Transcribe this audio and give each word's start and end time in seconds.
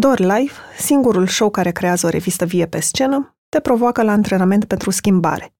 Door 0.00 0.18
Life, 0.18 0.54
singurul 0.76 1.26
show 1.26 1.50
care 1.50 1.70
creează 1.70 2.06
o 2.06 2.08
revistă 2.08 2.44
vie 2.44 2.66
pe 2.66 2.80
scenă, 2.80 3.36
te 3.48 3.60
provoacă 3.60 4.02
la 4.02 4.12
antrenament 4.12 4.64
pentru 4.64 4.90
schimbare. 4.90 5.54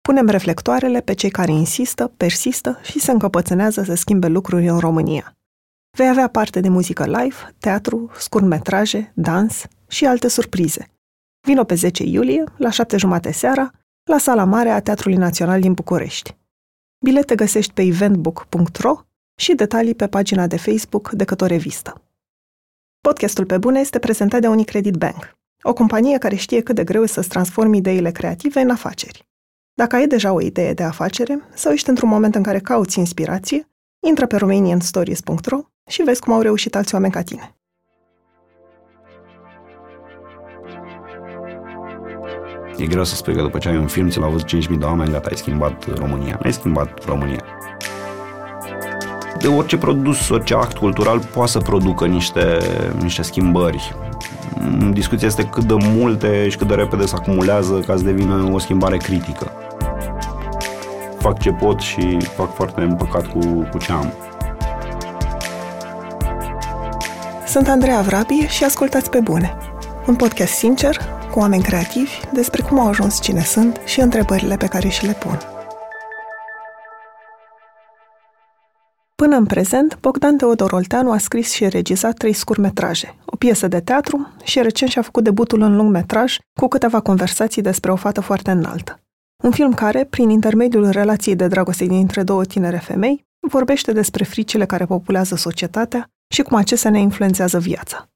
Punem 0.00 0.26
reflectoarele 0.26 1.00
pe 1.00 1.12
cei 1.12 1.30
care 1.30 1.52
insistă, 1.52 2.12
persistă 2.16 2.78
și 2.82 2.98
se 2.98 3.10
încăpățânează 3.10 3.82
să 3.82 3.94
schimbe 3.94 4.26
lucruri 4.26 4.68
în 4.68 4.78
România. 4.78 5.36
Vei 5.96 6.08
avea 6.08 6.28
parte 6.28 6.60
de 6.60 6.68
muzică 6.68 7.04
live, 7.04 7.54
teatru, 7.58 8.10
scurtmetraje, 8.18 9.12
dans 9.14 9.64
și 9.88 10.06
alte 10.06 10.28
surprize. 10.28 10.88
Vino 11.40 11.64
pe 11.64 11.74
10 11.74 12.04
iulie, 12.04 12.44
la 12.56 12.70
7 12.70 12.96
jumate 12.96 13.32
seara, 13.32 13.70
la 14.04 14.18
sala 14.18 14.44
mare 14.44 14.70
a 14.70 14.80
Teatrului 14.80 15.18
Național 15.18 15.60
din 15.60 15.72
București. 15.72 16.36
Bilete 17.04 17.34
găsești 17.34 17.72
pe 17.72 17.82
eventbook.ro 17.82 19.00
și 19.40 19.54
detalii 19.54 19.94
pe 19.94 20.08
pagina 20.08 20.46
de 20.46 20.56
Facebook 20.56 21.10
de 21.10 21.24
o 21.40 21.46
revistă. 21.46 22.02
Podcastul 23.02 23.44
Pe 23.46 23.58
Bune 23.58 23.80
este 23.80 23.98
prezentat 23.98 24.40
de 24.40 24.46
Unicredit 24.48 24.94
Bank, 24.94 25.36
o 25.62 25.72
companie 25.72 26.18
care 26.18 26.34
știe 26.34 26.60
cât 26.60 26.74
de 26.74 26.84
greu 26.84 27.02
e 27.02 27.06
să-ți 27.06 27.28
transformi 27.28 27.76
ideile 27.76 28.10
creative 28.10 28.60
în 28.60 28.70
afaceri. 28.70 29.28
Dacă 29.74 29.96
ai 29.96 30.06
deja 30.06 30.32
o 30.32 30.40
idee 30.40 30.72
de 30.72 30.82
afacere 30.82 31.42
sau 31.54 31.72
ești 31.72 31.88
într-un 31.88 32.08
moment 32.08 32.34
în 32.34 32.42
care 32.42 32.58
cauți 32.58 32.98
inspirație, 32.98 33.68
intră 34.06 34.26
pe 34.26 34.36
romanianstories.ro 34.36 35.60
și 35.90 36.02
vezi 36.02 36.20
cum 36.20 36.32
au 36.32 36.40
reușit 36.40 36.76
alți 36.76 36.94
oameni 36.94 37.12
ca 37.12 37.22
tine. 37.22 37.54
E 42.76 42.86
greu 42.86 43.04
să 43.04 43.14
spui 43.14 43.34
că 43.34 43.42
după 43.42 43.58
ce 43.58 43.68
ai 43.68 43.76
un 43.76 43.86
film, 43.86 44.08
ți 44.08 44.18
l-au 44.18 44.30
văzut 44.30 44.48
5.000 44.48 44.78
de 44.78 44.84
oameni, 44.84 45.10
gata, 45.10 45.28
ai 45.28 45.36
schimbat 45.36 45.98
România. 45.98 46.40
Ai 46.42 46.52
schimbat 46.52 47.04
România. 47.04 47.44
De 49.40 49.48
orice 49.48 49.76
produs, 49.76 50.28
orice 50.28 50.54
act 50.54 50.76
cultural 50.76 51.18
poate 51.18 51.50
să 51.50 51.58
producă 51.58 52.06
niște, 52.06 52.58
niște 53.02 53.22
schimbări. 53.22 53.94
Discuția 54.92 55.26
este 55.26 55.44
cât 55.44 55.64
de 55.64 55.74
multe 55.78 56.48
și 56.48 56.56
cât 56.56 56.66
de 56.66 56.74
repede 56.74 57.06
se 57.06 57.14
acumulează 57.14 57.82
ca 57.86 57.96
să 57.96 58.02
devină 58.02 58.48
o 58.52 58.58
schimbare 58.58 58.96
critică. 58.96 59.52
Fac 61.18 61.38
ce 61.38 61.50
pot 61.50 61.80
și 61.80 62.16
fac 62.36 62.54
foarte 62.54 62.80
împăcat 62.80 63.26
cu, 63.26 63.38
cu 63.70 63.78
ce 63.78 63.92
am. 63.92 64.12
Sunt 67.46 67.68
Andreea 67.68 68.00
Vrabie 68.00 68.48
și 68.48 68.64
ascultați 68.64 69.10
pe 69.10 69.20
bune. 69.20 69.56
Un 70.06 70.14
podcast 70.14 70.52
sincer, 70.52 70.96
cu 71.30 71.38
oameni 71.38 71.62
creativi, 71.62 72.20
despre 72.32 72.62
cum 72.62 72.80
au 72.80 72.88
ajuns 72.88 73.20
cine 73.20 73.42
sunt 73.42 73.80
și 73.84 74.00
întrebările 74.00 74.56
pe 74.56 74.66
care 74.66 74.88
și 74.88 75.06
le 75.06 75.12
pun. 75.12 75.59
Până 79.20 79.36
în 79.36 79.46
prezent, 79.46 79.98
Bogdan 80.00 80.36
Teodor 80.36 80.72
Olteanu 80.72 81.12
a 81.12 81.18
scris 81.18 81.52
și 81.52 81.68
regizat 81.68 82.14
trei 82.14 82.32
scurmetraje, 82.32 83.14
o 83.24 83.36
piesă 83.36 83.68
de 83.68 83.80
teatru 83.80 84.32
și 84.42 84.62
recent 84.62 84.90
și-a 84.90 85.02
făcut 85.02 85.24
debutul 85.24 85.60
în 85.60 85.76
lungmetraj 85.76 86.36
cu 86.60 86.68
câteva 86.68 87.00
conversații 87.00 87.62
despre 87.62 87.92
o 87.92 87.96
fată 87.96 88.20
foarte 88.20 88.50
înaltă. 88.50 89.00
Un 89.42 89.50
film 89.50 89.72
care, 89.72 90.04
prin 90.04 90.28
intermediul 90.28 90.88
relației 90.88 91.36
de 91.36 91.46
dragoste 91.46 91.84
dintre 91.84 92.22
două 92.22 92.44
tinere 92.44 92.76
femei, 92.76 93.26
vorbește 93.48 93.92
despre 93.92 94.24
fricile 94.24 94.66
care 94.66 94.84
populează 94.84 95.36
societatea 95.36 96.06
și 96.34 96.42
cum 96.42 96.56
acestea 96.56 96.90
ne 96.90 97.00
influențează 97.00 97.58
viața. 97.58 98.09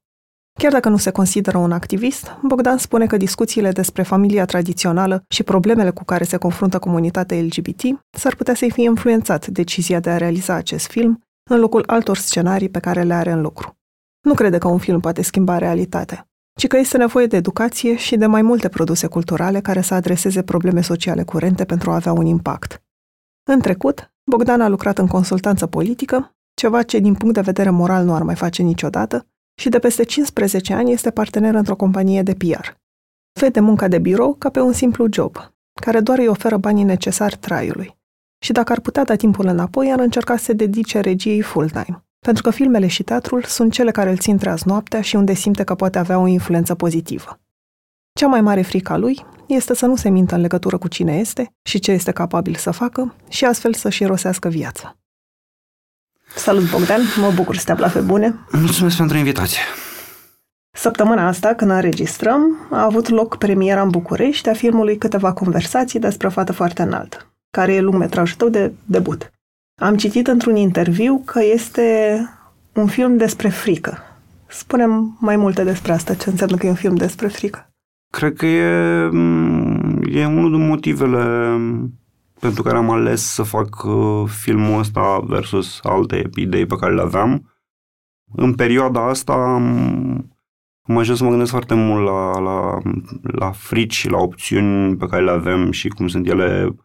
Chiar 0.59 0.71
dacă 0.71 0.89
nu 0.89 0.97
se 0.97 1.11
consideră 1.11 1.57
un 1.57 1.71
activist, 1.71 2.37
Bogdan 2.41 2.77
spune 2.77 3.05
că 3.05 3.17
discuțiile 3.17 3.71
despre 3.71 4.03
familia 4.03 4.45
tradițională 4.45 5.23
și 5.29 5.43
problemele 5.43 5.89
cu 5.89 6.03
care 6.03 6.23
se 6.23 6.37
confruntă 6.37 6.79
comunitatea 6.79 7.41
LGBT 7.41 7.81
s-ar 8.17 8.35
putea 8.35 8.53
să-i 8.53 8.71
fie 8.71 8.83
influențat 8.83 9.47
decizia 9.47 9.99
de 9.99 10.09
a 10.09 10.17
realiza 10.17 10.53
acest 10.53 10.87
film 10.87 11.21
în 11.49 11.59
locul 11.59 11.83
altor 11.85 12.17
scenarii 12.17 12.69
pe 12.69 12.79
care 12.79 13.03
le 13.03 13.13
are 13.13 13.31
în 13.31 13.41
lucru. 13.41 13.77
Nu 14.21 14.33
crede 14.33 14.57
că 14.57 14.67
un 14.67 14.77
film 14.77 14.99
poate 14.99 15.21
schimba 15.21 15.57
realitatea, 15.57 16.27
ci 16.59 16.67
că 16.67 16.77
este 16.77 16.97
nevoie 16.97 17.25
de 17.25 17.35
educație 17.35 17.95
și 17.95 18.15
de 18.15 18.25
mai 18.25 18.41
multe 18.41 18.69
produse 18.69 19.07
culturale 19.07 19.61
care 19.61 19.81
să 19.81 19.93
adreseze 19.93 20.43
probleme 20.43 20.81
sociale 20.81 21.23
curente 21.23 21.65
pentru 21.65 21.91
a 21.91 21.95
avea 21.95 22.11
un 22.11 22.25
impact. 22.25 22.83
În 23.43 23.59
trecut, 23.59 24.13
Bogdan 24.31 24.61
a 24.61 24.67
lucrat 24.67 24.97
în 24.97 25.07
consultanță 25.07 25.67
politică, 25.67 26.31
ceva 26.53 26.83
ce 26.83 26.99
din 26.99 27.13
punct 27.13 27.33
de 27.33 27.41
vedere 27.41 27.69
moral 27.69 28.05
nu 28.05 28.13
ar 28.13 28.23
mai 28.23 28.35
face 28.35 28.61
niciodată, 28.61 29.27
și 29.55 29.69
de 29.69 29.79
peste 29.79 30.03
15 30.03 30.73
ani 30.73 30.91
este 30.91 31.11
partener 31.11 31.55
într-o 31.55 31.75
companie 31.75 32.21
de 32.21 32.33
PR. 32.33 32.69
Vede 33.39 33.59
munca 33.59 33.87
de 33.87 33.99
birou 33.99 34.33
ca 34.33 34.49
pe 34.49 34.59
un 34.59 34.73
simplu 34.73 35.07
job, 35.11 35.37
care 35.81 35.99
doar 35.99 36.17
îi 36.17 36.27
oferă 36.27 36.57
banii 36.57 36.83
necesari 36.83 37.37
traiului. 37.37 37.97
Și 38.43 38.51
dacă 38.51 38.71
ar 38.71 38.79
putea 38.79 39.03
da 39.03 39.15
timpul 39.15 39.47
înapoi, 39.47 39.91
ar 39.91 39.99
încerca 39.99 40.37
să 40.37 40.43
se 40.43 40.53
dedice 40.53 40.99
regiei 40.99 41.41
full-time, 41.41 42.05
pentru 42.19 42.43
că 42.43 42.49
filmele 42.49 42.87
și 42.87 43.03
teatrul 43.03 43.43
sunt 43.43 43.71
cele 43.71 43.91
care 43.91 44.09
îl 44.09 44.17
țin 44.17 44.37
treaz 44.37 44.63
noaptea 44.63 45.01
și 45.01 45.15
unde 45.15 45.33
simte 45.33 45.63
că 45.63 45.75
poate 45.75 45.97
avea 45.97 46.19
o 46.19 46.27
influență 46.27 46.75
pozitivă. 46.75 47.39
Cea 48.19 48.27
mai 48.27 48.41
mare 48.41 48.61
frică 48.61 48.93
a 48.93 48.97
lui 48.97 49.25
este 49.47 49.73
să 49.73 49.85
nu 49.85 49.95
se 49.95 50.09
mintă 50.09 50.35
în 50.35 50.41
legătură 50.41 50.77
cu 50.77 50.87
cine 50.87 51.17
este 51.17 51.53
și 51.61 51.79
ce 51.79 51.91
este 51.91 52.11
capabil 52.11 52.55
să 52.55 52.71
facă 52.71 53.15
și 53.29 53.45
astfel 53.45 53.73
să-și 53.73 54.03
irosească 54.03 54.49
viața. 54.49 54.97
Salut, 56.35 56.71
Bogdan! 56.71 57.01
Mă 57.21 57.31
bucur 57.35 57.55
să 57.55 57.63
te 57.65 57.71
afla 57.71 57.87
pe 57.87 57.99
bune. 57.99 58.35
Mulțumesc 58.51 58.97
pentru 58.97 59.17
invitație. 59.17 59.59
Săptămâna 60.77 61.27
asta, 61.27 61.53
când 61.53 61.71
înregistrăm, 61.71 62.67
a 62.71 62.83
avut 62.83 63.09
loc 63.09 63.37
premiera 63.37 63.81
în 63.81 63.89
București 63.89 64.49
a 64.49 64.53
filmului 64.53 64.97
Câteva 64.97 65.33
conversații 65.33 65.99
despre 65.99 66.27
o 66.27 66.29
fată 66.29 66.53
foarte 66.53 66.81
înaltă, 66.81 67.33
care 67.51 67.73
e 67.73 67.81
lungmetrajul 67.81 68.35
tău 68.37 68.49
de 68.49 68.71
debut. 68.85 69.31
Am 69.81 69.95
citit 69.95 70.27
într-un 70.27 70.55
interviu 70.55 71.21
că 71.25 71.43
este 71.43 72.19
un 72.73 72.87
film 72.87 73.17
despre 73.17 73.49
frică. 73.49 73.97
Spunem 74.47 75.17
mai 75.19 75.35
multe 75.35 75.63
despre 75.63 75.91
asta, 75.91 76.13
ce 76.13 76.29
înseamnă 76.29 76.57
că 76.57 76.65
e 76.65 76.69
un 76.69 76.75
film 76.75 76.95
despre 76.95 77.27
frică. 77.27 77.69
Cred 78.13 78.33
că 78.33 78.45
e, 78.45 78.61
e 80.19 80.25
unul 80.25 80.51
din 80.51 80.67
motivele 80.67 81.55
pentru 82.45 82.63
care 82.63 82.77
am 82.77 82.89
ales 82.89 83.33
să 83.33 83.43
fac 83.43 83.83
uh, 83.83 84.23
filmul 84.27 84.79
ăsta 84.79 85.19
versus 85.19 85.79
alte 85.83 86.29
idei 86.35 86.65
pe 86.65 86.75
care 86.75 86.93
le 86.93 87.01
aveam. 87.01 87.53
În 88.35 88.53
perioada 88.53 89.07
asta 89.07 89.33
am, 89.33 89.65
am 90.81 90.97
ajuns 90.97 91.17
să 91.17 91.23
mă 91.23 91.29
gândesc 91.29 91.51
foarte 91.51 91.73
mult 91.73 92.05
la, 92.05 92.39
la, 92.39 92.77
la 93.21 93.51
frici 93.51 93.93
și 93.93 94.09
la 94.09 94.17
opțiuni 94.17 94.97
pe 94.97 95.05
care 95.05 95.23
le 95.23 95.31
avem 95.31 95.71
și 95.71 95.87
cum 95.87 96.07
sunt 96.07 96.27
ele 96.27 96.75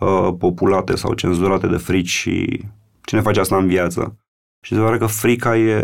uh, 0.00 0.34
populate 0.38 0.96
sau 0.96 1.14
cenzurate 1.14 1.66
de 1.66 1.76
frici 1.76 2.08
și 2.08 2.64
cine 3.04 3.20
face 3.20 3.40
asta 3.40 3.56
în 3.56 3.66
viață. 3.66 4.16
Și 4.64 4.74
se 4.74 4.80
pare 4.80 4.98
că 4.98 5.06
frica 5.06 5.56
e, 5.56 5.80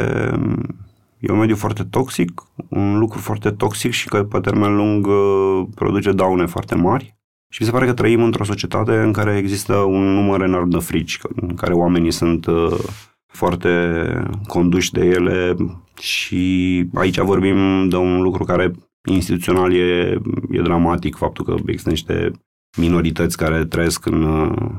e 1.18 1.32
un 1.32 1.38
mediu 1.38 1.56
foarte 1.56 1.84
toxic, 1.84 2.42
un 2.68 2.98
lucru 2.98 3.18
foarte 3.18 3.50
toxic 3.50 3.92
și 3.92 4.08
că 4.08 4.24
pe 4.24 4.40
termen 4.40 4.76
lung 4.76 5.06
uh, 5.06 5.66
produce 5.74 6.12
daune 6.12 6.46
foarte 6.46 6.74
mari. 6.74 7.17
Și 7.50 7.62
mi 7.62 7.66
se 7.66 7.72
pare 7.72 7.86
că 7.86 7.92
trăim 7.92 8.22
într-o 8.22 8.44
societate 8.44 8.96
în 8.96 9.12
care 9.12 9.36
există 9.36 9.76
un 9.76 10.12
număr 10.14 10.40
enorm 10.40 10.68
de 10.68 10.78
frici, 10.78 11.18
în 11.34 11.54
care 11.54 11.72
oamenii 11.72 12.10
sunt 12.10 12.46
uh, 12.46 12.78
foarte 13.26 14.22
conduși 14.46 14.92
de 14.92 15.04
ele 15.04 15.56
și 15.98 16.84
aici 16.94 17.18
vorbim 17.18 17.88
de 17.88 17.96
un 17.96 18.22
lucru 18.22 18.44
care 18.44 18.72
instituțional 19.08 19.74
e, 19.74 20.20
e 20.50 20.62
dramatic, 20.62 21.16
faptul 21.16 21.44
că 21.44 21.54
există 21.66 21.90
niște 21.90 22.30
minorități 22.78 23.36
care 23.36 23.64
trăiesc 23.64 24.06
în, 24.06 24.22
uh, 24.22 24.72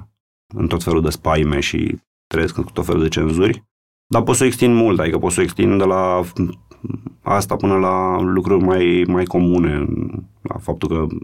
în 0.56 0.68
tot 0.68 0.84
felul 0.84 1.02
de 1.02 1.09
spaime 1.09 1.59
și 1.59 1.97
trăiesc 2.28 2.62
cu 2.62 2.72
tot 2.72 2.85
felul 2.85 3.02
de 3.02 3.08
cenzuri. 3.08 3.63
Dar 4.08 4.24
pot 4.24 4.35
să 4.35 4.44
o 4.44 4.46
extind 4.46 4.75
mult, 4.75 5.00
adică 5.00 5.18
pot 5.18 5.31
să 5.31 5.40
o 5.40 5.44
extind 5.44 5.78
de 5.78 5.84
la 5.85 6.22
asta 7.22 7.56
până 7.56 7.78
la 7.78 8.22
lucruri 8.22 8.63
mai, 8.63 9.03
mai 9.08 9.25
comune, 9.25 9.85
la 10.41 10.58
faptul 10.58 10.90
că 10.90 11.16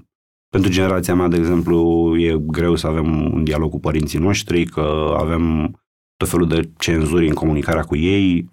pentru 0.56 0.74
generația 0.74 1.16
mea, 1.16 1.28
de 1.28 1.38
exemplu, 1.38 1.78
e 2.18 2.38
greu 2.40 2.76
să 2.76 2.88
avem 2.88 3.34
un 3.34 3.44
dialog 3.44 3.70
cu 3.70 3.80
părinții 3.80 4.20
noștri, 4.20 4.66
că 4.66 5.16
avem 5.18 5.74
tot 6.18 6.30
felul 6.30 6.48
de 6.48 6.72
cenzuri 6.78 7.28
în 7.28 7.34
comunicarea 7.34 7.82
cu 7.82 7.96
ei, 7.96 8.50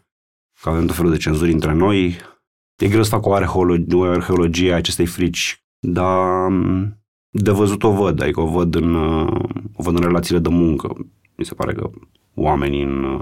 că 0.61 0.69
avem 0.69 0.87
tot 0.87 0.97
felul 0.97 1.11
de 1.11 1.17
cenzuri 1.17 1.53
între 1.53 1.73
noi. 1.73 2.17
E 2.77 2.89
greu 2.89 3.03
să 3.03 3.11
fac 3.11 3.27
o 3.27 3.35
arheologie, 3.35 3.99
o 3.99 4.03
arheologie 4.03 4.73
a 4.73 4.77
acestei 4.77 5.07
frici, 5.07 5.65
dar 5.79 6.53
de 7.31 7.51
văzut 7.51 7.83
o 7.83 7.93
văd, 7.93 8.23
adică 8.23 8.41
o 8.41 8.47
văd 8.47 8.75
în, 8.75 8.95
o 9.75 9.83
văd 9.83 9.95
în 9.95 10.03
relațiile 10.03 10.41
de 10.41 10.49
muncă. 10.49 10.93
Mi 11.37 11.45
se 11.45 11.55
pare 11.55 11.73
că 11.73 11.91
oamenii 12.35 12.83
în, 12.83 13.21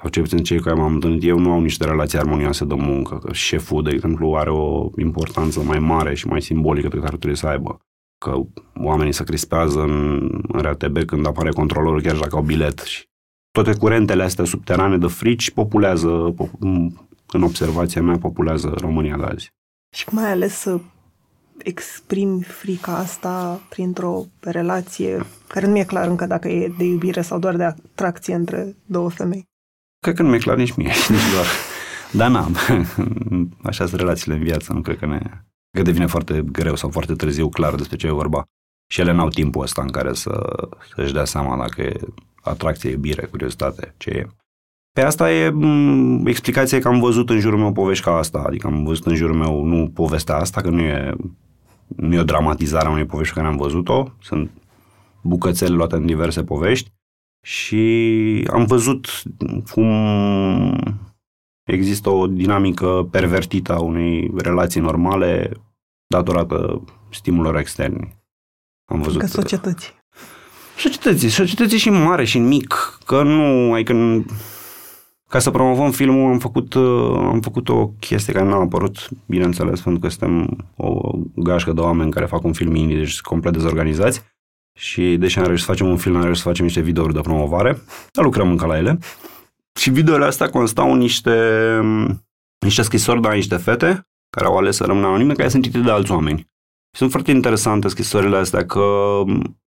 sau 0.00 0.10
cel 0.10 0.22
puțin 0.22 0.42
cei 0.42 0.60
care 0.60 0.76
m-am 0.76 0.94
întâlnit 0.94 1.24
eu, 1.24 1.38
nu 1.38 1.52
au 1.52 1.60
niște 1.60 1.84
relații 1.84 2.18
armonioase 2.18 2.64
de 2.64 2.74
muncă. 2.74 3.18
Că 3.18 3.32
șeful, 3.32 3.82
de 3.82 3.90
exemplu, 3.90 4.34
are 4.34 4.50
o 4.50 4.90
importanță 4.96 5.62
mai 5.62 5.78
mare 5.78 6.14
și 6.14 6.26
mai 6.26 6.42
simbolică 6.42 6.88
pe 6.88 6.98
care 6.98 7.16
trebuie 7.16 7.36
să 7.36 7.46
aibă 7.46 7.80
că 8.18 8.42
oamenii 8.74 9.12
se 9.12 9.24
crispează 9.24 9.80
în, 9.80 10.30
în 10.48 10.60
RATB 10.60 11.04
când 11.04 11.26
apare 11.26 11.50
controlorul 11.50 12.02
chiar 12.02 12.16
dacă 12.16 12.36
au 12.36 12.42
bilet. 12.42 12.78
Și 12.78 13.04
toate 13.50 13.78
curentele 13.78 14.22
astea 14.22 14.44
subterane 14.44 14.98
de 14.98 15.06
frici 15.06 15.50
populează, 15.50 16.34
în 17.26 17.42
observația 17.42 18.02
mea, 18.02 18.18
populează 18.18 18.74
România 18.80 19.16
de 19.16 19.24
azi. 19.24 19.50
Și 19.94 20.04
cum 20.04 20.18
ai 20.18 20.30
ales 20.30 20.54
să 20.54 20.80
exprimi 21.58 22.42
frica 22.42 22.96
asta 22.96 23.60
printr-o 23.68 24.24
relație 24.40 25.26
care 25.46 25.66
nu 25.66 25.72
mi-e 25.72 25.84
clar 25.84 26.08
încă 26.08 26.26
dacă 26.26 26.48
e 26.48 26.74
de 26.78 26.84
iubire 26.84 27.22
sau 27.22 27.38
doar 27.38 27.56
de 27.56 27.64
atracție 27.64 28.34
între 28.34 28.76
două 28.86 29.10
femei? 29.10 29.44
Cred 30.00 30.14
că 30.14 30.22
nu 30.22 30.28
mi-e 30.28 30.38
clar 30.38 30.56
nici 30.56 30.74
mie, 30.74 30.92
nici 31.08 31.32
doar. 31.32 31.46
Dar 32.12 32.30
n-am. 32.30 32.56
Așa 33.68 33.86
sunt 33.86 34.00
relațiile 34.00 34.36
în 34.36 34.42
viață, 34.42 34.72
nu 34.72 34.80
cred 34.80 34.98
că 34.98 35.06
ne... 35.06 35.20
Că 35.76 35.82
devine 35.82 36.06
foarte 36.06 36.42
greu 36.52 36.74
sau 36.74 36.90
foarte 36.90 37.14
târziu 37.14 37.48
clar 37.48 37.74
despre 37.74 37.96
ce 37.96 38.06
e 38.06 38.10
vorba. 38.10 38.44
Și 38.90 39.00
ele 39.00 39.12
n-au 39.12 39.28
timpul 39.28 39.62
ăsta 39.62 39.82
în 39.82 39.90
care 39.90 40.12
să, 40.12 40.56
să-și 40.94 41.12
dea 41.12 41.24
seama 41.24 41.56
dacă 41.56 41.82
e 41.82 42.00
atracție, 42.42 42.90
iubire, 42.90 43.26
curiozitate, 43.26 43.94
ce 43.96 44.10
e. 44.10 44.26
Pe 44.92 45.00
asta 45.00 45.32
e 45.32 45.50
m- 45.50 46.26
explicația 46.26 46.78
că 46.78 46.88
am 46.88 47.00
văzut 47.00 47.30
în 47.30 47.40
jurul 47.40 47.58
meu 47.58 47.72
povești 47.72 48.04
ca 48.04 48.16
asta, 48.16 48.38
adică 48.38 48.66
am 48.66 48.84
văzut 48.84 49.06
în 49.06 49.14
jurul 49.14 49.36
meu 49.36 49.64
nu 49.64 49.90
povestea 49.94 50.36
asta, 50.36 50.60
că 50.60 50.70
nu 50.70 50.80
e, 50.80 51.14
nu 51.86 52.14
e 52.14 52.20
o 52.20 52.24
dramatizare 52.24 52.86
a 52.86 52.90
unei 52.90 53.06
povești 53.06 53.34
pe 53.34 53.40
care 53.40 53.52
am 53.52 53.58
văzut-o, 53.58 54.12
sunt 54.20 54.50
bucățele 55.22 55.74
luate 55.74 55.96
în 55.96 56.06
diverse 56.06 56.44
povești 56.44 56.92
și 57.46 58.48
am 58.52 58.64
văzut 58.64 59.22
cum 59.72 59.88
există 61.66 62.10
o 62.10 62.26
dinamică 62.26 63.08
pervertită 63.10 63.72
a 63.72 63.80
unei 63.80 64.32
relații 64.36 64.80
normale 64.80 65.50
datorată 66.06 66.84
stimulor 67.10 67.56
externi. 67.56 68.16
Am 68.84 69.00
văzut... 69.00 69.20
Că 69.20 69.26
societății. 69.26 69.94
Societății, 70.76 71.28
societății 71.28 71.78
și 71.78 71.88
în 71.88 72.02
mare 72.02 72.24
și 72.24 72.36
în 72.36 72.46
mic, 72.46 72.98
că 73.06 73.22
nu, 73.22 73.72
adică 73.72 74.24
ca 75.28 75.38
să 75.38 75.50
promovăm 75.50 75.90
filmul 75.90 76.32
am 76.32 76.38
făcut, 76.38 76.74
am 77.16 77.40
făcut 77.40 77.68
o 77.68 77.88
chestie 77.88 78.32
care 78.32 78.44
n-a 78.44 78.56
apărut, 78.56 79.08
bineînțeles, 79.26 79.80
pentru 79.80 80.00
că 80.00 80.08
suntem 80.08 80.56
o 80.76 81.10
gașcă 81.34 81.72
de 81.72 81.80
oameni 81.80 82.10
care 82.10 82.26
fac 82.26 82.44
un 82.44 82.52
film 82.52 82.74
indie, 82.74 82.96
deci 82.96 83.20
complet 83.20 83.52
dezorganizați 83.52 84.22
și 84.78 85.16
deși 85.16 85.38
am 85.38 85.44
reușit 85.44 85.64
să 85.64 85.70
facem 85.70 85.88
un 85.88 85.96
film, 85.96 86.16
am 86.16 86.22
reușit 86.22 86.42
să 86.42 86.48
facem 86.48 86.64
niște 86.64 86.80
videouri 86.80 87.14
de 87.14 87.20
promovare, 87.20 87.82
dar 88.12 88.24
lucrăm 88.24 88.50
încă 88.50 88.66
la 88.66 88.76
ele. 88.76 88.98
Și 89.78 89.90
videourile 89.90 90.26
astea 90.26 90.50
constau 90.50 90.92
în 90.92 90.98
niște, 90.98 91.80
niște 92.58 92.82
scrisori 92.82 93.20
de 93.20 93.28
la 93.28 93.34
niște 93.34 93.56
fete 93.56 94.06
care 94.36 94.48
au 94.48 94.56
ales 94.56 94.76
să 94.76 94.84
rămână 94.84 95.06
anonime, 95.06 95.32
care 95.32 95.48
sunt 95.48 95.62
citite 95.62 95.82
de 95.82 95.90
alți 95.90 96.12
oameni. 96.12 96.38
Și 96.38 96.98
sunt 96.98 97.10
foarte 97.10 97.30
interesante 97.30 97.88
scrisorile 97.88 98.36
astea, 98.36 98.66
că 98.66 98.84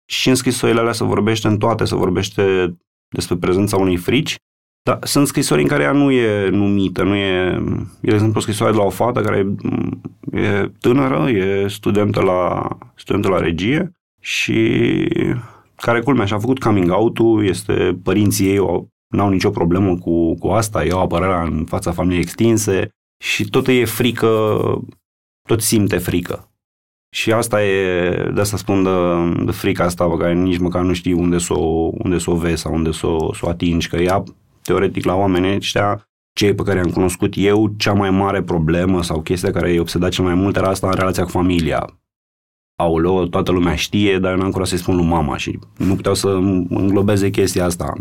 și 0.09 0.29
în 0.29 0.35
scrisorile 0.35 0.79
alea 0.79 0.91
se 0.91 1.03
vorbește 1.03 1.47
în 1.47 1.57
toate, 1.57 1.85
se 1.85 1.95
vorbește 1.95 2.75
despre 3.09 3.35
prezența 3.35 3.77
unei 3.77 3.97
frici, 3.97 4.35
dar 4.83 4.99
sunt 5.01 5.27
scrisori 5.27 5.61
în 5.61 5.67
care 5.67 5.83
ea 5.83 5.91
nu 5.91 6.11
e 6.11 6.49
numită, 6.49 7.03
nu 7.03 7.15
e... 7.15 7.61
E, 8.01 8.07
de 8.07 8.13
exemplu, 8.13 8.37
o 8.37 8.41
scrisoare 8.41 8.71
de 8.71 8.77
la 8.77 8.83
o 8.83 8.89
fată 8.89 9.21
care 9.21 9.45
e, 10.31 10.39
e 10.39 10.71
tânără, 10.79 11.29
e 11.29 11.67
studentă 11.67 12.21
la, 12.21 12.67
studentă 12.95 13.27
la 13.27 13.39
regie 13.39 13.91
și 14.21 14.79
care, 15.75 16.01
culmea, 16.01 16.25
și-a 16.25 16.39
făcut 16.39 16.59
coming 16.59 16.91
out-ul, 16.91 17.45
este, 17.45 17.99
părinții 18.03 18.47
ei 18.47 18.57
au, 18.57 18.89
n-au 19.07 19.29
nicio 19.29 19.49
problemă 19.49 19.97
cu, 19.97 20.35
cu 20.35 20.47
asta, 20.47 20.83
iau 20.83 21.01
apărarea 21.01 21.43
în 21.43 21.65
fața 21.65 21.91
familiei 21.91 22.21
extinse 22.21 22.89
și 23.17 23.49
tot 23.49 23.67
e 23.67 23.85
frică, 23.85 24.57
tot 25.47 25.61
simte 25.61 25.97
frică. 25.97 26.51
Și 27.09 27.31
asta 27.31 27.63
e, 27.63 28.31
de 28.33 28.41
asta 28.41 28.57
spun 28.57 28.83
de, 28.83 28.89
de 29.45 29.51
frica 29.51 29.83
asta 29.83 30.07
pe 30.07 30.17
care 30.17 30.33
nici 30.33 30.57
măcar 30.57 30.81
nu 30.81 30.93
știi 30.93 31.13
unde 31.13 31.37
să 31.37 31.53
o, 31.53 31.91
unde 31.93 32.17
să 32.17 32.31
o 32.31 32.35
vezi 32.35 32.61
sau 32.61 32.73
unde 32.73 32.91
să 32.91 33.07
o, 33.07 33.33
să 33.33 33.39
o 33.43 33.49
atingi, 33.49 33.89
că 33.89 33.95
ea, 33.95 34.23
teoretic, 34.61 35.05
la 35.05 35.15
oamenii 35.15 35.55
ăștia, 35.55 36.07
cei 36.33 36.55
pe 36.55 36.63
care 36.63 36.79
am 36.79 36.91
cunoscut 36.91 37.33
eu, 37.35 37.73
cea 37.77 37.93
mai 37.93 38.09
mare 38.09 38.41
problemă 38.41 39.03
sau 39.03 39.21
chestia 39.21 39.51
care 39.51 39.71
i-a 39.71 39.81
obsedat 39.81 40.11
cel 40.11 40.23
mai 40.23 40.33
mult 40.33 40.55
era 40.55 40.67
asta 40.69 40.87
în 40.87 40.93
relația 40.93 41.23
cu 41.23 41.29
familia. 41.29 41.99
Aoleo, 42.79 43.27
toată 43.27 43.51
lumea 43.51 43.75
știe, 43.75 44.19
dar 44.19 44.31
eu 44.31 44.37
n-am 44.37 44.51
curaj 44.51 44.67
să-i 44.67 44.77
spun 44.77 44.95
lui 44.95 45.05
mama 45.05 45.37
și 45.37 45.59
nu 45.77 45.95
puteau 45.95 46.13
să 46.13 46.27
înglobeze 46.69 47.29
chestia 47.29 47.65
asta. 47.65 47.93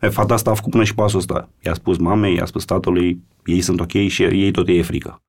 E, 0.00 0.08
fata 0.08 0.34
asta 0.34 0.50
a 0.50 0.54
făcut 0.54 0.70
până 0.70 0.84
și 0.84 0.94
pasul 0.94 1.18
ăsta. 1.18 1.48
I-a 1.64 1.74
spus 1.74 1.96
mamei, 1.96 2.34
i-a 2.34 2.44
spus 2.44 2.64
tatălui, 2.64 3.22
ei 3.44 3.60
sunt 3.60 3.80
ok 3.80 3.92
și 3.92 4.22
ei 4.22 4.50
tot 4.50 4.68
e 4.68 4.82
frică 4.82 5.22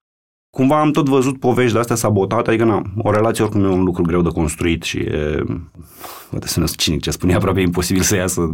cumva 0.50 0.80
am 0.80 0.92
tot 0.92 1.08
văzut 1.08 1.40
povești 1.40 1.74
de 1.74 1.80
astea 1.80 1.96
sabotate, 1.96 2.50
adică 2.50 2.66
na, 2.66 2.82
o 2.98 3.12
relație 3.12 3.44
oricum 3.44 3.64
e 3.64 3.68
un 3.68 3.84
lucru 3.84 4.02
greu 4.02 4.22
de 4.22 4.30
construit 4.30 4.84
și 4.84 4.98
e, 4.98 5.44
poate 6.30 6.48
să 6.48 6.60
nu 6.60 6.68
cinic 6.68 7.02
ce 7.02 7.12
spune, 7.12 7.34
aproape 7.34 7.62
imposibil 7.62 8.02
să 8.02 8.16
iasă 8.16 8.54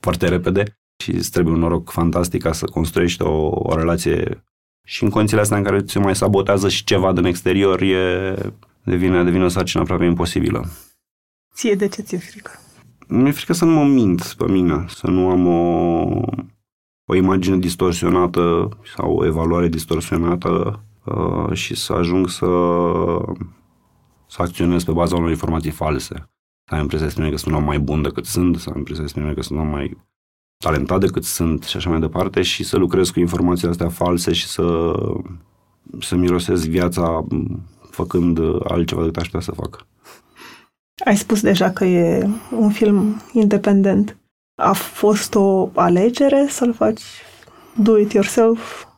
foarte 0.00 0.28
repede 0.28 0.78
și 1.02 1.10
îți 1.10 1.30
trebuie 1.30 1.54
un 1.54 1.60
noroc 1.60 1.90
fantastic 1.90 2.42
ca 2.42 2.52
să 2.52 2.64
construiești 2.64 3.22
o, 3.22 3.50
o 3.52 3.74
relație 3.76 4.44
și 4.86 5.02
în 5.04 5.10
condițiile 5.10 5.42
astea 5.42 5.56
în 5.56 5.62
care 5.62 5.82
ți 5.82 5.98
mai 5.98 6.16
sabotează 6.16 6.68
și 6.68 6.84
ceva 6.84 7.12
din 7.12 7.24
exterior, 7.24 7.80
e, 7.82 8.34
devine, 8.82 9.24
devine 9.24 9.44
o 9.44 9.48
sarcină 9.48 9.82
aproape 9.82 10.04
imposibilă. 10.04 10.68
Ție 11.54 11.74
de 11.74 11.88
ce 11.88 12.02
ți-e 12.02 12.18
frică? 12.18 12.50
Mi-e 13.08 13.30
frică 13.30 13.52
să 13.52 13.64
nu 13.64 13.72
mă 13.72 13.84
mint 13.84 14.34
pe 14.38 14.50
mine, 14.50 14.84
să 14.88 15.06
nu 15.06 15.30
am 15.30 15.46
o, 15.46 15.60
o 17.04 17.14
imagine 17.14 17.56
distorsionată 17.56 18.68
sau 18.96 19.16
o 19.16 19.26
evaluare 19.26 19.68
distorsionată 19.68 20.82
Uh, 21.14 21.52
și 21.52 21.74
să 21.74 21.92
ajung 21.92 22.28
să, 22.28 22.46
să 24.26 24.42
acționez 24.42 24.84
pe 24.84 24.92
baza 24.92 25.16
unor 25.16 25.30
informații 25.30 25.70
false. 25.70 26.14
Să 26.64 26.74
am 26.74 26.80
impresia 26.80 27.04
despre 27.04 27.22
mine 27.22 27.34
că 27.34 27.40
sunt 27.40 27.54
un 27.54 27.60
om 27.60 27.66
mai 27.66 27.78
bun 27.78 28.02
decât 28.02 28.24
sunt, 28.24 28.56
să 28.56 28.70
am 28.70 28.76
impresia 28.76 29.02
despre 29.02 29.22
mine 29.22 29.34
că 29.34 29.42
sunt 29.42 29.58
un 29.58 29.64
om 29.64 29.70
mai 29.70 29.96
talentat 30.64 31.00
decât 31.00 31.24
sunt 31.24 31.62
și 31.62 31.76
așa 31.76 31.90
mai 31.90 32.00
departe 32.00 32.42
și 32.42 32.64
să 32.64 32.76
lucrez 32.76 33.10
cu 33.10 33.20
informațiile 33.20 33.70
astea 33.70 33.88
false 33.88 34.32
și 34.32 34.46
să, 34.46 34.94
să 36.00 36.16
mirosesc 36.16 36.66
viața 36.66 37.26
făcând 37.90 38.38
altceva 38.64 39.00
decât 39.00 39.16
aș 39.16 39.24
putea 39.24 39.40
să 39.40 39.52
fac. 39.52 39.86
Ai 41.04 41.16
spus 41.16 41.40
deja 41.40 41.70
că 41.70 41.84
e 41.84 42.28
un 42.50 42.70
film 42.70 43.22
independent. 43.32 44.16
A 44.62 44.72
fost 44.72 45.34
o 45.34 45.70
alegere 45.74 46.46
să-l 46.48 46.72
faci 46.72 47.02
do 47.74 47.98
it 47.98 48.12
yourself 48.12 48.88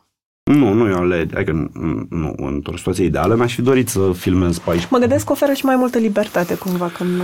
nu, 0.43 0.73
nu 0.73 0.89
eu 0.89 1.05
le, 1.05 1.27
adică 1.33 1.71
nu, 2.09 2.33
într-o 2.37 2.77
situație 2.77 3.05
ideală 3.05 3.35
mi-aș 3.35 3.53
fi 3.53 3.61
dorit 3.61 3.89
să 3.89 4.11
filmez 4.13 4.57
pe 4.57 4.69
aici. 4.69 4.87
Mă 4.89 4.97
gândesc 4.97 5.25
că 5.25 5.31
oferă 5.31 5.53
și 5.53 5.65
mai 5.65 5.75
multă 5.75 5.97
libertate 5.97 6.55
cumva, 6.55 6.87
că 6.87 7.03
nu... 7.03 7.23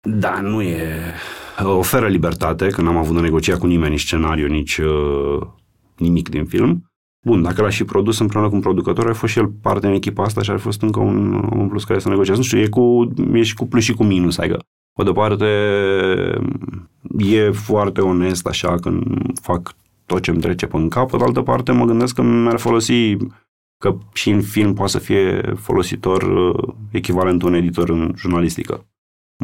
Da, 0.00 0.40
nu 0.40 0.62
e... 0.62 1.14
Oferă 1.62 2.08
libertate, 2.08 2.66
că 2.66 2.82
n-am 2.82 2.96
avut 2.96 3.14
de 3.14 3.20
negocia 3.20 3.58
cu 3.58 3.66
nimeni, 3.66 3.90
nici 3.90 4.00
scenariu, 4.00 4.46
nici 4.46 4.78
uh, 4.78 5.46
nimic 5.96 6.28
din 6.28 6.46
film. 6.46 6.91
Bun, 7.24 7.42
dacă 7.42 7.62
l-a 7.62 7.68
și 7.68 7.84
produs 7.84 8.18
împreună 8.18 8.48
cu 8.48 8.54
un 8.54 8.60
producător, 8.60 9.08
a 9.08 9.14
fost 9.14 9.32
și 9.32 9.38
el 9.38 9.48
parte 9.48 9.86
în 9.86 9.92
echipa 9.92 10.22
asta 10.22 10.42
și 10.42 10.50
ar 10.50 10.56
fi 10.56 10.62
fost 10.62 10.82
încă 10.82 11.00
un, 11.00 11.32
un 11.56 11.68
plus 11.68 11.84
care 11.84 11.98
să 11.98 12.08
negocieze. 12.08 12.38
Nu 12.38 12.44
știu, 12.44 12.58
e, 12.58 12.68
cu, 12.68 13.12
e 13.32 13.42
și 13.42 13.54
cu 13.54 13.66
plus 13.66 13.82
și 13.82 13.94
cu 13.94 14.04
minus, 14.04 14.38
adică 14.38 14.58
pe 14.92 15.02
de 15.02 15.12
parte, 15.12 15.44
e 17.18 17.50
foarte 17.50 18.00
onest 18.00 18.46
așa 18.46 18.74
când 18.74 19.04
fac 19.40 19.74
tot 20.06 20.22
ce 20.22 20.30
îmi 20.30 20.40
trece 20.40 20.66
pe 20.66 20.86
cap. 20.88 21.10
Pe 21.10 21.16
de 21.16 21.24
altă 21.24 21.42
parte, 21.42 21.72
mă 21.72 21.84
gândesc 21.84 22.14
că 22.14 22.22
mi-ar 22.22 22.58
folosi 22.58 23.16
că 23.78 23.98
și 24.12 24.30
în 24.30 24.42
film 24.42 24.74
poate 24.74 24.90
să 24.90 24.98
fie 24.98 25.40
folositor 25.56 26.22
uh, 26.22 26.74
echivalentul 26.90 27.48
un 27.48 27.54
editor 27.54 27.88
în 27.88 28.12
jurnalistică. 28.16 28.86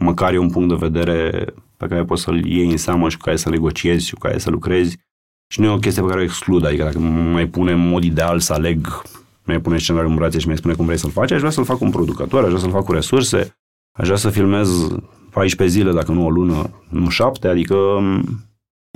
Măcar 0.00 0.32
e 0.32 0.38
un 0.38 0.50
punct 0.50 0.68
de 0.68 0.88
vedere 0.88 1.46
pe 1.76 1.86
care 1.86 2.04
poți 2.04 2.22
să-l 2.22 2.44
iei 2.44 2.70
în 2.70 2.76
seamă 2.76 3.08
și 3.08 3.16
cu 3.16 3.22
care 3.22 3.36
să 3.36 3.48
negociezi 3.48 4.06
și 4.06 4.12
cu 4.12 4.18
care 4.18 4.38
să 4.38 4.50
lucrezi. 4.50 4.98
Și 5.48 5.60
nu 5.60 5.66
e 5.66 5.70
o 5.70 5.78
chestie 5.78 6.02
pe 6.02 6.08
care 6.08 6.20
o 6.20 6.24
exclud, 6.24 6.64
adică 6.64 6.84
dacă 6.84 6.98
mai 6.98 7.46
pune 7.46 7.72
în 7.72 7.88
mod 7.88 8.04
ideal 8.04 8.38
să 8.38 8.52
aleg, 8.52 9.02
mai 9.44 9.60
pune 9.60 9.78
scenariul 9.78 10.10
în 10.10 10.16
brațe 10.16 10.38
și 10.38 10.46
mai 10.46 10.56
spune 10.56 10.74
cum 10.74 10.84
vrei 10.84 10.98
să-l 10.98 11.10
faci, 11.10 11.30
aș 11.30 11.38
vrea 11.38 11.50
să-l 11.50 11.64
fac 11.64 11.80
un 11.80 11.90
producător, 11.90 12.42
aș 12.42 12.48
vrea 12.48 12.60
să-l 12.60 12.70
fac 12.70 12.84
cu 12.84 12.92
resurse, 12.92 13.56
aș 13.92 14.04
vrea 14.04 14.16
să 14.18 14.30
filmez 14.30 14.88
14 15.30 15.78
zile, 15.78 15.92
dacă 15.92 16.12
nu 16.12 16.24
o 16.24 16.30
lună, 16.30 16.70
nu 16.88 17.08
7, 17.08 17.48
adică 17.48 17.76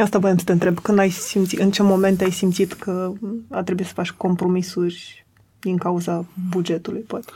Asta 0.03 0.19
voiam 0.19 0.39
să 0.39 0.45
te 0.45 0.53
întreb. 0.53 0.79
Când 0.79 0.99
ai 0.99 1.11
simțit, 1.11 1.59
în 1.59 1.71
ce 1.71 1.83
moment 1.83 2.21
ai 2.21 2.31
simțit 2.31 2.73
că 2.73 3.13
a 3.51 3.63
trebuit 3.63 3.87
să 3.87 3.93
faci 3.93 4.11
compromisuri 4.11 5.27
din 5.61 5.77
cauza 5.77 6.25
bugetului, 6.51 7.01
poate? 7.01 7.33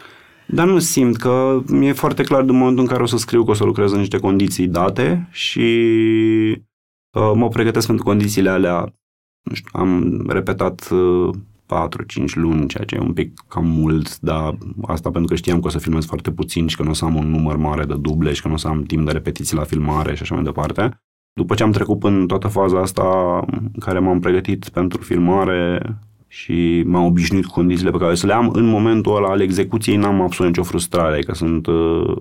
Dar 0.46 0.66
nu 0.66 0.78
simt 0.78 1.16
că 1.16 1.62
mi-e 1.66 1.92
foarte 1.92 2.22
clar 2.22 2.42
din 2.42 2.56
momentul 2.56 2.82
în 2.82 2.88
care 2.88 3.02
o 3.02 3.06
să 3.06 3.16
scriu 3.16 3.44
că 3.44 3.50
o 3.50 3.54
să 3.54 3.64
lucrez 3.64 3.92
în 3.92 3.98
niște 3.98 4.18
condiții 4.18 4.66
date 4.66 5.28
și 5.30 5.60
uh, 7.10 7.32
mă 7.34 7.48
pregătesc 7.48 7.86
pentru 7.86 8.04
condițiile 8.04 8.50
alea. 8.50 8.94
Nu 9.48 9.54
știu, 9.54 9.70
am 9.72 10.24
repetat 10.28 10.88
uh, 10.90 11.34
4-5 11.66 12.34
luni, 12.34 12.68
ceea 12.68 12.84
ce 12.84 12.94
e 12.94 12.98
un 12.98 13.12
pic 13.12 13.40
cam 13.48 13.66
mult, 13.66 14.18
dar 14.20 14.58
asta 14.86 15.10
pentru 15.10 15.30
că 15.30 15.36
știam 15.36 15.60
că 15.60 15.66
o 15.66 15.70
să 15.70 15.78
filmez 15.78 16.04
foarte 16.04 16.30
puțin 16.32 16.66
și 16.66 16.76
că 16.76 16.82
nu 16.82 16.90
o 16.90 16.92
să 16.92 17.04
am 17.04 17.14
un 17.14 17.30
număr 17.30 17.56
mare 17.56 17.84
de 17.84 17.94
duble 18.00 18.32
și 18.32 18.42
că 18.42 18.48
nu 18.48 18.54
o 18.54 18.56
să 18.56 18.68
am 18.68 18.82
timp 18.82 19.06
de 19.06 19.12
repetiții 19.12 19.56
la 19.56 19.64
filmare 19.64 20.14
și 20.14 20.22
așa 20.22 20.34
mai 20.34 20.44
departe. 20.44 21.00
După 21.32 21.54
ce 21.54 21.62
am 21.62 21.70
trecut 21.70 22.04
în 22.04 22.26
toată 22.26 22.48
faza 22.48 22.80
asta 22.80 23.38
în 23.48 23.78
care 23.78 23.98
m-am 23.98 24.20
pregătit 24.20 24.68
pentru 24.68 25.02
filmare 25.02 25.80
și 26.26 26.82
m-am 26.86 27.04
obișnuit 27.04 27.46
cu 27.46 27.52
condițiile 27.52 27.90
pe 27.90 27.98
care 27.98 28.14
să 28.14 28.26
le 28.26 28.32
am, 28.32 28.50
în 28.52 28.64
momentul 28.64 29.16
ăla 29.16 29.28
al 29.28 29.40
execuției 29.40 29.96
n-am 29.96 30.20
absolut 30.20 30.52
nicio 30.52 30.68
frustrare, 30.68 31.22
că 31.22 31.34
sunt 31.34 31.66
uh, 31.66 32.16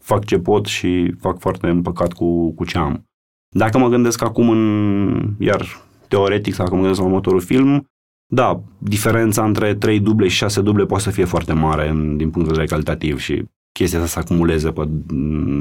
fac 0.00 0.24
ce 0.24 0.38
pot 0.38 0.66
și 0.66 1.14
fac 1.20 1.38
foarte 1.38 1.68
împăcat 1.68 2.12
cu, 2.12 2.54
cu 2.54 2.64
ce 2.64 2.78
am. 2.78 3.04
Dacă 3.48 3.78
mă 3.78 3.88
gândesc 3.88 4.22
acum 4.22 4.48
în, 4.48 5.34
iar 5.38 5.66
teoretic, 6.14 6.56
dacă 6.56 6.74
mă 6.74 6.80
gândesc 6.80 7.00
la 7.00 7.06
următorul 7.06 7.40
film, 7.40 7.88
da, 8.26 8.62
diferența 8.78 9.44
între 9.44 9.74
3 9.74 10.00
duble 10.00 10.28
și 10.28 10.36
6 10.36 10.60
duble 10.60 10.86
poate 10.86 11.02
să 11.02 11.10
fie 11.10 11.24
foarte 11.24 11.52
mare 11.52 11.88
în, 11.88 12.16
din 12.16 12.30
punct 12.30 12.48
de 12.48 12.54
vedere 12.54 12.66
calitativ 12.66 13.18
și 13.18 13.44
chestia 13.72 14.00
asta 14.00 14.20
să 14.20 14.26
acumuleze 14.26 14.72
pe, 14.72 14.88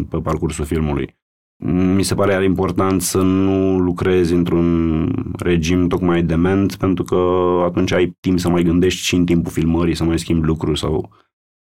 pe 0.10 0.18
parcursul 0.18 0.66
filmului. 0.66 1.16
Mi 1.96 2.04
se 2.04 2.16
pare 2.16 2.32
iar 2.32 2.44
important 2.44 3.02
să 3.02 3.22
nu 3.22 3.78
lucrezi 3.78 4.34
într-un 4.34 5.34
regim 5.38 5.88
tocmai 5.88 6.24
dement, 6.24 6.76
pentru 6.76 7.04
că 7.04 7.16
atunci 7.66 7.92
ai 7.92 8.18
timp 8.20 8.40
să 8.40 8.50
mai 8.50 8.64
gândești 8.64 9.06
și 9.06 9.16
în 9.16 9.26
timpul 9.26 9.52
filmării, 9.52 9.96
să 9.96 10.04
mai 10.04 10.20
schimbi 10.20 10.46
lucruri 10.46 10.80
sau 10.80 11.10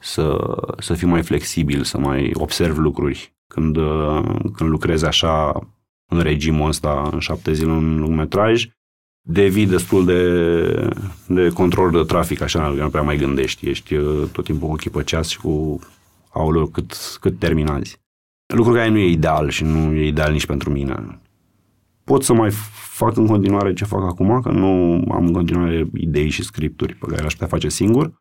să, 0.03 0.55
să 0.79 0.95
fii 0.95 1.09
mai 1.09 1.23
flexibil, 1.23 1.83
să 1.83 1.99
mai 1.99 2.31
observi 2.35 2.79
lucruri. 2.79 3.35
Când, 3.47 3.79
când 4.53 4.71
lucrezi 4.71 5.07
așa 5.07 5.53
în 6.11 6.21
regimul 6.21 6.69
ăsta, 6.69 7.09
în 7.13 7.19
șapte 7.19 7.53
zile 7.53 7.71
în 7.71 7.99
lungmetraj, 7.99 8.67
devii 9.23 9.67
destul 9.67 10.05
de, 10.05 10.89
de 11.27 11.49
control 11.49 11.91
de 11.91 12.03
trafic, 12.03 12.41
așa, 12.41 12.69
nu 12.69 12.89
prea 12.89 13.03
mai 13.03 13.17
gândești, 13.17 13.69
ești 13.69 13.95
uh, 13.95 14.29
tot 14.33 14.45
timpul 14.45 14.69
cu 14.69 14.73
ochii 14.73 14.91
pe 14.91 15.03
ceas 15.03 15.29
și 15.29 15.41
cu 15.41 15.79
aulă 16.33 16.67
cât, 16.67 16.97
cât 17.21 17.39
terminați. 17.39 18.01
Lucru 18.55 18.73
care 18.73 18.89
nu 18.89 18.99
e 18.99 19.11
ideal 19.11 19.49
și 19.49 19.65
nu 19.65 19.93
e 19.93 20.07
ideal 20.07 20.33
nici 20.33 20.47
pentru 20.47 20.71
mine. 20.71 21.21
Pot 22.05 22.23
să 22.23 22.33
mai 22.33 22.51
fac 22.73 23.17
în 23.17 23.27
continuare 23.27 23.73
ce 23.73 23.85
fac 23.85 24.03
acum, 24.03 24.41
că 24.41 24.51
nu 24.51 25.05
am 25.11 25.27
în 25.27 25.33
continuare 25.33 25.89
idei 25.95 26.29
și 26.29 26.43
scripturi 26.43 26.95
pe 26.95 27.07
care 27.07 27.21
le-aș 27.21 27.33
putea 27.33 27.47
face 27.47 27.69
singur 27.69 28.21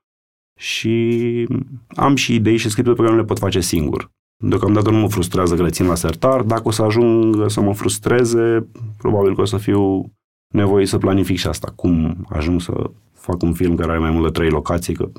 și 0.59 1.47
am 1.87 2.15
și 2.15 2.35
idei 2.35 2.57
și 2.57 2.69
scripturi 2.69 2.95
pe 2.95 3.01
care 3.01 3.13
nu 3.13 3.21
le 3.21 3.27
pot 3.27 3.39
face 3.39 3.59
singur. 3.59 4.11
Deocamdată 4.43 4.89
nu 4.89 4.97
mă 4.97 5.09
frustrează 5.09 5.55
că 5.55 5.63
le 5.63 5.69
țin 5.69 5.85
la 5.85 5.95
sertar. 5.95 6.41
Dacă 6.41 6.61
o 6.67 6.71
să 6.71 6.81
ajung 6.81 7.49
să 7.49 7.61
mă 7.61 7.73
frustreze, 7.73 8.67
probabil 8.97 9.35
că 9.35 9.41
o 9.41 9.45
să 9.45 9.57
fiu 9.57 10.11
nevoie 10.51 10.85
să 10.85 10.97
planific 10.97 11.37
și 11.37 11.47
asta. 11.47 11.73
Cum 11.75 12.25
ajung 12.29 12.61
să 12.61 12.91
fac 13.13 13.41
un 13.41 13.53
film 13.53 13.75
care 13.75 13.91
are 13.91 13.99
mai 13.99 14.11
mult 14.11 14.23
de 14.23 14.39
trei 14.39 14.49
locații, 14.49 14.93
că 14.93 15.09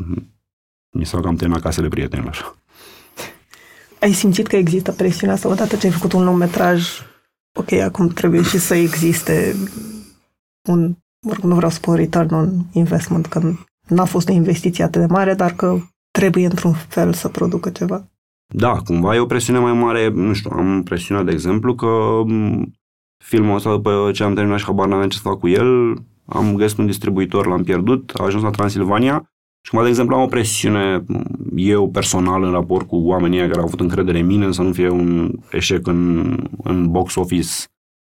mi 0.90 1.06
s-au 1.06 1.20
cam 1.20 1.36
terminat 1.36 1.62
casele 1.62 1.88
prietenilor. 1.88 2.56
Ai 4.00 4.12
simțit 4.12 4.46
că 4.46 4.56
există 4.56 4.92
presiunea 4.92 5.34
asta 5.34 5.48
odată 5.48 5.76
ce 5.76 5.86
ai 5.86 5.92
făcut 5.92 6.12
un 6.12 6.24
lung 6.24 6.38
metraj? 6.38 6.88
Ok, 7.58 7.72
acum 7.72 8.08
trebuie 8.08 8.42
și 8.42 8.58
să 8.58 8.74
existe 8.74 9.54
un, 10.68 10.96
mă 11.26 11.32
rog, 11.32 11.44
nu 11.44 11.54
vreau 11.54 11.70
să 11.70 11.76
spun 11.76 11.94
return 11.94 12.34
on 12.34 12.50
investment, 12.72 13.26
că 13.26 13.52
n-a 13.88 14.04
fost 14.04 14.28
o 14.28 14.32
investiție 14.32 14.84
atât 14.84 15.00
de 15.00 15.06
mare, 15.06 15.34
dar 15.34 15.52
că 15.54 15.78
trebuie 16.10 16.44
într-un 16.44 16.72
fel 16.72 17.12
să 17.12 17.28
producă 17.28 17.70
ceva. 17.70 18.06
Da, 18.54 18.72
cumva 18.72 19.14
e 19.14 19.18
o 19.18 19.26
presiune 19.26 19.58
mai 19.58 19.72
mare, 19.72 20.08
nu 20.08 20.32
știu, 20.32 20.50
am 20.50 20.82
presiunea, 20.82 21.24
de 21.24 21.32
exemplu, 21.32 21.74
că 21.74 22.22
filmul 23.22 23.56
ăsta, 23.56 23.70
după 23.70 24.10
ce 24.14 24.22
am 24.22 24.34
terminat 24.34 24.58
și 24.58 24.64
habar 24.64 24.86
n-am 24.86 25.08
ce 25.08 25.16
să 25.16 25.22
fac 25.22 25.38
cu 25.38 25.48
el, 25.48 25.94
am 26.26 26.54
găsit 26.56 26.78
un 26.78 26.86
distribuitor, 26.86 27.46
l-am 27.46 27.62
pierdut, 27.62 28.12
a 28.14 28.24
ajuns 28.24 28.42
la 28.42 28.50
Transilvania 28.50 29.32
și 29.64 29.70
cum, 29.70 29.82
de 29.82 29.88
exemplu, 29.88 30.16
am 30.16 30.22
o 30.22 30.26
presiune 30.26 31.04
eu 31.56 31.90
personal 31.90 32.42
în 32.42 32.50
raport 32.50 32.88
cu 32.88 32.96
oamenii 32.96 33.38
care 33.38 33.58
au 33.58 33.64
avut 33.64 33.80
încredere 33.80 34.18
în 34.18 34.26
mine 34.26 34.52
să 34.52 34.62
nu 34.62 34.72
fie 34.72 34.88
un 34.88 35.32
eșec 35.50 35.86
în, 35.86 36.36
în 36.62 36.90
box 36.90 37.14
office, 37.14 37.50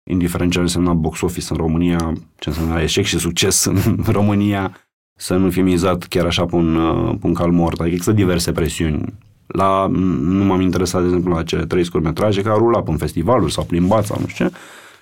indiferent 0.09 0.51
ce 0.51 0.59
însemna 0.59 0.93
box 0.93 1.21
office 1.21 1.47
în 1.49 1.57
România, 1.57 2.13
ce 2.39 2.49
însemna 2.49 2.81
eșec 2.81 3.05
și 3.05 3.17
succes 3.19 3.65
în 3.65 4.03
România, 4.17 4.77
să 5.19 5.35
nu 5.35 5.49
fie 5.49 5.61
mizat 5.61 6.03
chiar 6.03 6.25
așa 6.25 6.45
pe 6.45 6.55
un, 6.55 6.75
pe 7.19 7.27
un 7.27 7.33
cal 7.33 7.51
mort. 7.51 7.79
Adică 7.79 7.95
există 7.95 8.11
diverse 8.11 8.51
presiuni. 8.51 9.13
La, 9.47 9.87
nu 10.21 10.43
m-am 10.43 10.61
interesat, 10.61 11.01
de 11.01 11.07
exemplu, 11.07 11.33
la 11.33 11.43
cele 11.43 11.65
trei 11.65 11.83
scurtmetraje 11.83 12.41
care 12.41 12.53
au 12.53 12.59
rulat 12.59 12.83
pe 12.83 12.91
festivaluri 12.97 13.51
sau 13.51 13.63
plimbat 13.63 14.05
sau 14.05 14.17
nu 14.19 14.27
știu 14.27 14.47
ce 14.47 14.53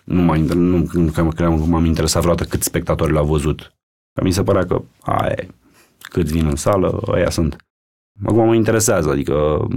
nu, 0.09 0.21
m-a, 0.21 0.35
nu, 0.37 0.89
nu 0.93 1.11
că 1.11 1.49
m-am 1.49 1.85
interesat 1.85 2.21
vreodată 2.21 2.49
cât 2.49 2.63
spectatori 2.63 3.11
l-au 3.11 3.25
văzut. 3.25 3.73
Că 4.13 4.23
mi 4.23 4.31
se 4.31 4.43
părea 4.43 4.65
că, 4.65 4.81
ai, 5.01 5.49
câți 5.99 6.33
vin 6.33 6.45
în 6.45 6.55
sală, 6.55 7.01
ăia 7.07 7.29
sunt. 7.29 7.55
Acum 8.23 8.45
mă 8.45 8.55
interesează, 8.55 9.09
adică, 9.09 9.67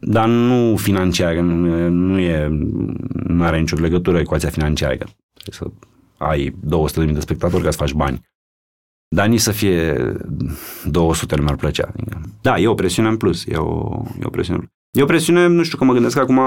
dar 0.00 0.28
nu 0.28 0.76
financiar, 0.76 1.34
nu, 1.34 1.88
nu 1.88 2.18
e, 2.18 2.48
nu 3.26 3.42
are 3.42 3.58
nicio 3.58 3.76
legătură 3.76 4.18
ecuația 4.18 4.48
financiară. 4.48 5.06
Trebuie 5.34 5.50
să 5.50 5.66
ai 6.16 6.56
200.000 7.06 7.12
de 7.12 7.20
spectatori 7.20 7.62
ca 7.62 7.70
să 7.70 7.76
faci 7.76 7.92
bani. 7.92 8.28
Dar 9.08 9.26
nici 9.26 9.40
să 9.40 9.52
fie 9.52 9.96
200 10.84 11.36
nu 11.36 11.42
mi-ar 11.42 11.56
plăcea. 11.56 11.88
Adică, 11.92 12.20
da, 12.42 12.58
e 12.58 12.66
o 12.66 12.74
presiune 12.74 13.08
în 13.08 13.16
plus, 13.16 13.46
e 13.46 13.56
o, 13.56 14.02
e 14.20 14.24
o 14.24 14.30
presiune. 14.30 14.72
E 14.90 15.02
o 15.02 15.06
presiune, 15.06 15.46
nu 15.46 15.62
știu, 15.62 15.78
că 15.78 15.84
mă 15.84 15.92
gândesc 15.92 16.14
că 16.14 16.20
acum 16.20 16.38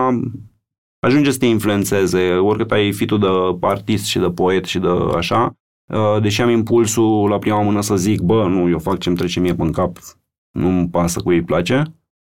ajunge 1.03 1.31
să 1.31 1.37
te 1.37 1.45
influențeze, 1.45 2.33
oricât 2.33 2.71
ai 2.71 2.91
fi 2.91 3.05
tu 3.05 3.17
de 3.17 3.27
artist 3.59 4.05
și 4.05 4.19
de 4.19 4.29
poet 4.29 4.65
și 4.65 4.79
de 4.79 4.87
așa, 5.15 5.57
uh, 5.93 6.21
deși 6.21 6.41
am 6.41 6.49
impulsul 6.49 7.29
la 7.29 7.37
prima 7.37 7.61
mână 7.61 7.81
să 7.81 7.95
zic, 7.95 8.21
bă, 8.21 8.47
nu, 8.47 8.69
eu 8.69 8.79
fac 8.79 8.99
ce-mi 8.99 9.15
trece 9.15 9.39
mie 9.39 9.55
pe 9.55 9.69
cap, 9.69 9.97
nu-mi 10.51 10.89
pasă 10.89 11.19
cu 11.19 11.31
ei 11.31 11.43
place, 11.43 11.83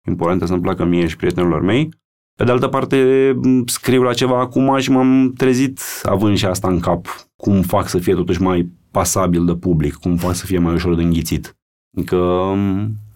important 0.06 0.42
să-mi 0.42 0.60
placă 0.60 0.84
mie 0.84 1.06
și 1.06 1.16
prietenilor 1.16 1.62
mei. 1.62 1.88
Pe 2.34 2.44
de 2.44 2.50
altă 2.50 2.68
parte, 2.68 3.32
scriu 3.66 4.02
la 4.02 4.12
ceva 4.12 4.40
acum 4.40 4.78
și 4.78 4.90
m-am 4.90 5.32
trezit 5.36 5.80
având 6.02 6.36
și 6.36 6.46
asta 6.46 6.68
în 6.68 6.80
cap, 6.80 7.06
cum 7.36 7.62
fac 7.62 7.88
să 7.88 7.98
fie 7.98 8.14
totuși 8.14 8.42
mai 8.42 8.70
pasabil 8.90 9.44
de 9.44 9.54
public, 9.54 9.94
cum 9.94 10.16
fac 10.16 10.34
să 10.34 10.46
fie 10.46 10.58
mai 10.58 10.74
ușor 10.74 10.94
de 10.94 11.02
înghițit. 11.02 11.56
Adică... 11.96 12.54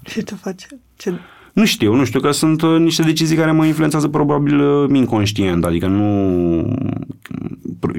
Și 0.04 0.24
ce 0.24 0.34
faci? 0.34 0.66
Ce 0.96 1.20
nu 1.56 1.64
știu, 1.64 1.94
nu 1.94 2.04
știu, 2.04 2.20
că 2.20 2.30
sunt 2.30 2.62
uh, 2.62 2.78
niște 2.78 3.02
decizii 3.02 3.36
care 3.36 3.52
mă 3.52 3.66
influențează 3.66 4.08
probabil 4.08 4.60
uh, 4.60 4.90
inconștient, 4.92 5.64
adică 5.64 5.86
nu... 5.86 6.08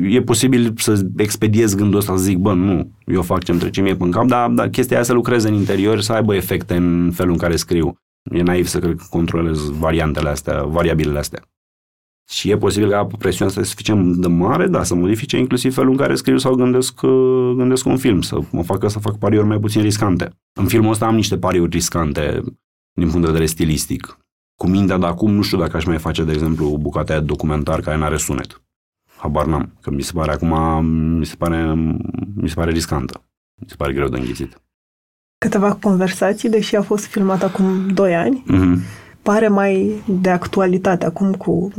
E 0.09 0.21
posibil 0.21 0.73
să 0.75 1.05
expediez 1.17 1.75
gândul 1.75 1.99
ăsta, 1.99 2.15
să 2.15 2.23
zic, 2.23 2.37
bă, 2.37 2.53
nu, 2.53 2.91
eu 3.05 3.21
fac 3.21 3.43
ce-mi 3.43 3.59
trece 3.59 3.81
mie 3.81 3.95
pe 3.95 4.09
cap, 4.09 4.25
dar, 4.25 4.49
dar 4.49 4.67
chestia 4.67 4.95
aia 4.95 5.05
să 5.05 5.13
lucreze 5.13 5.47
în 5.47 5.53
interior, 5.53 5.99
să 5.99 6.13
aibă 6.13 6.35
efecte 6.35 6.75
în 6.75 7.11
felul 7.13 7.31
în 7.31 7.37
care 7.37 7.55
scriu. 7.55 7.95
E 8.31 8.41
naiv 8.41 8.67
să 8.67 8.79
cred 8.79 8.95
că 8.95 9.03
controlez 9.09 9.69
variantele 9.69 10.29
astea, 10.29 10.63
variabilele 10.63 11.19
astea. 11.19 11.41
Și 12.29 12.49
e 12.49 12.57
posibil 12.57 12.89
ca 12.89 13.07
presiunea 13.17 13.53
să 13.53 13.61
suficient 13.61 14.15
de 14.15 14.27
mare, 14.27 14.67
da, 14.67 14.83
să 14.83 14.95
modifice 14.95 15.37
inclusiv 15.37 15.73
felul 15.73 15.91
în 15.91 15.97
care 15.97 16.15
scriu 16.15 16.37
sau 16.37 16.55
gândesc, 16.55 17.01
uh, 17.01 17.53
gândesc 17.55 17.85
un 17.85 17.97
film, 17.97 18.21
să 18.21 18.37
mă 18.51 18.63
facă 18.63 18.87
să 18.87 18.99
fac 18.99 19.17
pariuri 19.17 19.47
mai 19.47 19.59
puțin 19.59 19.81
riscante. 19.81 20.29
În 20.59 20.65
filmul 20.65 20.91
ăsta 20.91 21.05
am 21.05 21.15
niște 21.15 21.37
pariuri 21.37 21.69
riscante 21.69 22.41
din 22.98 23.10
punct 23.10 23.22
de 23.22 23.32
vedere 23.32 23.46
stilistic. 23.46 24.18
Cu 24.56 24.68
mintea 24.68 24.98
de 24.98 25.06
acum 25.06 25.32
nu 25.32 25.42
știu 25.42 25.58
dacă 25.58 25.77
aș 25.77 25.86
mai 25.86 25.98
face, 25.98 26.24
de 26.24 26.32
exemplu, 26.32 26.77
bucata 26.77 27.13
de 27.13 27.25
documentar 27.25 27.80
care 27.80 27.98
n-are 27.98 28.18
sunet. 28.18 28.62
Habar 29.18 29.46
n-am, 29.46 29.74
că 29.82 29.92
mi 29.92 30.01
se 30.01 30.12
pare 30.13 30.32
acum, 30.32 30.86
mi 31.18 31.25
se 31.25 31.36
pare, 31.38 31.74
mi 32.36 32.50
se 32.50 32.54
pare 32.54 32.72
riscantă. 32.72 33.22
Mi 33.62 33.68
se 33.70 33.75
pare 33.75 33.94
greu 33.94 34.08
de 34.08 34.18
înghițit. 34.18 34.62
Câteva 35.38 35.74
conversații, 35.74 36.50
deși 36.50 36.75
a 36.75 36.82
fost 36.82 37.06
filmat 37.06 37.44
acum 37.44 37.89
2 37.89 38.16
ani, 38.16 38.44
mm-hmm. 38.51 38.80
pare 39.22 39.48
mai 39.48 40.04
de 40.08 40.30
actualitate 40.30 41.06
acum 41.06 41.34
cu 41.34 41.72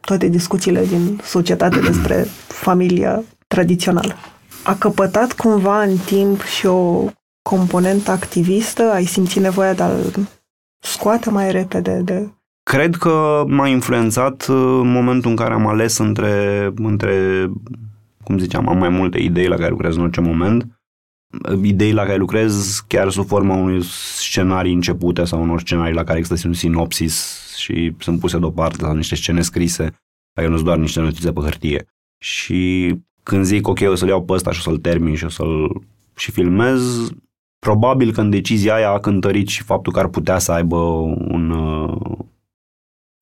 toate 0.00 0.28
discuțiile 0.28 0.84
din 0.84 1.20
societate 1.22 1.80
despre 1.90 2.14
familia 2.48 3.22
tradițională. 3.46 4.14
A 4.64 4.74
căpătat 4.74 5.32
cumva 5.32 5.82
în 5.82 5.96
timp 5.96 6.42
și 6.42 6.66
o 6.66 7.04
componentă 7.48 8.10
activistă? 8.10 8.82
Ai 8.82 9.04
simțit 9.04 9.42
nevoia 9.42 9.74
de 9.74 9.82
a-l 9.82 10.28
scoate 10.78 11.30
mai 11.30 11.50
repede 11.50 12.00
de... 12.04 12.28
Cred 12.62 12.96
că 12.96 13.44
m-a 13.46 13.68
influențat 13.68 14.46
uh, 14.46 14.56
în 14.56 14.92
momentul 14.92 15.30
în 15.30 15.36
care 15.36 15.54
am 15.54 15.66
ales 15.66 15.98
între, 15.98 16.64
între 16.76 17.46
cum 18.24 18.38
ziceam, 18.38 18.68
am 18.68 18.78
mai 18.78 18.88
multe 18.88 19.18
idei 19.18 19.46
la 19.46 19.56
care 19.56 19.70
lucrez 19.70 19.96
în 19.96 20.02
orice 20.02 20.20
moment, 20.20 20.80
idei 21.62 21.92
la 21.92 22.02
care 22.02 22.16
lucrez 22.16 22.84
chiar 22.86 23.10
sub 23.10 23.26
forma 23.26 23.54
unui 23.54 23.82
scenarii 24.18 24.72
începute 24.72 25.24
sau 25.24 25.42
unor 25.42 25.60
scenarii 25.60 25.94
la 25.94 26.04
care 26.04 26.18
există 26.18 26.48
un 26.48 26.54
sinopsis 26.54 27.46
și 27.56 27.94
sunt 27.98 28.20
puse 28.20 28.38
deoparte 28.38 28.76
sau 28.80 28.94
niște 28.94 29.14
scene 29.14 29.40
scrise, 29.40 29.94
care 30.32 30.48
nu 30.48 30.54
sunt 30.54 30.66
doar 30.66 30.78
niște 30.78 31.00
notițe 31.00 31.32
pe 31.32 31.40
hârtie. 31.40 31.86
Și 32.18 32.94
când 33.22 33.44
zic, 33.44 33.68
ok, 33.68 33.78
o 33.80 33.94
să-l 33.94 34.08
iau 34.08 34.24
pe 34.24 34.32
ăsta 34.32 34.52
și 34.52 34.58
o 34.58 34.62
să-l 34.62 34.78
termin 34.78 35.14
și 35.14 35.24
o 35.24 35.28
să-l 35.28 35.82
și 36.16 36.30
filmez, 36.30 37.10
Probabil 37.58 38.12
că 38.12 38.20
în 38.20 38.30
decizia 38.30 38.74
aia 38.74 38.90
a 38.90 39.00
cântărit 39.00 39.48
și 39.48 39.62
faptul 39.62 39.92
că 39.92 39.98
ar 39.98 40.08
putea 40.08 40.38
să 40.38 40.52
aibă 40.52 40.76
un, 40.76 41.50
uh, 41.50 41.96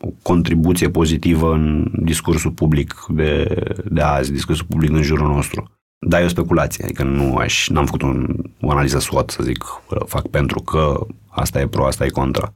o 0.04 0.08
contribuție 0.22 0.90
pozitivă 0.90 1.52
în 1.52 1.90
discursul 2.02 2.50
public 2.50 3.04
de, 3.08 3.62
de 3.90 4.00
azi, 4.00 4.32
discursul 4.32 4.66
public 4.68 4.90
în 4.90 5.02
jurul 5.02 5.28
nostru. 5.28 5.70
Dar 6.06 6.20
e 6.20 6.24
o 6.24 6.28
speculație, 6.28 6.84
adică 6.84 7.02
nu 7.02 7.36
aș, 7.36 7.68
n-am 7.68 7.84
făcut 7.84 8.02
un, 8.02 8.36
o 8.60 8.70
analiză 8.70 8.98
SWOT, 8.98 9.30
să 9.30 9.42
zic, 9.42 9.64
fac 10.06 10.28
pentru 10.28 10.60
că 10.60 11.06
asta 11.28 11.60
e 11.60 11.66
pro, 11.66 11.86
asta 11.86 12.04
e 12.04 12.08
contra. 12.08 12.52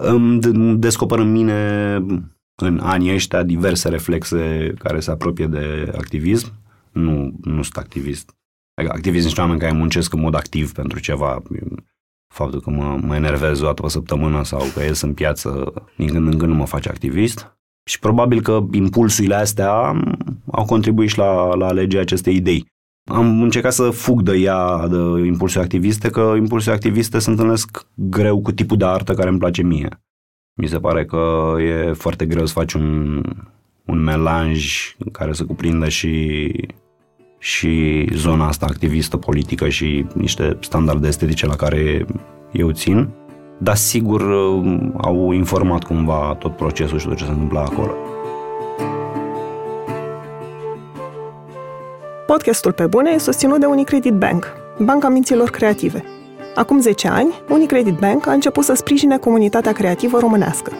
Îmi 0.00 0.40
descoper 0.76 1.18
în 1.18 1.32
mine 1.32 1.92
în 2.54 2.78
anii 2.82 3.12
ăștia 3.14 3.42
diverse 3.42 3.88
reflexe 3.88 4.72
care 4.78 5.00
se 5.00 5.10
apropie 5.10 5.46
de 5.46 5.92
activism. 5.96 6.52
Nu, 6.92 7.32
nu 7.42 7.62
sunt 7.62 7.76
activist 7.76 8.35
Adică 8.76 8.92
activiști 8.94 9.24
niște 9.24 9.40
oameni 9.40 9.60
care 9.60 9.72
muncesc 9.72 10.12
în 10.12 10.20
mod 10.20 10.34
activ 10.34 10.72
pentru 10.72 10.98
ceva. 10.98 11.42
Faptul 12.34 12.60
că 12.60 12.70
mă, 12.70 12.98
mă 13.02 13.14
enervez 13.14 13.60
o 13.60 13.64
dată 13.64 13.82
pe 13.82 13.88
săptămână 13.88 14.44
sau 14.44 14.62
că 14.74 14.82
ies 14.82 15.00
în 15.00 15.14
piață 15.14 15.72
din 15.96 16.08
când 16.08 16.26
în 16.26 16.38
când 16.38 16.50
nu 16.50 16.58
mă 16.58 16.66
face 16.66 16.88
activist. 16.88 17.58
Și 17.88 17.98
probabil 17.98 18.42
că 18.42 18.66
impulsurile 18.72 19.34
astea 19.34 19.72
au 20.50 20.64
contribuit 20.64 21.08
și 21.08 21.18
la, 21.18 21.54
la 21.54 21.66
alegerea 21.66 22.02
acestei 22.02 22.34
idei. 22.34 22.66
Am 23.10 23.42
încercat 23.42 23.72
să 23.72 23.90
fug 23.90 24.22
de 24.22 24.36
ea, 24.36 24.88
de 24.88 25.26
impulsuri 25.26 25.64
activiste, 25.64 26.10
că 26.10 26.34
impulsuri 26.36 26.74
activiste 26.74 27.18
se 27.18 27.30
întâlnesc 27.30 27.86
greu 27.94 28.40
cu 28.42 28.52
tipul 28.52 28.76
de 28.76 28.84
artă 28.84 29.14
care 29.14 29.28
îmi 29.28 29.38
place 29.38 29.62
mie. 29.62 30.00
Mi 30.60 30.68
se 30.68 30.78
pare 30.78 31.04
că 31.04 31.54
e 31.58 31.92
foarte 31.92 32.26
greu 32.26 32.46
să 32.46 32.52
faci 32.52 32.72
un, 32.72 33.22
un 33.84 34.02
melanj 34.02 34.94
care 35.12 35.32
să 35.32 35.44
cuprindă 35.44 35.88
și, 35.88 36.52
și 37.38 38.04
zona 38.14 38.46
asta 38.46 38.66
activistă 38.68 39.16
politică 39.16 39.68
și 39.68 40.06
niște 40.14 40.56
standarde 40.60 41.08
estetice 41.08 41.46
la 41.46 41.56
care 41.56 42.06
eu 42.52 42.70
țin, 42.70 43.08
dar 43.58 43.76
sigur 43.76 44.20
uh, 44.20 44.78
au 44.96 45.32
informat 45.32 45.84
cumva 45.84 46.36
tot 46.38 46.56
procesul 46.56 46.98
și 46.98 47.06
tot 47.06 47.16
ce 47.16 47.24
se 47.24 47.30
întâmplă 47.30 47.58
acolo. 47.58 47.92
Podcastul 52.26 52.72
Pe 52.72 52.86
Bune 52.86 53.10
e 53.10 53.18
susținut 53.18 53.60
de 53.60 53.66
Unicredit 53.66 54.12
Bank, 54.12 54.46
banca 54.78 55.08
minților 55.08 55.50
creative. 55.50 56.04
Acum 56.54 56.80
10 56.80 57.08
ani, 57.08 57.34
Unicredit 57.48 57.98
Bank 57.98 58.26
a 58.26 58.32
început 58.32 58.64
să 58.64 58.74
sprijine 58.74 59.18
comunitatea 59.18 59.72
creativă 59.72 60.18
românească. 60.18 60.72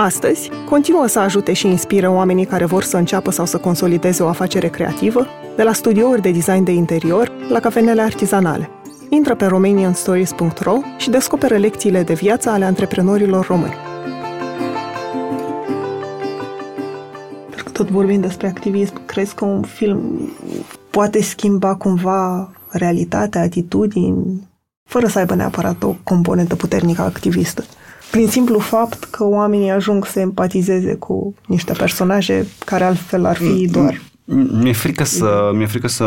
Astăzi, 0.00 0.50
continuă 0.68 1.06
să 1.06 1.18
ajute 1.18 1.52
și 1.52 1.66
inspire 1.66 2.08
oamenii 2.08 2.44
care 2.44 2.64
vor 2.64 2.82
să 2.82 2.96
înceapă 2.96 3.30
sau 3.30 3.46
să 3.46 3.58
consolideze 3.58 4.22
o 4.22 4.28
afacere 4.28 4.68
creativă, 4.68 5.26
de 5.56 5.62
la 5.62 5.72
studiouri 5.72 6.22
de 6.22 6.30
design 6.30 6.64
de 6.64 6.72
interior 6.72 7.32
la 7.48 7.60
cafenele 7.60 8.02
artizanale. 8.02 8.70
Intră 9.08 9.34
pe 9.34 9.46
romanianstories.ro 9.46 10.78
și 10.96 11.10
descoperă 11.10 11.56
lecțiile 11.56 12.02
de 12.02 12.14
viață 12.14 12.50
ale 12.50 12.64
antreprenorilor 12.64 13.46
români. 13.46 13.74
Tot 17.72 17.90
vorbind 17.90 18.22
despre 18.22 18.46
activism, 18.46 19.06
crezi 19.06 19.34
că 19.34 19.44
un 19.44 19.62
film 19.62 20.30
poate 20.90 21.22
schimba 21.22 21.74
cumva 21.74 22.50
realitatea, 22.68 23.42
atitudini, 23.42 24.48
fără 24.84 25.06
să 25.06 25.18
aibă 25.18 25.34
neapărat 25.34 25.82
o 25.82 25.94
componentă 26.02 26.56
puternică 26.56 27.02
activistă? 27.02 27.64
Prin 28.10 28.28
simplu 28.28 28.58
fapt 28.58 29.04
că 29.04 29.24
oamenii 29.24 29.70
ajung 29.70 30.06
să 30.06 30.20
empatizeze 30.20 30.94
cu 30.94 31.34
niște 31.46 31.72
personaje 31.72 32.46
care 32.64 32.84
altfel 32.84 33.24
ar 33.24 33.36
fi 33.36 33.44
mm, 33.44 33.66
doar... 33.66 34.00
Mi-e 34.60 34.72
frică 34.72 35.04
să... 35.04 35.50
Mi-e 35.54 35.66
frică 35.66 35.88
să 35.88 36.06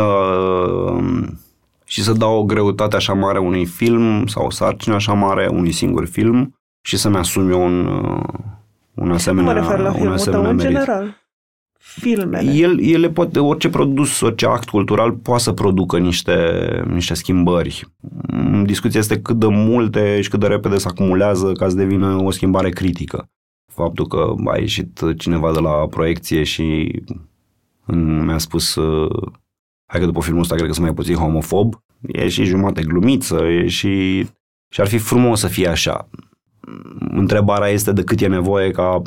și 1.84 2.02
să 2.02 2.12
dau 2.12 2.38
o 2.38 2.44
greutate 2.44 2.96
așa 2.96 3.12
mare 3.12 3.38
unui 3.38 3.66
film 3.66 4.26
sau 4.26 4.46
o 4.46 4.50
sarcină 4.50 4.94
așa 4.94 5.12
mare 5.12 5.46
unui 5.46 5.72
singur 5.72 6.06
film 6.06 6.54
și 6.80 6.96
să-mi 6.96 7.16
asum 7.16 7.50
eu 7.50 7.64
un, 7.64 7.86
un 8.94 9.10
asemenea 9.12 9.52
Nu 9.52 9.60
mă 9.60 9.66
refer 9.66 9.84
la 9.84 9.92
filmul 9.92 10.18
tău, 10.18 10.44
în 10.44 10.58
general. 10.58 11.20
Filmele. 11.78 12.52
El, 12.52 12.80
ele 12.80 13.10
pot, 13.10 13.36
orice 13.36 13.68
produs, 13.68 14.20
orice 14.20 14.46
act 14.46 14.68
cultural 14.68 15.12
poate 15.12 15.42
să 15.42 15.52
producă 15.52 15.98
niște, 15.98 16.34
niște 16.86 17.14
schimbări. 17.14 17.88
Discuția 18.64 19.00
este 19.00 19.20
cât 19.20 19.38
de 19.38 19.46
multe 19.46 20.20
și 20.20 20.28
cât 20.28 20.40
de 20.40 20.46
repede 20.46 20.78
se 20.78 20.88
acumulează 20.88 21.52
ca 21.52 21.68
să 21.68 21.76
devină 21.76 22.22
o 22.22 22.30
schimbare 22.30 22.68
critică. 22.68 23.30
Faptul 23.72 24.06
că 24.06 24.34
a 24.44 24.58
ieșit 24.58 25.00
cineva 25.18 25.52
de 25.52 25.58
la 25.58 25.86
proiecție 25.86 26.42
și 26.42 27.00
mi-a 28.24 28.38
spus 28.38 28.78
hai 29.86 30.00
că 30.00 30.06
după 30.06 30.20
filmul 30.20 30.42
ăsta 30.42 30.54
cred 30.54 30.66
că 30.66 30.72
sunt 30.72 30.86
mai 30.86 30.94
puțin 30.94 31.14
homofob, 31.14 31.74
e 32.00 32.28
și 32.28 32.44
jumate 32.44 32.82
glumiță, 32.82 33.44
e 33.44 33.66
și... 33.68 34.24
și 34.68 34.80
ar 34.80 34.86
fi 34.86 34.98
frumos 34.98 35.40
să 35.40 35.46
fie 35.46 35.68
așa. 35.68 36.08
Întrebarea 36.98 37.68
este 37.68 37.92
de 37.92 38.04
cât 38.04 38.20
e 38.20 38.26
nevoie 38.26 38.70
ca 38.70 39.02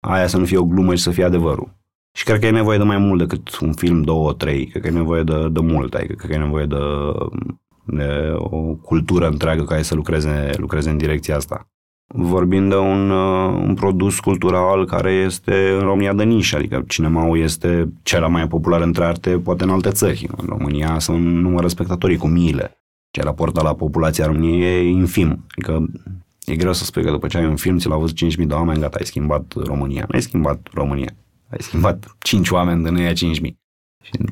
aia 0.00 0.26
să 0.26 0.38
nu 0.38 0.44
fie 0.44 0.58
o 0.58 0.64
glumă 0.64 0.94
și 0.94 1.02
să 1.02 1.10
fie 1.10 1.24
adevărul. 1.24 1.76
Și 2.12 2.24
cred 2.24 2.40
că 2.40 2.46
e 2.46 2.50
nevoie 2.50 2.78
de 2.78 2.84
mai 2.84 2.98
mult 2.98 3.18
decât 3.18 3.58
un 3.58 3.72
film, 3.72 4.02
două, 4.02 4.32
trei. 4.32 4.66
Cred 4.66 4.82
că 4.82 4.88
e 4.88 4.90
nevoie 4.90 5.22
de, 5.22 5.48
de 5.48 5.60
mult. 5.60 5.94
Adică 5.94 6.14
cred 6.14 6.30
că 6.30 6.36
e 6.36 6.38
nevoie 6.38 6.66
de, 6.66 6.76
de 6.76 7.54
o 8.36 8.58
cultură 8.58 9.26
întreagă 9.26 9.64
care 9.64 9.82
să 9.82 9.94
lucreze, 9.94 10.50
lucreze 10.56 10.90
în 10.90 10.96
direcția 10.96 11.36
asta. 11.36 11.68
Vorbim 12.14 12.68
de 12.68 12.76
un, 12.76 13.10
uh, 13.10 13.62
un 13.66 13.74
produs 13.74 14.20
cultural 14.20 14.86
care 14.86 15.12
este 15.12 15.70
în 15.70 15.80
România 15.80 16.12
de 16.12 16.24
nișă, 16.24 16.56
adică 16.56 16.84
cinemaul 16.86 17.38
este 17.38 17.92
cel 18.02 18.28
mai 18.28 18.48
popular 18.48 18.80
între 18.80 19.04
arte, 19.04 19.38
poate 19.38 19.64
în 19.64 19.70
alte 19.70 19.90
țări. 19.90 20.28
În 20.36 20.46
România 20.48 20.98
sunt 20.98 21.24
număr 21.24 21.68
spectatorii 21.68 22.16
cu 22.16 22.26
miile. 22.26 22.78
Ce 23.10 23.22
raportă 23.22 23.62
la 23.62 23.74
populația 23.74 24.26
României 24.26 24.62
e 24.62 24.88
infim. 24.88 25.44
Adică 25.50 25.86
e 26.44 26.56
greu 26.56 26.72
să 26.72 26.84
spui 26.84 27.02
că 27.02 27.10
după 27.10 27.26
ce 27.26 27.38
ai 27.38 27.46
un 27.46 27.56
film, 27.56 27.78
ți 27.78 27.88
l-au 27.88 28.00
văzut 28.00 28.16
5.000 28.16 28.46
de 28.46 28.54
oameni, 28.54 28.80
gata, 28.80 28.96
ai 28.98 29.06
schimbat 29.06 29.52
România. 29.64 30.04
Nu 30.08 30.14
ai 30.14 30.22
schimbat 30.22 30.68
România. 30.72 31.14
Ai 31.50 31.58
schimbat 31.60 32.16
5 32.18 32.50
oameni 32.50 32.84
din 32.84 32.96
ea 32.96 33.12
5.000. 33.12 33.16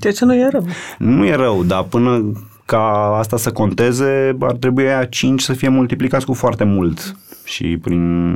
Ceea 0.01 0.12
ce 0.12 0.25
nu 0.25 0.35
e 0.35 0.49
rău. 0.49 0.66
Nu 0.99 1.25
e 1.25 1.35
rău, 1.35 1.62
dar 1.62 1.83
până 1.83 2.33
ca 2.66 3.16
asta 3.16 3.37
să 3.37 3.52
conteze, 3.52 4.37
ar 4.40 4.57
trebui 4.57 4.87
aia 4.87 5.05
5 5.05 5.40
să 5.40 5.52
fie 5.52 5.68
multiplicați 5.68 6.26
cu 6.26 6.33
foarte 6.33 6.64
mult. 6.64 7.16
Și 7.44 7.76
prin 7.76 8.35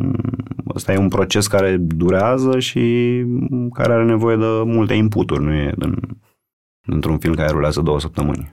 ăsta 0.75 0.93
e 0.93 0.97
un 0.97 1.09
proces 1.09 1.47
care 1.47 1.77
durează 1.77 2.59
și 2.59 2.81
care 3.73 3.93
are 3.93 4.05
nevoie 4.05 4.37
de 4.37 4.63
multe 4.65 4.95
inputuri, 4.95 5.45
nu 5.45 5.53
e 5.53 5.73
din, 5.77 5.99
într-un 6.87 7.19
film 7.19 7.35
care 7.35 7.51
rulează 7.51 7.81
două 7.81 8.01
săptămâni. 8.01 8.53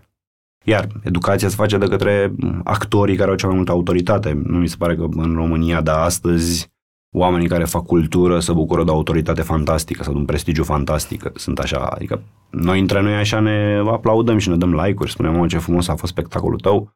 Iar 0.64 0.88
educația 1.04 1.50
se 1.50 1.56
face 1.56 1.78
de 1.78 1.88
către 1.88 2.34
actorii 2.64 3.16
care 3.16 3.30
au 3.30 3.36
cea 3.36 3.48
mai 3.48 3.56
multă 3.56 3.72
autoritate. 3.72 4.42
Nu 4.44 4.58
mi 4.58 4.68
se 4.68 4.76
pare 4.78 4.96
că 4.96 5.06
în 5.12 5.34
România 5.34 5.82
de 5.82 5.92
astăzi 5.92 6.72
oamenii 7.18 7.48
care 7.48 7.64
fac 7.64 7.86
cultură 7.86 8.40
se 8.40 8.54
bucură 8.54 8.84
de 8.84 8.92
autoritate 8.92 9.42
fantastică 9.42 10.04
sau 10.04 10.14
de 10.14 10.20
un 10.20 10.26
prestigiu 10.26 10.64
fantastic. 10.64 11.32
Sunt 11.36 11.60
așa, 11.60 11.78
adică 11.78 12.22
noi 12.50 12.80
între 12.80 13.02
noi 13.02 13.14
așa 13.14 13.40
ne 13.40 13.82
aplaudăm 13.86 14.38
și 14.38 14.50
ne 14.50 14.56
dăm 14.56 14.74
like-uri, 14.74 15.12
spunem, 15.12 15.40
oh, 15.40 15.50
ce 15.50 15.58
frumos 15.58 15.88
a 15.88 15.96
fost 15.96 16.12
spectacolul 16.12 16.60
tău. 16.60 16.92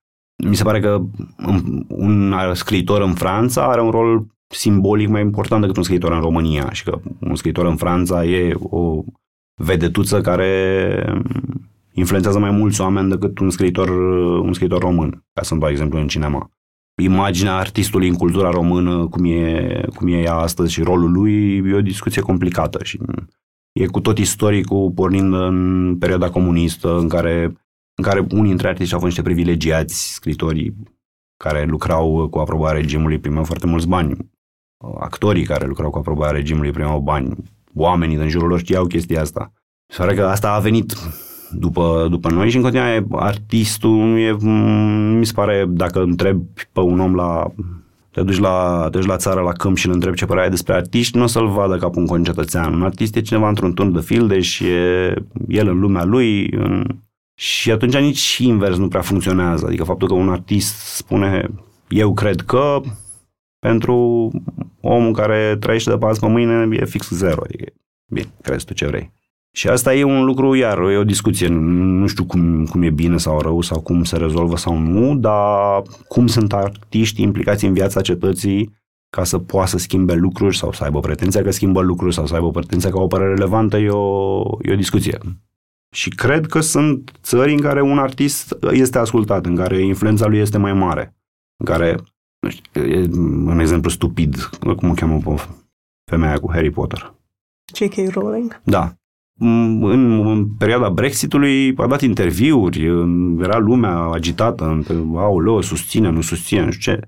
Mi 0.47 0.55
se 0.55 0.63
pare 0.63 0.79
că 0.79 1.01
un 1.87 2.35
scriitor 2.53 3.01
în 3.01 3.13
Franța 3.13 3.63
are 3.63 3.81
un 3.81 3.89
rol 3.89 4.25
simbolic 4.47 5.07
mai 5.07 5.21
important 5.21 5.61
decât 5.61 5.77
un 5.77 5.83
scriitor 5.83 6.11
în 6.11 6.21
România 6.21 6.71
și 6.71 6.83
că 6.83 6.99
un 7.19 7.35
scriitor 7.35 7.65
în 7.65 7.75
Franța 7.75 8.25
e 8.25 8.55
o 8.59 9.03
vedetuță 9.55 10.21
care 10.21 11.21
influențează 11.93 12.39
mai 12.39 12.51
mulți 12.51 12.81
oameni 12.81 13.09
decât 13.09 13.39
un 13.39 13.49
scriitor, 13.49 13.89
un 14.39 14.53
scriitor 14.53 14.81
român, 14.81 15.23
ca 15.33 15.41
să-mi 15.41 15.59
dau 15.59 15.69
exemplu 15.69 15.99
în 15.99 16.07
cinema 16.07 16.51
imaginea 16.95 17.55
artistului 17.55 18.07
în 18.07 18.15
cultura 18.15 18.49
română, 18.49 19.07
cum 19.07 19.25
e, 19.25 19.85
cum 19.95 20.07
e 20.07 20.21
ea 20.21 20.35
astăzi 20.35 20.71
și 20.71 20.83
rolul 20.83 21.11
lui, 21.11 21.57
e 21.57 21.73
o 21.73 21.81
discuție 21.81 22.21
complicată 22.21 22.83
și 22.83 22.99
e 23.71 23.85
cu 23.85 23.99
tot 23.99 24.17
istoricul 24.17 24.91
pornind 24.91 25.33
în 25.33 25.97
perioada 25.97 26.29
comunistă 26.29 26.97
în 26.97 27.07
care, 27.07 27.43
în 27.95 28.03
care 28.03 28.19
unii 28.19 28.47
dintre 28.47 28.67
artiști 28.67 28.93
au 28.93 28.99
fost 28.99 29.15
niște 29.15 29.29
privilegiați, 29.29 30.13
scritorii 30.13 30.75
care 31.37 31.65
lucrau 31.65 32.27
cu 32.29 32.39
aprobarea 32.39 32.79
regimului 32.81 33.19
primeau 33.19 33.43
foarte 33.43 33.67
mulți 33.67 33.87
bani, 33.87 34.17
actorii 34.99 35.45
care 35.45 35.65
lucrau 35.65 35.89
cu 35.89 35.97
aprobarea 35.97 36.35
regimului 36.35 36.71
primeau 36.71 36.99
bani, 36.99 37.35
oamenii 37.75 38.17
din 38.17 38.29
jurul 38.29 38.47
lor 38.47 38.59
știau 38.59 38.85
chestia 38.85 39.21
asta. 39.21 39.53
Se 39.87 39.97
pare 39.97 40.15
că 40.15 40.27
asta 40.27 40.53
a 40.53 40.59
venit 40.59 40.93
după, 41.53 42.07
după 42.09 42.29
noi 42.29 42.49
și 42.49 42.55
în 42.55 42.61
continuare 42.61 43.05
artistul 43.11 44.17
e, 44.17 44.37
mi 45.17 45.25
se 45.25 45.33
pare, 45.33 45.65
dacă 45.69 46.01
întreb 46.01 46.41
pe 46.71 46.79
un 46.79 46.99
om 46.99 47.15
la 47.15 47.51
te 48.11 48.21
duci 48.21 48.39
la, 48.39 48.87
te 48.91 48.97
duci 48.97 49.07
la 49.07 49.17
țară, 49.17 49.41
la 49.41 49.51
câmp 49.51 49.77
și 49.77 49.87
îl 49.87 49.93
întrebi 49.93 50.17
ce 50.17 50.25
părere 50.25 50.43
ai 50.43 50.49
despre 50.49 50.73
artiști, 50.73 51.17
nu 51.17 51.23
o 51.23 51.27
să-l 51.27 51.47
vadă 51.47 51.77
ca 51.77 51.89
pe 51.89 51.99
un 51.99 52.05
concetățean. 52.05 52.73
Un 52.73 52.83
artist 52.83 53.15
e 53.15 53.21
cineva 53.21 53.47
într-un 53.47 53.73
turn 53.73 53.93
de 53.93 54.01
filde 54.01 54.39
și 54.39 54.67
e 54.67 55.13
el 55.47 55.67
în 55.67 55.79
lumea 55.79 56.03
lui 56.03 56.51
în... 56.51 56.85
și 57.35 57.71
atunci 57.71 57.97
nici 57.97 58.37
invers 58.37 58.77
nu 58.77 58.87
prea 58.87 59.01
funcționează. 59.01 59.65
Adică 59.65 59.83
faptul 59.83 60.07
că 60.07 60.13
un 60.13 60.29
artist 60.29 60.75
spune 60.75 61.49
eu 61.87 62.13
cred 62.13 62.41
că 62.41 62.81
pentru 63.59 64.29
omul 64.81 65.13
care 65.13 65.57
trăiește 65.59 65.89
de 65.89 65.97
pe 65.97 66.05
azi 66.05 66.19
pe 66.19 66.27
mâine 66.27 66.67
e 66.75 66.85
fix 66.85 67.09
zero. 67.09 67.41
Adică, 67.43 67.71
bine, 68.07 68.27
crezi 68.41 68.65
tu 68.65 68.73
ce 68.73 68.87
vrei. 68.87 69.11
Și 69.53 69.67
asta 69.67 69.93
e 69.93 70.03
un 70.03 70.23
lucru, 70.23 70.55
iar, 70.55 70.77
e 70.77 70.97
o 70.97 71.03
discuție. 71.03 71.47
Nu 71.47 72.07
știu 72.07 72.25
cum, 72.25 72.65
cum 72.65 72.81
e 72.81 72.89
bine 72.89 73.17
sau 73.17 73.39
rău 73.41 73.61
sau 73.61 73.81
cum 73.81 74.03
se 74.03 74.17
rezolvă 74.17 74.57
sau 74.57 74.77
nu, 74.77 75.15
dar 75.15 75.81
cum 76.07 76.27
sunt 76.27 76.53
artiștii 76.53 77.23
implicați 77.23 77.65
în 77.65 77.73
viața 77.73 78.01
cetății 78.01 78.79
ca 79.09 79.23
să 79.23 79.39
poată 79.39 79.69
să 79.69 79.77
schimbe 79.77 80.13
lucruri 80.13 80.57
sau 80.57 80.71
să 80.71 80.83
aibă 80.83 80.99
pretenția 80.99 81.43
că 81.43 81.51
schimbă 81.51 81.81
lucruri 81.81 82.13
sau 82.13 82.25
să 82.25 82.35
aibă 82.35 82.51
pretenția 82.51 82.89
că 82.89 82.99
o 82.99 83.07
părere 83.07 83.33
relevantă, 83.33 83.77
e 83.77 83.89
o, 83.89 84.41
e 84.61 84.71
o 84.71 84.75
discuție. 84.75 85.17
Și 85.95 86.09
cred 86.09 86.45
că 86.45 86.59
sunt 86.59 87.11
țări 87.21 87.53
în 87.53 87.61
care 87.61 87.81
un 87.81 87.97
artist 87.97 88.57
este 88.71 88.97
ascultat, 88.97 89.45
în 89.45 89.55
care 89.55 89.81
influența 89.81 90.27
lui 90.27 90.39
este 90.39 90.57
mai 90.57 90.73
mare, 90.73 91.15
în 91.57 91.65
care, 91.65 91.97
nu 92.39 92.49
știu, 92.49 92.81
e 92.81 93.07
un 93.45 93.59
exemplu 93.59 93.89
stupid, 93.89 94.35
cum 94.77 94.89
o 94.89 94.93
cheamă 94.93 95.17
pe 95.17 95.41
femeia 96.09 96.39
cu 96.39 96.51
Harry 96.51 96.69
Potter. 96.69 97.13
J.K. 97.73 98.13
Rowling? 98.13 98.61
Da 98.63 98.95
în, 99.41 100.27
în 100.27 100.47
perioada 100.57 100.89
Brexitului 100.89 101.73
a 101.77 101.87
dat 101.87 102.01
interviuri, 102.01 102.85
era 103.39 103.57
lumea 103.57 103.97
agitată, 103.97 104.83
aoleo, 105.15 105.61
susține, 105.61 106.09
nu 106.09 106.21
susține, 106.21 106.65
nu 106.65 106.71
știu 106.71 106.93
ce. 106.93 106.99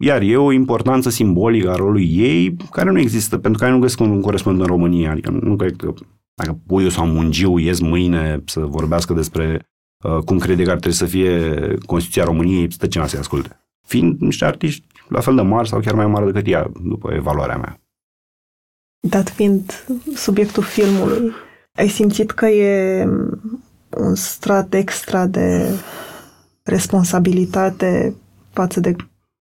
Iar 0.00 0.22
e 0.22 0.36
o 0.36 0.52
importanță 0.52 1.10
simbolică 1.10 1.70
a 1.70 1.76
rolului 1.76 2.16
ei 2.16 2.56
care 2.70 2.90
nu 2.90 2.98
există, 2.98 3.38
pentru 3.38 3.64
că 3.64 3.70
nu 3.70 3.78
găsesc 3.78 4.00
un 4.00 4.20
corespondent 4.20 4.64
în 4.64 4.76
România. 4.76 5.10
Adică 5.10 5.30
nu 5.30 5.56
cred 5.56 5.76
că 5.76 5.92
dacă 6.34 6.58
Puiu 6.66 6.88
sau 6.88 7.06
Mungiu 7.06 7.58
ies 7.58 7.80
mâine 7.80 8.42
să 8.44 8.60
vorbească 8.60 9.14
despre 9.14 9.68
uh, 10.04 10.18
cum 10.24 10.38
crede 10.38 10.62
că 10.62 10.70
ar 10.70 10.78
trebui 10.78 10.96
să 10.96 11.06
fie 11.06 11.54
Constituția 11.86 12.24
României, 12.24 12.72
stă 12.72 12.86
cineva 12.86 13.08
să-i 13.08 13.18
asculte. 13.18 13.60
Fiind 13.86 14.20
niște 14.20 14.44
artiști 14.44 14.86
la 15.08 15.20
fel 15.20 15.34
de 15.34 15.42
mari 15.42 15.68
sau 15.68 15.80
chiar 15.80 15.94
mai 15.94 16.06
mari 16.06 16.32
decât 16.32 16.52
ea, 16.52 16.70
după 16.82 17.12
evaluarea 17.12 17.56
mea. 17.56 17.80
Dat 19.08 19.28
fiind 19.28 19.86
subiectul 20.14 20.62
filmului, 20.62 21.32
ai 21.76 21.88
simțit 21.88 22.30
că 22.30 22.46
e 22.46 23.04
un 23.96 24.14
strat 24.14 24.74
extra 24.74 25.26
de 25.26 25.68
responsabilitate 26.62 28.14
față 28.52 28.80
de 28.80 28.96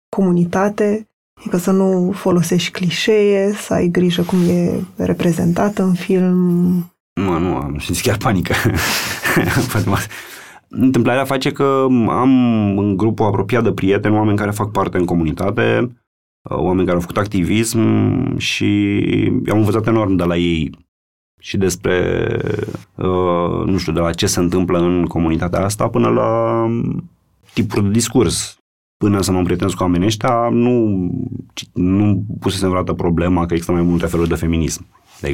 comunitate, 0.09 1.09
adică 1.35 1.57
să 1.57 1.71
nu 1.71 2.13
folosești 2.15 2.71
clișee, 2.71 3.53
să 3.53 3.75
ai 3.75 3.89
grijă 3.89 4.23
cum 4.23 4.39
e 4.49 4.81
reprezentat 4.97 5.79
în 5.79 5.95
film. 5.95 6.37
Mă, 7.21 7.39
nu, 7.39 7.57
am 7.57 7.79
simțit 7.79 8.05
chiar 8.05 8.17
panică. 8.17 8.55
Întâmplarea 10.69 11.25
face 11.25 11.53
că 11.53 11.87
am 12.09 12.33
în 12.79 12.97
grupul 12.97 13.27
apropiat 13.27 13.63
de 13.63 13.73
prieteni 13.73 14.15
oameni 14.15 14.37
care 14.37 14.51
fac 14.51 14.71
parte 14.71 14.97
în 14.99 15.05
comunitate, 15.05 15.97
oameni 16.43 16.85
care 16.85 16.95
au 16.95 17.01
făcut 17.01 17.17
activism 17.17 17.81
și 18.37 18.93
am 19.51 19.59
învățat 19.59 19.87
enorm 19.87 20.17
de 20.17 20.25
la 20.25 20.37
ei 20.37 20.90
și 21.41 21.57
despre, 21.57 22.27
uh, 22.95 23.65
nu 23.65 23.77
știu, 23.79 23.93
de 23.93 24.01
la 24.01 24.13
ce 24.13 24.27
se 24.27 24.41
întâmplă 24.41 24.79
în 24.79 25.05
comunitatea 25.05 25.65
asta 25.65 25.89
până 25.89 26.09
la 26.09 26.67
tipul 27.53 27.83
de 27.83 27.89
discurs. 27.89 28.59
Până 28.97 29.21
să 29.21 29.33
mă 29.33 29.39
împrietenesc 29.39 29.77
cu 29.77 29.83
oamenii 29.83 30.07
ăștia, 30.07 30.49
nu, 30.49 31.07
nu 31.73 32.25
pusesem 32.41 32.69
vreodată 32.69 32.93
problema 32.93 33.47
că 33.47 33.53
există 33.53 33.73
mai 33.73 33.83
multe 33.83 34.07
feluri 34.07 34.29
de 34.29 34.35
feminism. 34.35 34.87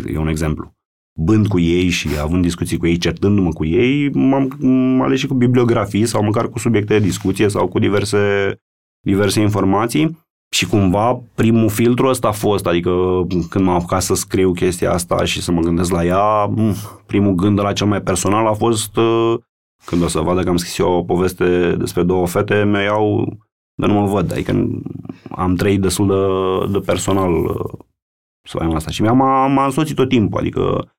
E 0.07 0.19
un 0.19 0.29
exemplu. 0.29 0.75
Bând 1.19 1.47
cu 1.47 1.59
ei 1.59 1.89
și 1.89 2.09
având 2.23 2.43
discuții 2.43 2.77
cu 2.77 2.87
ei, 2.87 2.97
certându-mă 2.97 3.51
cu 3.51 3.65
ei, 3.65 4.11
m-am 4.13 5.03
ales 5.03 5.19
și 5.19 5.27
cu 5.27 5.35
bibliografii 5.35 6.07
sau 6.07 6.23
măcar 6.23 6.49
cu 6.49 6.59
subiecte 6.59 6.99
de 6.99 7.05
discuție 7.05 7.49
sau 7.49 7.69
cu 7.69 7.79
diverse, 7.79 8.55
diverse 9.01 9.41
informații 9.41 10.26
și 10.57 10.67
cumva 10.67 11.21
primul 11.35 11.69
filtru 11.69 12.07
ăsta 12.07 12.29
a 12.29 12.33
fost, 12.33 12.67
adică 12.67 12.91
când 13.51 13.65
m-am 13.65 13.75
apucat 13.75 14.03
să 14.03 14.15
scriu 14.15 14.53
chestia 14.53 14.93
asta 14.93 15.25
și 15.25 15.43
să 15.43 15.53
mă 15.53 15.61
gândesc 15.61 15.91
la 15.91 16.05
ea, 16.05 16.55
primul 17.07 17.35
gând 17.35 17.57
de 17.57 17.63
la 17.63 17.73
cel 17.73 17.87
mai 17.87 18.03
personal 18.03 18.47
a 18.47 18.53
fost 18.53 18.97
uh, 18.97 19.35
când 19.85 20.03
o 20.03 20.09
să 20.09 20.21
vadă 20.21 20.43
că 20.43 20.49
am 20.49 20.57
scris 20.57 20.79
eu 20.79 20.93
o 20.93 21.05
poveste 21.05 21.77
despre 21.79 22.03
două 22.03 22.27
fete, 22.27 22.65
mi 22.65 22.83
iau 22.83 23.37
dar 23.75 23.89
nu 23.89 24.01
mă 24.01 24.07
văd, 24.07 24.33
adică 24.33 24.81
am 25.31 25.55
trăit 25.55 25.81
destul 25.81 26.07
de, 26.07 26.73
de 26.73 26.79
personal 26.79 27.35
uh, 27.35 27.79
să 28.49 28.57
facem 28.59 28.75
asta 28.75 28.91
și 28.91 29.03
m-a, 29.03 29.47
m-a 29.47 29.65
însoțit 29.65 29.97
tot 29.97 30.09
timpul, 30.09 30.41
adică 30.41 30.91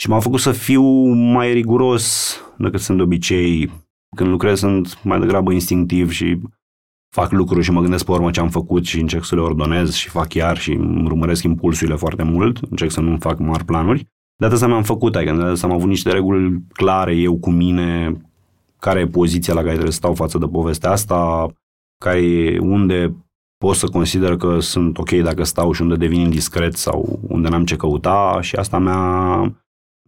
și 0.00 0.08
m-a 0.08 0.20
făcut 0.20 0.40
să 0.40 0.52
fiu 0.52 0.82
mai 1.12 1.52
riguros 1.52 2.36
decât 2.58 2.80
sunt 2.80 2.96
de 2.96 3.02
obicei. 3.02 3.70
Când 4.16 4.30
lucrez 4.30 4.58
sunt 4.58 5.02
mai 5.02 5.20
degrabă 5.20 5.52
instinctiv 5.52 6.10
și 6.10 6.40
fac 7.10 7.30
lucruri 7.32 7.64
și 7.64 7.70
mă 7.70 7.80
gândesc 7.80 8.04
pe 8.04 8.10
urmă 8.10 8.30
ce 8.30 8.40
am 8.40 8.48
făcut 8.48 8.84
și 8.84 9.00
încerc 9.00 9.24
să 9.24 9.34
le 9.34 9.40
ordonez 9.40 9.92
și 9.92 10.08
fac 10.08 10.34
iar 10.34 10.58
și 10.58 10.72
îmi 10.72 11.04
urmăresc 11.04 11.42
impulsurile 11.42 11.96
foarte 11.96 12.22
mult, 12.22 12.58
încerc 12.70 12.90
să 12.90 13.00
nu 13.00 13.16
fac 13.18 13.38
mari 13.38 13.64
planuri. 13.64 14.06
De 14.36 14.46
atât 14.46 14.66
mi-am 14.66 14.82
făcut, 14.82 15.16
adică 15.16 15.32
de 15.32 15.60
am 15.62 15.72
avut 15.72 15.88
niște 15.88 16.10
reguli 16.10 16.62
clare 16.72 17.14
eu 17.14 17.38
cu 17.38 17.50
mine, 17.50 18.20
care 18.78 19.00
e 19.00 19.06
poziția 19.06 19.54
la 19.54 19.60
care 19.60 19.72
trebuie 19.72 19.92
să 19.92 19.98
stau 19.98 20.14
față 20.14 20.38
de 20.38 20.46
povestea 20.46 20.90
asta, 20.90 21.48
care 22.04 22.18
e 22.18 22.58
unde 22.58 23.16
pot 23.64 23.76
să 23.76 23.86
consider 23.86 24.36
că 24.36 24.60
sunt 24.60 24.98
ok 24.98 25.10
dacă 25.10 25.44
stau 25.44 25.72
și 25.72 25.82
unde 25.82 25.96
devin 25.96 26.20
indiscret 26.20 26.76
sau 26.76 27.18
unde 27.28 27.48
n-am 27.48 27.64
ce 27.64 27.76
căuta 27.76 28.38
și 28.40 28.56
asta 28.56 28.78
mi-a, 28.78 29.40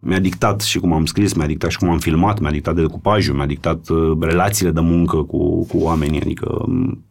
mi-a 0.03 0.19
dictat 0.19 0.61
și 0.61 0.79
cum 0.79 0.93
am 0.93 1.05
scris, 1.05 1.33
mi-a 1.33 1.45
dictat 1.45 1.69
și 1.69 1.77
cum 1.77 1.89
am 1.89 1.99
filmat, 1.99 2.39
mi-a 2.39 2.51
dictat 2.51 2.75
decupajul, 2.75 3.35
mi-a 3.35 3.45
dictat 3.45 3.87
uh, 3.89 4.17
relațiile 4.19 4.71
de 4.71 4.79
muncă 4.79 5.17
cu, 5.17 5.65
cu 5.65 5.77
oamenii, 5.77 6.21
adică 6.21 6.63
um, 6.65 7.03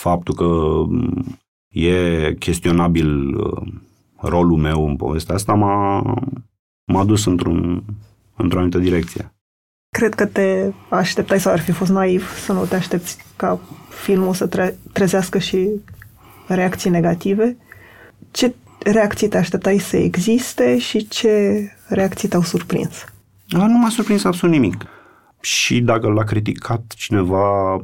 faptul 0.00 0.34
că 0.34 0.44
um, 0.44 1.24
e 1.68 2.34
chestionabil 2.38 3.34
uh, 3.34 3.62
rolul 4.16 4.56
meu 4.56 4.88
în 4.88 4.96
povestea 4.96 5.34
asta 5.34 5.54
m-a, 5.54 6.02
m-a 6.92 7.04
dus 7.04 7.26
într-un, 7.26 7.82
într-o 8.36 8.58
anumită 8.58 8.78
direcție. 8.78 9.34
Cred 9.96 10.14
că 10.14 10.26
te 10.26 10.72
așteptai 10.88 11.40
sau 11.40 11.52
ar 11.52 11.60
fi 11.60 11.72
fost 11.72 11.90
naiv 11.90 12.30
să 12.44 12.52
nu 12.52 12.64
te 12.64 12.74
aștepți 12.74 13.18
ca 13.36 13.60
filmul 13.88 14.34
să 14.34 14.46
tre- 14.46 14.78
trezească 14.92 15.38
și 15.38 15.68
reacții 16.46 16.90
negative. 16.90 17.56
Ce 18.30 18.54
reacții 18.78 19.28
te 19.28 19.36
așteptai 19.36 19.78
să 19.78 19.96
existe 19.96 20.78
și 20.78 21.08
ce 21.08 21.60
reacții 21.88 22.28
te-au 22.28 22.42
surprins? 22.42 23.04
Nu 23.48 23.78
m-a 23.78 23.88
surprins 23.88 24.24
absolut 24.24 24.54
nimic. 24.54 24.84
Și 25.40 25.80
dacă 25.80 26.08
l-a 26.08 26.24
criticat 26.24 26.92
cineva 26.96 27.80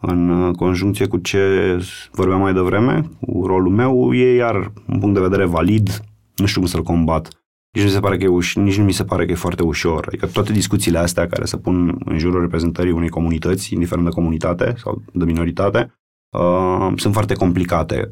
în 0.00 0.52
conjuncție 0.52 1.06
cu 1.06 1.16
ce 1.16 1.76
vorbeam 2.12 2.40
mai 2.40 2.52
devreme, 2.52 3.10
cu 3.20 3.46
rolul 3.46 3.72
meu, 3.72 4.14
e 4.14 4.34
iar 4.34 4.72
un 4.86 4.98
punct 4.98 5.14
de 5.14 5.20
vedere 5.20 5.44
valid, 5.44 6.04
nu 6.36 6.46
știu 6.46 6.60
cum 6.60 6.70
să-l 6.70 6.82
combat. 6.82 7.28
Nici 7.72 7.84
nu, 7.84 7.90
se 7.90 8.00
pare 8.00 8.16
că 8.16 8.24
e 8.24 8.38
uș- 8.40 8.62
nici 8.62 8.78
nu 8.78 8.84
mi 8.84 8.92
se 8.92 9.04
pare 9.04 9.24
că 9.24 9.32
e 9.32 9.34
foarte 9.34 9.62
ușor. 9.62 10.04
Adică 10.06 10.26
toate 10.26 10.52
discuțiile 10.52 10.98
astea 10.98 11.26
care 11.26 11.44
se 11.44 11.56
pun 11.56 11.98
în 12.04 12.18
jurul 12.18 12.40
reprezentării 12.40 12.92
unei 12.92 13.08
comunități, 13.08 13.74
indiferent 13.74 14.06
de 14.06 14.12
comunitate 14.12 14.74
sau 14.76 15.02
de 15.12 15.24
minoritate, 15.24 15.94
uh, 16.30 16.92
sunt 16.96 17.12
foarte 17.12 17.34
complicate. 17.34 18.08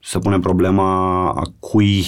Se 0.00 0.18
pune 0.18 0.38
problema 0.38 1.28
a 1.28 1.42
cui 1.58 2.04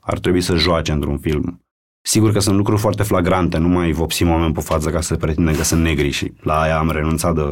ar 0.00 0.18
trebui 0.18 0.40
să 0.40 0.56
joace 0.56 0.92
într-un 0.92 1.18
film. 1.18 1.62
Sigur 2.08 2.32
că 2.32 2.38
sunt 2.38 2.56
lucruri 2.56 2.80
foarte 2.80 3.02
flagrante, 3.02 3.58
nu 3.58 3.68
mai 3.68 3.92
vopsim 3.92 4.30
oameni 4.30 4.54
pe 4.54 4.60
față 4.60 4.90
ca 4.90 5.00
să 5.00 5.16
pretindem 5.16 5.54
că 5.54 5.62
sunt 5.62 5.82
negri 5.82 6.10
și 6.10 6.32
la 6.40 6.60
aia 6.60 6.78
am 6.78 6.90
renunțat 6.90 7.34
de, 7.34 7.42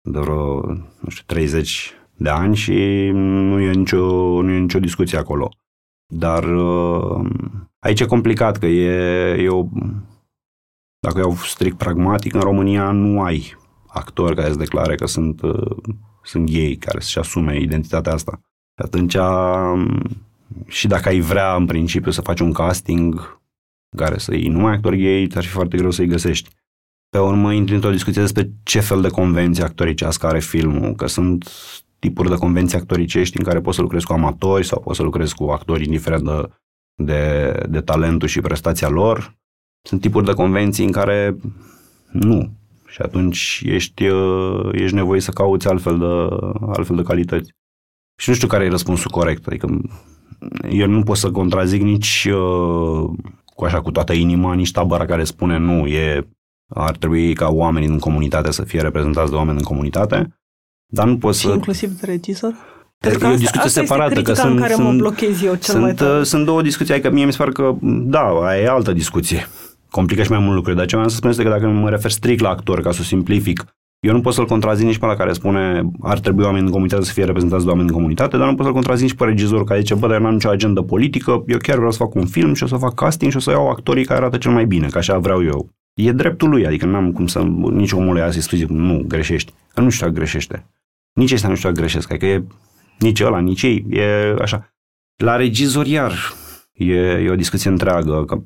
de 0.00 0.18
vreo, 0.18 0.66
nu 1.00 1.08
știu, 1.08 1.22
30 1.26 1.92
de 2.16 2.28
ani 2.28 2.56
și 2.56 2.72
nu 3.12 3.60
e 3.60 3.72
nicio, 3.72 4.02
nu 4.42 4.50
e 4.50 4.58
nicio 4.58 4.78
discuție 4.78 5.18
acolo. 5.18 5.48
Dar 6.14 6.44
uh, 6.44 7.30
aici 7.78 8.00
e 8.00 8.06
complicat, 8.06 8.56
că 8.56 8.66
e, 8.66 9.42
e 9.42 9.48
o, 9.48 9.66
dacă 10.98 11.18
iau 11.18 11.34
strict 11.34 11.76
pragmatic, 11.76 12.34
în 12.34 12.40
România 12.40 12.90
nu 12.90 13.22
ai 13.22 13.56
actori 13.86 14.34
care 14.34 14.50
se 14.50 14.56
declare 14.56 14.94
că 14.94 15.06
sunt, 15.06 15.42
uh, 15.42 15.76
sunt 16.22 16.50
gay, 16.50 16.76
care 16.80 17.00
să-și 17.00 17.18
asume 17.18 17.60
identitatea 17.60 18.12
asta. 18.12 18.40
Atunci, 18.82 19.14
um, 19.14 20.02
și 20.66 20.86
dacă 20.86 21.08
ai 21.08 21.20
vrea 21.20 21.54
în 21.54 21.66
principiu 21.66 22.10
să 22.10 22.20
faci 22.20 22.40
un 22.40 22.52
casting 22.52 23.36
care 23.96 24.18
să 24.18 24.34
iei 24.34 24.48
numai 24.48 24.72
actori 24.72 25.02
gay, 25.02 25.28
ar 25.34 25.44
fi 25.44 25.50
foarte 25.50 25.76
greu 25.76 25.90
să-i 25.90 26.06
găsești. 26.06 26.50
Pe 27.08 27.18
urmă 27.18 27.52
intri 27.52 27.74
într-o 27.74 27.90
discuție 27.90 28.20
despre 28.20 28.50
ce 28.62 28.80
fel 28.80 29.00
de 29.00 29.08
convenție 29.08 29.64
actoricească 29.64 30.26
are 30.26 30.40
filmul, 30.40 30.94
că 30.94 31.06
sunt 31.06 31.50
tipuri 31.98 32.28
de 32.28 32.34
convenții 32.34 32.78
actoricești 32.78 33.38
în 33.38 33.44
care 33.44 33.60
poți 33.60 33.76
să 33.76 33.82
lucrezi 33.82 34.06
cu 34.06 34.12
amatori 34.12 34.64
sau 34.64 34.80
poți 34.80 34.96
să 34.96 35.02
lucrezi 35.02 35.34
cu 35.34 35.44
actori 35.44 35.84
indiferent 35.84 36.24
de, 36.24 36.48
de, 36.94 37.52
de 37.68 37.80
talentul 37.80 38.28
și 38.28 38.40
prestația 38.40 38.88
lor. 38.88 39.36
Sunt 39.82 40.00
tipuri 40.00 40.26
de 40.26 40.32
convenții 40.32 40.84
în 40.84 40.92
care 40.92 41.36
nu. 42.10 42.50
Și 42.86 43.02
atunci 43.02 43.62
ești, 43.64 44.06
uh, 44.06 44.68
ești 44.72 44.94
nevoie 44.94 45.20
să 45.20 45.30
cauți 45.30 45.68
altfel 45.68 45.98
de, 45.98 46.36
altfel 46.66 46.96
de 46.96 47.02
calități. 47.02 47.52
Și 48.20 48.28
nu 48.28 48.34
știu 48.34 48.48
care 48.48 48.64
e 48.64 48.68
răspunsul 48.68 49.10
corect. 49.10 49.46
Adică 49.46 49.80
eu 50.70 50.86
nu 50.86 51.02
pot 51.02 51.16
să 51.16 51.30
contrazic 51.30 51.82
nici 51.82 52.28
uh, 52.30 53.10
cu 53.58 53.64
așa 53.64 53.80
cu 53.80 53.90
toată 53.90 54.12
inima, 54.12 54.54
nici 54.54 54.70
tabăra 54.70 55.04
care 55.04 55.24
spune 55.24 55.58
nu, 55.58 55.86
e, 55.86 56.28
ar 56.68 56.96
trebui 56.96 57.34
ca 57.34 57.48
oamenii 57.48 57.88
din 57.88 57.98
comunitate 57.98 58.50
să 58.50 58.62
fie 58.62 58.80
reprezentați 58.80 59.30
de 59.30 59.36
oameni 59.36 59.58
în 59.58 59.64
comunitate, 59.64 60.38
dar 60.86 61.06
nu 61.06 61.18
pot 61.18 61.34
să... 61.34 61.48
inclusiv 61.48 62.00
de 62.00 62.06
regizor? 62.06 62.54
Pentru 62.98 63.18
că 63.18 63.26
e 63.26 63.32
o 63.32 63.36
discuție 63.36 63.70
separată. 63.70 64.22
Că 64.22 64.32
sunt, 64.32 64.52
în 64.52 64.60
care 64.60 64.72
sunt, 64.72 64.86
mă 64.86 64.96
blochez 64.96 65.42
eu 65.42 65.54
cel 65.54 65.60
sunt, 65.60 65.82
mai 65.82 65.94
tare. 65.94 66.22
Sunt 66.22 66.44
două 66.44 66.62
discuții, 66.62 66.94
adică 66.94 67.10
mie 67.10 67.24
mi 67.24 67.32
se 67.32 67.38
pare 67.38 67.50
că, 67.50 67.74
da, 67.82 68.20
aia 68.20 68.62
e 68.62 68.68
altă 68.68 68.92
discuție. 68.92 69.48
Complică 69.90 70.22
și 70.22 70.30
mai 70.30 70.40
mult 70.40 70.54
lucruri, 70.54 70.76
dar 70.76 70.86
ce 70.86 70.94
vreau 70.94 71.10
să 71.10 71.16
spun 71.16 71.30
este 71.30 71.42
că 71.42 71.48
dacă 71.48 71.66
mă 71.66 71.90
refer 71.90 72.10
strict 72.10 72.40
la 72.40 72.48
actor, 72.48 72.80
ca 72.80 72.92
să 72.92 72.98
o 73.00 73.04
simplific, 73.04 73.64
eu 74.00 74.12
nu 74.12 74.20
pot 74.20 74.34
să-l 74.34 74.46
contrazic 74.46 74.86
nici 74.86 74.98
pe 74.98 75.06
la 75.06 75.14
care 75.14 75.32
spune 75.32 75.90
ar 76.00 76.18
trebui 76.18 76.44
oameni 76.44 76.64
în 76.64 76.70
comunitate 76.70 77.04
să 77.04 77.12
fie 77.12 77.24
reprezentați 77.24 77.64
de 77.64 77.70
oameni 77.70 77.88
în 77.88 77.94
comunitate, 77.94 78.36
dar 78.36 78.48
nu 78.48 78.54
pot 78.54 78.64
să-l 78.64 78.74
contrazic 78.74 79.06
nici 79.06 79.16
pe 79.16 79.24
regizor 79.24 79.64
care 79.64 79.80
zice, 79.80 79.94
bă, 79.94 80.06
dar 80.06 80.16
eu 80.16 80.22
n-am 80.22 80.32
nicio 80.32 80.48
agendă 80.48 80.82
politică, 80.82 81.42
eu 81.46 81.58
chiar 81.58 81.76
vreau 81.76 81.90
să 81.90 81.98
fac 81.98 82.14
un 82.14 82.26
film 82.26 82.54
și 82.54 82.62
o 82.62 82.66
să 82.66 82.76
fac 82.76 82.94
casting 82.94 83.30
și 83.30 83.36
o 83.36 83.40
să 83.40 83.50
iau 83.50 83.68
actorii 83.68 84.04
care 84.04 84.20
arată 84.20 84.38
cel 84.38 84.52
mai 84.52 84.66
bine, 84.66 84.88
că 84.88 84.98
așa 84.98 85.18
vreau 85.18 85.44
eu. 85.44 85.70
E 85.94 86.12
dreptul 86.12 86.48
lui, 86.48 86.66
adică 86.66 86.86
n-am 86.86 87.12
cum 87.12 87.26
să, 87.26 87.42
nici 87.70 87.92
omul 87.92 88.16
ăia 88.16 88.30
să-i 88.30 88.42
spui, 88.42 88.66
nu, 88.68 89.04
greșești. 89.06 89.52
Că 89.74 89.80
nu 89.80 89.90
știu 89.90 90.06
dacă 90.06 90.18
greșește. 90.18 90.66
Nici 91.12 91.32
ăsta 91.32 91.48
nu 91.48 91.54
știu 91.54 91.68
dacă 91.68 91.80
greșesc, 91.80 92.10
adică 92.10 92.26
e 92.26 92.44
nici 92.98 93.20
ăla, 93.20 93.38
nici 93.38 93.62
ei, 93.62 93.86
e 93.90 94.34
așa. 94.40 94.72
La 95.16 95.36
regizor 95.36 95.86
iar 95.86 96.12
e, 96.72 96.94
e 96.94 97.30
o 97.30 97.34
discuție 97.34 97.70
întreagă. 97.70 98.24
Că... 98.24 98.38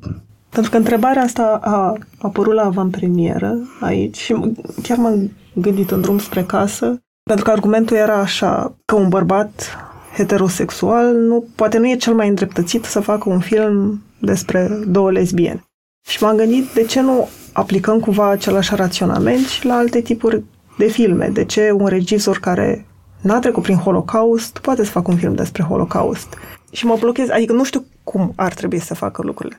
Pentru 0.53 0.71
că 0.71 0.77
întrebarea 0.77 1.23
asta 1.23 1.59
a 1.63 1.99
apărut 2.19 2.55
la 2.55 2.65
avantpremieră 2.65 3.57
aici 3.81 4.17
și 4.17 4.37
chiar 4.83 4.99
m-am 4.99 5.31
gândit 5.55 5.91
în 5.91 6.01
drum 6.01 6.19
spre 6.19 6.43
casă, 6.43 7.03
pentru 7.23 7.45
că 7.45 7.51
argumentul 7.51 7.97
era 7.97 8.15
așa, 8.15 8.75
că 8.85 8.95
un 8.95 9.09
bărbat 9.09 9.77
heterosexual 10.17 11.15
nu, 11.15 11.45
poate 11.55 11.79
nu 11.79 11.89
e 11.89 11.97
cel 11.97 12.15
mai 12.15 12.29
îndreptățit 12.29 12.85
să 12.85 13.01
facă 13.01 13.29
un 13.29 13.41
film 13.41 14.03
despre 14.19 14.81
două 14.87 15.11
lesbiene. 15.11 15.65
Și 16.09 16.23
m-am 16.23 16.37
gândit 16.37 16.73
de 16.75 16.83
ce 16.83 17.01
nu 17.01 17.29
aplicăm 17.53 18.01
cumva 18.01 18.29
același 18.29 18.75
raționament 18.75 19.47
și 19.47 19.67
la 19.67 19.75
alte 19.75 20.01
tipuri 20.01 20.43
de 20.79 20.87
filme. 20.87 21.29
De 21.33 21.45
ce 21.45 21.71
un 21.71 21.87
regizor 21.87 22.39
care 22.39 22.87
n-a 23.21 23.39
trecut 23.39 23.63
prin 23.63 23.77
Holocaust 23.77 24.59
poate 24.59 24.85
să 24.85 24.91
facă 24.91 25.11
un 25.11 25.17
film 25.17 25.35
despre 25.35 25.63
Holocaust? 25.63 26.35
Și 26.73 26.87
mă 26.87 26.97
blochez, 27.01 27.29
adică 27.29 27.53
nu 27.53 27.65
știu 27.65 27.85
cum 28.03 28.33
ar 28.37 28.55
trebui 28.55 28.79
să 28.79 28.95
facă 28.95 29.23
lucrurile. 29.23 29.59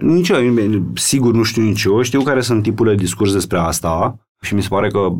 Nici 0.00 0.28
eu, 0.28 0.38
sigur 0.94 1.34
nu 1.34 1.42
știu 1.42 1.62
nici 1.62 1.84
eu. 1.84 2.02
Știu 2.02 2.22
care 2.22 2.40
sunt 2.40 2.62
tipurile 2.62 2.94
de 2.94 3.02
discurs 3.02 3.32
despre 3.32 3.58
asta 3.58 4.18
și 4.40 4.54
mi 4.54 4.62
se 4.62 4.68
pare 4.68 4.88
că 4.88 5.16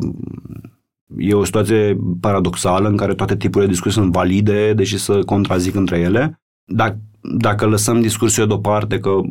e 1.17 1.33
o 1.33 1.43
situație 1.43 1.97
paradoxală 2.19 2.87
în 2.87 2.97
care 2.97 3.13
toate 3.13 3.35
tipurile 3.35 3.65
de 3.65 3.71
discurs 3.71 3.93
sunt 3.93 4.11
valide, 4.11 4.73
deși 4.73 4.97
să 4.97 5.19
contrazic 5.25 5.75
între 5.75 5.99
ele. 5.99 6.41
Dacă, 6.65 6.97
dacă 7.21 7.65
lăsăm 7.65 8.01
discursul 8.01 8.47
deoparte, 8.47 8.99
că 8.99 9.21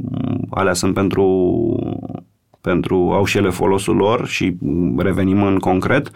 alea 0.51 0.73
sunt 0.73 0.95
pentru, 0.95 1.25
pentru 2.61 2.97
au 2.97 3.25
și 3.25 3.37
ele 3.37 3.51
folosul 3.51 3.97
lor 3.97 4.27
și 4.27 4.57
revenim 4.97 5.43
în 5.43 5.59
concret, 5.59 6.11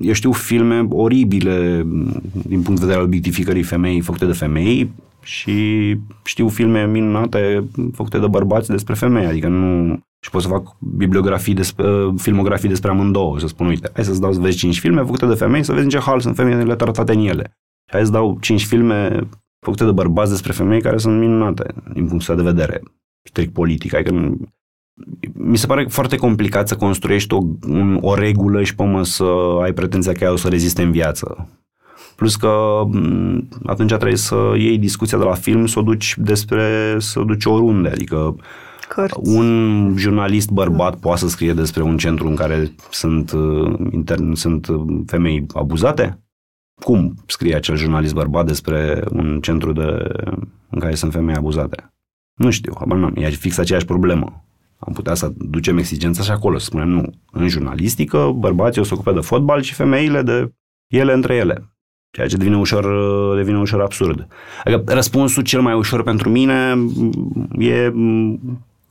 eu 0.00 0.12
știu 0.12 0.32
filme 0.32 0.86
oribile 0.90 1.86
din 2.32 2.62
punct 2.62 2.80
de 2.80 2.86
vedere 2.86 2.98
al 2.98 3.04
obiectificării 3.04 3.62
femeii 3.62 4.00
făcute 4.00 4.26
de 4.26 4.32
femei 4.32 4.90
și 5.22 5.96
știu 6.24 6.48
filme 6.48 6.86
minunate 6.86 7.64
făcute 7.92 8.18
de 8.18 8.26
bărbați 8.26 8.70
despre 8.70 8.94
femei, 8.94 9.26
adică 9.26 9.48
nu 9.48 9.98
și 10.22 10.30
pot 10.30 10.42
să 10.42 10.48
fac 10.48 10.76
bibliografii 10.78 11.54
despre, 11.54 11.86
filmografii 12.16 12.68
despre 12.68 12.90
amândouă, 12.90 13.38
să 13.38 13.46
spun, 13.46 13.66
uite, 13.66 13.90
hai 13.94 14.04
să-ți 14.04 14.20
dau 14.20 14.32
să 14.32 14.40
vezi 14.40 14.56
cinci 14.56 14.80
filme 14.80 15.02
făcute 15.02 15.26
de 15.26 15.34
femei, 15.34 15.62
să 15.62 15.72
vezi 15.72 15.84
în 15.84 15.90
ce 15.90 15.98
hal 15.98 16.20
sunt 16.20 16.36
femeile 16.36 16.76
tratate 16.76 17.12
în 17.12 17.20
ele. 17.20 17.42
Și 17.90 17.96
hai 17.96 18.04
să 18.04 18.12
dau 18.12 18.38
cinci 18.40 18.66
filme 18.66 19.28
făcute 19.64 19.84
de 19.84 19.92
bărbați 19.92 20.30
despre 20.30 20.52
femei 20.52 20.80
care 20.80 20.98
sunt 20.98 21.18
minunate 21.18 21.74
din 21.92 22.06
punctul 22.06 22.36
de 22.36 22.42
vedere 22.42 22.82
strict 23.28 23.52
politic. 23.52 23.94
Adică 23.94 24.36
mi 25.32 25.56
se 25.56 25.66
pare 25.66 25.86
foarte 25.88 26.16
complicat 26.16 26.68
să 26.68 26.76
construiești 26.76 27.34
o, 27.34 27.38
un, 27.68 27.98
o 28.00 28.14
regulă 28.14 28.62
și 28.62 28.74
pe 28.74 28.84
să 29.02 29.24
ai 29.62 29.72
pretenția 29.72 30.12
că 30.12 30.24
ea 30.24 30.32
o 30.32 30.36
să 30.36 30.48
reziste 30.48 30.82
în 30.82 30.90
viață. 30.90 31.48
Plus 32.20 32.36
că 32.36 32.82
atunci 33.64 33.92
trebuie 33.92 34.16
să 34.16 34.52
iei 34.56 34.78
discuția 34.78 35.18
de 35.18 35.24
la 35.24 35.34
film, 35.34 35.66
să 35.66 35.78
o 35.78 35.82
duci 35.82 36.14
despre, 36.18 36.96
să 36.98 37.20
o 37.20 37.24
duci 37.24 37.44
oriunde. 37.44 37.88
Adică 37.88 38.36
Cărți. 38.88 39.18
un 39.22 39.94
jurnalist 39.96 40.50
bărbat 40.50 40.96
poate 40.96 41.20
să 41.20 41.28
scrie 41.28 41.52
despre 41.52 41.82
un 41.82 41.96
centru 41.96 42.26
în 42.26 42.34
care 42.34 42.74
sunt, 42.90 43.32
uh, 43.32 43.78
intern, 43.90 44.34
sunt 44.34 44.66
uh, 44.66 44.82
femei 45.06 45.46
abuzate? 45.54 46.22
Cum 46.82 47.14
scrie 47.26 47.54
acel 47.54 47.76
jurnalist 47.76 48.14
bărbat 48.14 48.46
despre 48.46 49.04
un 49.12 49.40
centru 49.40 49.72
de, 49.72 50.12
în 50.70 50.78
care 50.78 50.94
sunt 50.94 51.12
femei 51.12 51.34
abuzate? 51.34 51.94
Nu 52.34 52.50
știu, 52.50 52.72
habar 52.78 52.98
n-am, 52.98 53.14
e 53.16 53.28
fix 53.28 53.58
aceeași 53.58 53.84
problemă. 53.84 54.44
Am 54.78 54.92
putea 54.92 55.14
să 55.14 55.32
ducem 55.36 55.78
exigența 55.78 56.22
și 56.22 56.30
acolo, 56.30 56.58
să 56.58 56.64
spunem 56.64 56.88
nu. 56.88 57.10
În 57.32 57.48
jurnalistică, 57.48 58.32
bărbații 58.36 58.80
o 58.80 58.84
să 58.84 58.94
ocupe 58.94 59.12
de 59.12 59.20
fotbal 59.20 59.62
și 59.62 59.74
femeile 59.74 60.22
de 60.22 60.52
ele 60.86 61.12
între 61.12 61.34
ele. 61.34 61.70
Ceea 62.10 62.26
ce 62.26 62.36
devine 62.36 62.56
ușor, 62.56 62.86
devine 63.36 63.58
ușor 63.58 63.80
absurd. 63.80 64.26
Adică 64.64 64.82
răspunsul 64.86 65.42
cel 65.42 65.60
mai 65.60 65.74
ușor 65.74 66.02
pentru 66.02 66.28
mine 66.28 66.76
e 67.58 67.92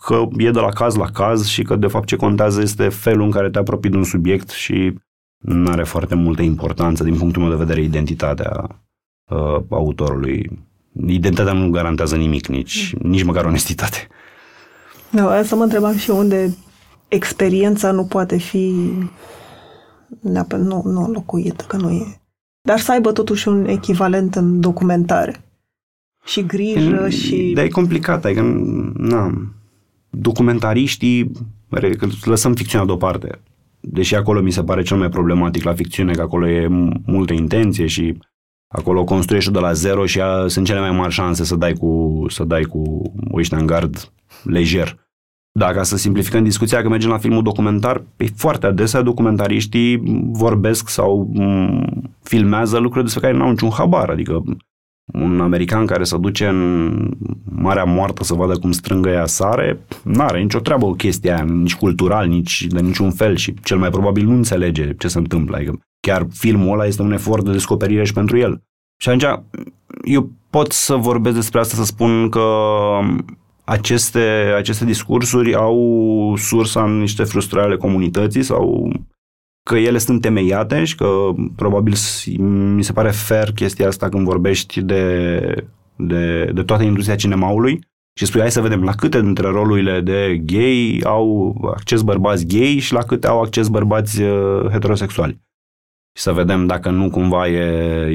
că 0.02 0.28
e 0.38 0.52
de 0.52 0.60
la 0.60 0.70
caz 0.70 0.96
la 0.96 1.06
caz 1.06 1.46
și 1.46 1.64
că 1.64 1.76
de 1.76 1.88
fapt 1.88 2.08
ce 2.08 2.16
contează 2.16 2.62
este 2.62 2.90
felul 2.90 3.26
în 3.26 3.32
care 3.32 3.50
te 3.50 3.60
apropii 3.60 3.90
de 3.90 3.98
un 3.98 4.04
subiect 4.04 4.50
și 4.50 4.94
nu 5.38 5.72
are 5.72 5.84
foarte 5.84 6.16
multă 6.16 6.42
importanță 6.42 7.04
din 7.04 7.18
punctul 7.18 7.42
meu 7.42 7.52
de 7.52 7.58
vedere 7.58 7.82
identitatea 7.82 8.82
uh, 9.30 9.62
autorului. 9.70 10.60
Identitatea 11.08 11.54
nu 11.54 11.70
garantează 11.70 12.16
nimic, 12.16 12.48
nici, 12.48 12.96
nici 13.02 13.24
măcar 13.24 13.46
onestitate. 13.46 14.08
Da, 15.12 15.32
asta 15.32 15.56
mă 15.56 15.64
întrebam 15.64 15.98
și 15.98 16.10
unde 16.10 16.58
experiența 17.08 17.92
nu 17.92 18.06
poate 18.06 18.38
fi 18.38 18.92
nu, 20.58 20.82
nu 20.86 21.12
locuită, 21.12 21.64
că 21.68 21.78
nu 21.78 21.92
e. 21.92 22.22
Dar 22.62 22.80
să 22.80 22.92
aibă 22.92 23.12
totuși 23.12 23.48
un 23.48 23.66
echivalent 23.66 24.36
în 24.36 24.60
documentare. 24.60 25.44
Și 26.26 26.46
grijă 26.46 27.06
e, 27.06 27.10
și... 27.10 27.52
Dar 27.56 27.64
e 27.64 27.70
complicat, 27.70 28.26
adică, 28.26 28.42
na, 28.96 29.34
documentariștii, 30.10 31.32
că 31.70 32.08
lăsăm 32.24 32.54
ficțiunea 32.54 32.88
deoparte, 32.88 33.42
deși 33.80 34.16
acolo 34.16 34.42
mi 34.42 34.52
se 34.52 34.64
pare 34.64 34.82
cel 34.82 34.98
mai 34.98 35.10
problematic 35.10 35.64
la 35.64 35.74
ficțiune, 35.74 36.14
că 36.14 36.22
acolo 36.22 36.48
e 36.48 36.68
multă 37.06 37.34
intenție 37.34 37.88
și 37.88 38.18
acolo 38.68 39.04
construiești 39.04 39.52
de 39.52 39.60
la 39.60 39.74
zero 39.74 40.06
și 40.06 40.22
a, 40.22 40.48
sunt 40.48 40.66
cele 40.66 40.80
mai 40.80 40.92
mari 40.92 41.14
șanse 41.14 41.44
să 41.44 41.56
dai 41.56 41.74
cu, 41.74 42.26
să 42.30 42.44
dai 42.44 42.64
cu 42.64 43.02
ăștia 43.34 43.58
în 43.58 43.66
gard 43.66 44.12
lejer. 44.44 45.09
Dacă 45.60 45.84
să 45.84 45.98
simplificăm 45.98 46.44
discuția, 46.44 46.82
că 46.82 46.90
mergem 46.90 47.10
la 47.10 47.18
filmul 47.18 47.44
documentar, 47.44 48.04
pe 48.16 48.32
foarte 48.36 48.66
adesea 48.66 49.02
documentariștii 49.02 50.02
vorbesc 50.32 50.90
sau 50.90 51.32
m- 51.40 52.10
filmează 52.24 52.78
lucruri 52.78 53.04
despre 53.04 53.22
care 53.22 53.38
nu 53.38 53.44
au 53.44 53.50
niciun 53.50 53.70
habar. 53.70 54.10
Adică 54.10 54.44
un 55.14 55.42
american 55.42 55.86
care 55.86 56.04
se 56.04 56.18
duce 56.18 56.48
în 56.48 57.12
Marea 57.44 57.84
Moartă 57.84 58.24
să 58.24 58.34
vadă 58.34 58.58
cum 58.60 58.72
strângă 58.72 59.10
ea 59.10 59.26
sare, 59.26 59.80
nu 60.04 60.22
are 60.22 60.42
nicio 60.42 60.60
treabă 60.60 60.86
o 60.86 60.92
chestie 60.92 61.32
aia, 61.34 61.44
nici 61.44 61.76
cultural, 61.76 62.28
nici 62.28 62.68
de 62.70 62.80
niciun 62.80 63.12
fel 63.12 63.36
și 63.36 63.54
cel 63.64 63.78
mai 63.78 63.90
probabil 63.90 64.26
nu 64.26 64.34
înțelege 64.34 64.94
ce 64.98 65.08
se 65.08 65.18
întâmplă. 65.18 65.56
Adică 65.56 65.80
chiar 66.00 66.28
filmul 66.32 66.74
ăla 66.74 66.86
este 66.86 67.02
un 67.02 67.12
efort 67.12 67.46
de 67.46 67.52
descoperire 67.52 68.06
și 68.06 68.14
pentru 68.14 68.38
el. 68.38 68.62
Și 69.02 69.10
atunci 69.10 69.44
eu 70.04 70.32
pot 70.50 70.72
să 70.72 70.96
vorbesc 70.96 71.36
despre 71.36 71.60
asta, 71.60 71.76
să 71.76 71.84
spun 71.84 72.30
că 72.30 72.44
aceste, 73.70 74.54
aceste 74.56 74.86
discursuri 74.86 75.56
au 75.56 76.36
sursa 76.38 76.84
în 76.84 77.00
niște 77.00 77.24
frustrări 77.24 77.66
ale 77.66 77.78
comunității 77.78 78.44
sau 78.44 78.92
că 79.70 79.76
ele 79.76 79.98
sunt 79.98 80.22
temeiate 80.22 80.84
și 80.84 80.96
că 80.96 81.30
probabil 81.56 81.94
mi 82.76 82.84
se 82.84 82.94
pare 82.94 83.10
fair 83.10 83.52
chestia 83.52 83.88
asta 83.88 84.10
când 84.10 84.26
vorbești 84.26 84.82
de, 84.82 85.42
de, 85.96 86.52
de 86.54 86.64
toată 86.64 86.84
industria 86.84 87.16
cinemaului 87.16 87.80
și 88.20 88.26
spui 88.26 88.40
hai 88.40 88.52
să 88.52 88.62
vedem 88.62 88.84
la 88.84 88.92
câte 88.92 89.22
dintre 89.22 89.48
rolurile 89.48 90.02
de 90.02 90.42
gay 90.44 91.00
au 91.04 91.58
acces 91.76 92.02
bărbați 92.02 92.46
gay 92.46 92.78
și 92.80 92.94
la 92.94 93.04
câte 93.04 93.28
au 93.28 93.42
acces 93.42 93.68
bărbați 93.68 94.22
uh, 94.22 94.70
heterosexuali. 94.72 95.42
Și 96.18 96.24
să 96.24 96.32
vedem 96.32 96.66
dacă 96.66 96.90
nu 96.90 97.10
cumva 97.10 97.48
e, 97.48 97.62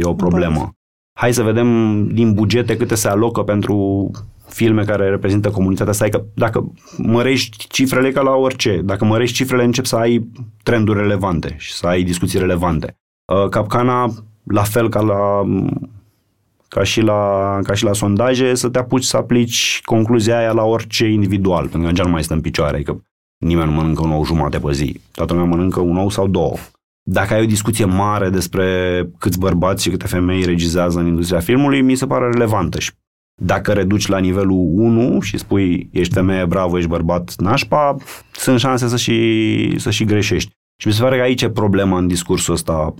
e 0.00 0.04
o 0.04 0.14
problemă. 0.14 0.72
Hai 1.18 1.32
să 1.32 1.42
vedem 1.42 1.68
din 2.08 2.32
bugete 2.32 2.76
câte 2.76 2.94
se 2.94 3.08
alocă 3.08 3.42
pentru 3.42 4.10
filme 4.48 4.84
care 4.84 5.08
reprezintă 5.08 5.50
comunitatea 5.50 5.92
asta, 5.92 6.08
că 6.08 6.24
dacă 6.34 6.72
mărești 6.96 7.66
cifrele 7.68 8.10
ca 8.10 8.20
la 8.20 8.34
orice, 8.34 8.80
dacă 8.84 9.04
mărești 9.04 9.36
cifrele 9.36 9.64
încep 9.64 9.84
să 9.84 9.96
ai 9.96 10.28
trenduri 10.62 10.98
relevante 10.98 11.54
și 11.58 11.72
să 11.72 11.86
ai 11.86 12.02
discuții 12.02 12.38
relevante. 12.38 12.96
Uh, 13.32 13.48
capcana, 13.48 14.12
la 14.44 14.62
fel 14.62 14.88
ca 14.88 15.00
la 15.00 15.42
ca 16.68 16.82
și 16.82 17.00
la, 17.00 17.58
ca 17.62 17.74
și 17.74 17.84
la 17.84 17.92
sondaje, 17.92 18.54
să 18.54 18.68
te 18.68 18.78
apuci 18.78 19.04
să 19.04 19.16
aplici 19.16 19.80
concluzia 19.84 20.38
aia 20.38 20.52
la 20.52 20.62
orice 20.62 21.06
individual, 21.06 21.68
pentru 21.68 21.92
că 21.92 22.02
nu 22.02 22.10
mai 22.10 22.24
stă 22.24 22.34
în 22.34 22.40
picioare, 22.40 22.82
că 22.82 22.96
nimeni 23.38 23.68
nu 23.68 23.74
mănâncă 23.74 24.02
un 24.02 24.10
ou 24.10 24.24
jumate 24.24 24.58
pe 24.58 24.72
zi, 24.72 25.00
toată 25.12 25.32
lumea 25.32 25.48
mănâncă 25.48 25.80
un 25.80 25.96
ou 25.96 26.10
sau 26.10 26.28
două. 26.28 26.54
Dacă 27.02 27.34
ai 27.34 27.42
o 27.42 27.46
discuție 27.46 27.84
mare 27.84 28.30
despre 28.30 28.66
câți 29.18 29.38
bărbați 29.38 29.82
și 29.82 29.90
câte 29.90 30.06
femei 30.06 30.44
regizează 30.44 30.98
în 30.98 31.06
industria 31.06 31.40
filmului, 31.40 31.80
mi 31.80 31.94
se 31.94 32.06
pare 32.06 32.30
relevantă 32.30 32.78
și 32.78 32.92
dacă 33.42 33.72
reduci 33.72 34.06
la 34.06 34.18
nivelul 34.18 34.70
1 34.74 35.20
și 35.20 35.38
spui 35.38 35.88
ești 35.92 36.14
femeie, 36.14 36.44
bravo, 36.44 36.76
ești 36.76 36.88
bărbat, 36.88 37.34
nașpa, 37.36 37.96
sunt 38.32 38.58
șanse 38.58 38.88
să 38.88 38.96
și, 38.96 39.74
să 39.78 39.90
și 39.90 40.04
greșești. 40.04 40.52
Și 40.76 40.86
mi 40.86 40.92
se 40.92 41.02
pare 41.02 41.16
că 41.16 41.22
aici 41.22 41.42
e 41.42 41.50
problema 41.50 41.98
în 41.98 42.06
discursul 42.06 42.54
ăsta, 42.54 42.94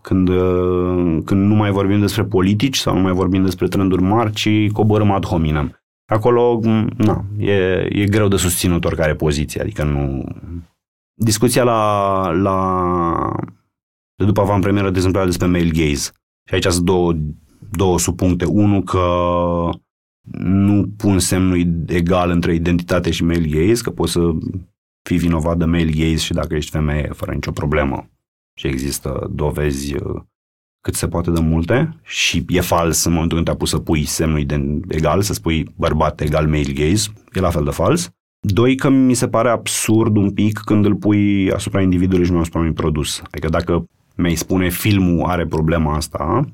când, 0.00 0.28
când 1.24 1.46
nu 1.46 1.54
mai 1.54 1.70
vorbim 1.70 2.00
despre 2.00 2.24
politici 2.24 2.76
sau 2.76 2.94
nu 2.94 3.00
mai 3.00 3.12
vorbim 3.12 3.42
despre 3.42 3.68
trenduri 3.68 4.02
mari, 4.02 4.32
ci 4.32 4.70
coborâm 4.72 5.10
ad 5.10 5.26
hominem. 5.26 5.78
Acolo, 6.06 6.60
na, 6.96 7.24
e, 7.38 7.52
e 7.90 8.06
greu 8.06 8.28
de 8.28 8.36
susținut 8.36 8.84
oricare 8.84 9.14
poziție, 9.14 9.60
adică 9.60 9.84
nu... 9.84 10.24
Discuția 11.16 11.62
la, 11.62 12.30
la 12.30 12.56
de 14.16 14.24
după 14.24 14.40
avant-premieră, 14.40 14.90
de 14.90 14.96
exemplu, 14.96 15.24
despre 15.24 15.46
male 15.46 15.68
gaze. 15.68 16.10
Și 16.48 16.54
aici 16.54 16.66
sunt 16.66 16.84
două 16.84 17.12
două 17.76 17.98
subpuncte. 17.98 18.44
Unu, 18.44 18.82
că 18.82 19.06
nu 20.38 20.84
pun 20.96 21.18
semnul 21.18 21.84
egal 21.86 22.30
între 22.30 22.54
identitate 22.54 23.10
și 23.10 23.24
male 23.24 23.48
gaze, 23.48 23.82
că 23.82 23.90
poți 23.90 24.12
să 24.12 24.30
fii 25.08 25.18
vinovat 25.18 25.58
de 25.58 25.64
male 25.64 25.90
gaze 25.90 26.16
și 26.16 26.32
dacă 26.32 26.54
ești 26.54 26.70
femeie, 26.70 27.10
fără 27.12 27.32
nicio 27.32 27.50
problemă. 27.50 28.08
Și 28.58 28.66
există 28.66 29.30
dovezi 29.32 29.94
uh, 29.94 30.22
cât 30.80 30.94
se 30.94 31.08
poate 31.08 31.30
de 31.30 31.40
multe 31.40 31.96
și 32.02 32.44
e 32.48 32.60
fals 32.60 33.04
în 33.04 33.12
momentul 33.12 33.36
când 33.36 33.48
te-a 33.48 33.56
pus 33.56 33.70
să 33.70 33.78
pui 33.78 34.04
semnul 34.04 34.46
egal, 34.88 35.22
să 35.22 35.32
spui 35.32 35.72
bărbat 35.76 36.20
egal 36.20 36.46
male 36.46 36.72
gaze, 36.72 37.08
e 37.32 37.40
la 37.40 37.50
fel 37.50 37.64
de 37.64 37.70
fals. 37.70 38.10
Doi, 38.40 38.76
că 38.76 38.88
mi 38.88 39.14
se 39.14 39.28
pare 39.28 39.48
absurd 39.48 40.16
un 40.16 40.30
pic 40.32 40.58
când 40.58 40.84
îl 40.84 40.94
pui 40.94 41.52
asupra 41.52 41.80
individului 41.80 42.24
și 42.24 42.32
nu 42.32 42.38
asupra 42.38 42.58
unui 42.60 42.72
produs. 42.72 43.22
Adică 43.24 43.48
dacă 43.48 43.84
mi-ai 44.16 44.34
spune 44.34 44.68
filmul 44.68 45.24
are 45.28 45.46
problema 45.46 45.94
asta, 45.94 46.44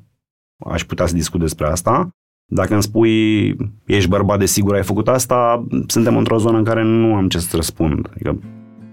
aș 0.67 0.85
putea 0.85 1.07
să 1.07 1.15
discut 1.15 1.41
despre 1.41 1.67
asta. 1.67 2.09
Dacă 2.53 2.73
îmi 2.73 2.83
spui, 2.83 3.57
ești 3.87 4.09
bărbat 4.09 4.39
de 4.39 4.47
sigur, 4.47 4.75
ai 4.75 4.83
făcut 4.83 5.09
asta, 5.09 5.67
suntem 5.87 6.17
într-o 6.17 6.39
zonă 6.39 6.59
în 6.59 6.65
care 6.65 6.83
nu 6.83 7.15
am 7.15 7.29
ce 7.29 7.39
să 7.39 7.57
răspund. 7.57 8.09
Adică 8.13 8.39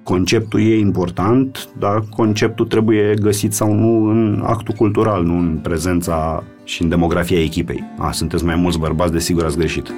conceptul 0.04 0.60
e 0.60 0.78
important, 0.78 1.70
dar 1.80 2.04
conceptul 2.10 2.66
trebuie 2.66 3.14
găsit 3.14 3.54
sau 3.54 3.74
nu 3.74 4.10
în 4.10 4.42
actul 4.46 4.74
cultural, 4.74 5.24
nu 5.24 5.38
în 5.38 5.60
prezența 5.62 6.44
și 6.64 6.82
în 6.82 6.90
demografia 6.90 7.42
echipei. 7.42 7.84
A, 7.98 8.12
sunteți 8.12 8.46
mai 8.46 8.56
mulți 8.56 8.80
bărbați, 8.80 9.12
desigur 9.12 9.44
ați 9.44 9.58
greșit. 9.58 9.94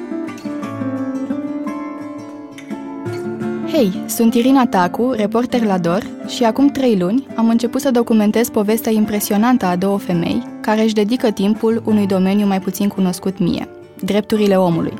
Hei, 3.71 4.03
sunt 4.07 4.33
Irina 4.33 4.67
Tacu, 4.67 5.11
reporter 5.11 5.63
la 5.63 5.77
DOR 5.77 6.03
și 6.27 6.43
acum 6.43 6.69
trei 6.69 6.97
luni 6.97 7.27
am 7.35 7.49
început 7.49 7.81
să 7.81 7.91
documentez 7.91 8.49
povestea 8.49 8.91
impresionantă 8.91 9.65
a 9.65 9.75
două 9.75 9.97
femei 9.97 10.43
care 10.61 10.81
își 10.81 10.93
dedică 10.93 11.31
timpul 11.31 11.83
unui 11.85 12.07
domeniu 12.07 12.45
mai 12.45 12.59
puțin 12.59 12.87
cunoscut 12.87 13.39
mie, 13.39 13.67
drepturile 14.03 14.55
omului. 14.55 14.93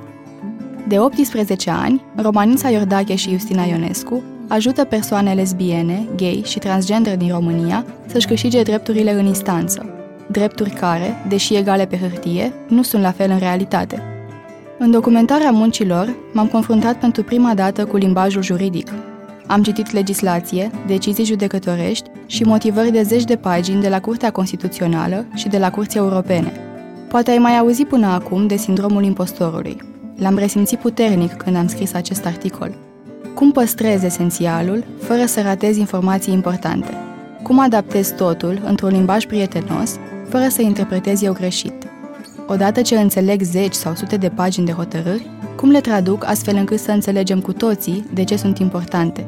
De 0.88 1.00
18 1.00 1.70
ani, 1.70 2.04
Romanița 2.16 2.70
Iordache 2.70 3.16
și 3.16 3.30
Justina 3.30 3.64
Ionescu 3.64 4.24
ajută 4.48 4.84
persoane 4.84 5.34
lesbiene, 5.34 6.08
gay 6.16 6.42
și 6.46 6.60
transgender 6.60 7.18
din 7.18 7.30
România 7.30 7.86
să-și 8.06 8.28
câștige 8.28 8.62
drepturile 8.62 9.12
în 9.12 9.26
instanță, 9.26 9.86
drepturi 10.32 10.70
care, 10.70 11.26
deși 11.28 11.56
egale 11.56 11.86
pe 11.86 11.98
hârtie, 11.98 12.54
nu 12.68 12.82
sunt 12.82 13.02
la 13.02 13.12
fel 13.12 13.30
în 13.32 13.40
realitate. 13.40 14.19
În 14.82 14.92
documentarea 14.92 15.52
muncilor, 15.52 16.16
m-am 16.34 16.48
confruntat 16.48 17.00
pentru 17.00 17.24
prima 17.24 17.54
dată 17.54 17.86
cu 17.86 17.98
limbajul 17.98 18.42
juridic. 18.42 18.92
Am 19.48 19.64
citit 19.64 19.92
legislație, 19.92 20.72
decizii 20.88 21.26
judecătorești 21.26 22.10
și 22.26 22.44
motivări 22.44 22.92
de 22.92 23.02
zeci 23.02 23.24
de 23.24 23.36
pagini 23.36 23.82
de 23.82 23.90
la 23.90 24.00
Curtea 24.00 24.32
Constituțională 24.32 25.26
și 25.36 25.48
de 25.48 25.58
la 25.58 25.72
Curții 25.72 26.00
Europene. 26.00 26.52
Poate 27.10 27.32
ai 27.32 27.38
mai 27.38 27.58
auzit 27.58 27.88
până 27.88 28.08
acum 28.08 28.48
de 28.48 28.56
sindromul 28.56 29.04
impostorului. 29.04 29.78
L-am 30.16 30.38
resimțit 30.38 30.80
puternic 30.80 31.34
când 31.34 31.56
am 31.56 31.68
scris 31.68 31.94
acest 31.94 32.26
articol. 32.26 32.76
Cum 33.34 33.52
păstrezi 33.52 34.06
esențialul 34.06 34.84
fără 35.02 35.26
să 35.26 35.42
ratezi 35.42 35.80
informații 35.80 36.34
importante? 36.34 36.94
Cum 37.44 37.60
adaptezi 37.60 38.16
totul 38.16 38.62
într-un 38.66 38.90
limbaj 38.90 39.26
prietenos 39.26 39.96
fără 40.30 40.48
să 40.48 40.62
interpretezi 40.62 41.26
eu 41.26 41.34
greșit? 41.34 41.74
Odată 42.52 42.82
ce 42.82 43.00
înțeleg 43.00 43.42
zeci 43.42 43.74
sau 43.74 43.96
sute 43.96 44.18
de 44.18 44.30
pagini 44.30 44.66
de 44.66 44.72
hotărâri, 44.72 45.30
cum 45.56 45.70
le 45.70 45.82
traduc 45.82 46.26
astfel 46.26 46.56
încât 46.56 46.80
să 46.80 46.92
înțelegem 46.92 47.42
cu 47.42 47.54
toții 47.54 48.06
de 48.14 48.24
ce 48.24 48.36
sunt 48.36 48.58
importante? 48.58 49.28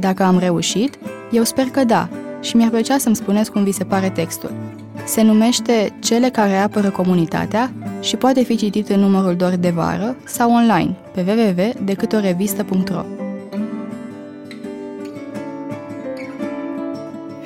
Dacă 0.00 0.22
am 0.22 0.38
reușit, 0.38 0.98
eu 1.32 1.42
sper 1.42 1.64
că 1.64 1.84
da, 1.84 2.08
și 2.40 2.56
mi-ar 2.56 2.70
plăcea 2.70 2.98
să-mi 2.98 3.16
spuneți 3.16 3.50
cum 3.50 3.62
vi 3.64 3.72
se 3.72 3.84
pare 3.84 4.10
textul. 4.10 4.52
Se 5.04 5.22
numește 5.22 5.96
Cele 6.00 6.28
care 6.28 6.56
apără 6.56 6.90
comunitatea 6.90 7.72
și 8.00 8.16
poate 8.16 8.42
fi 8.42 8.56
citit 8.56 8.88
în 8.88 9.00
numărul 9.00 9.36
doar 9.36 9.56
de 9.56 9.70
vară 9.70 10.16
sau 10.24 10.52
online 10.52 10.96
pe 11.12 11.24
www.decâtorevista.ro 11.26 13.04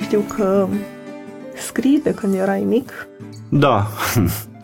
Știu 0.01 0.21
că 0.37 0.69
scrii 1.69 2.01
de 2.03 2.15
când 2.15 2.35
erai 2.35 2.65
mic. 2.69 3.09
Da. 3.49 3.87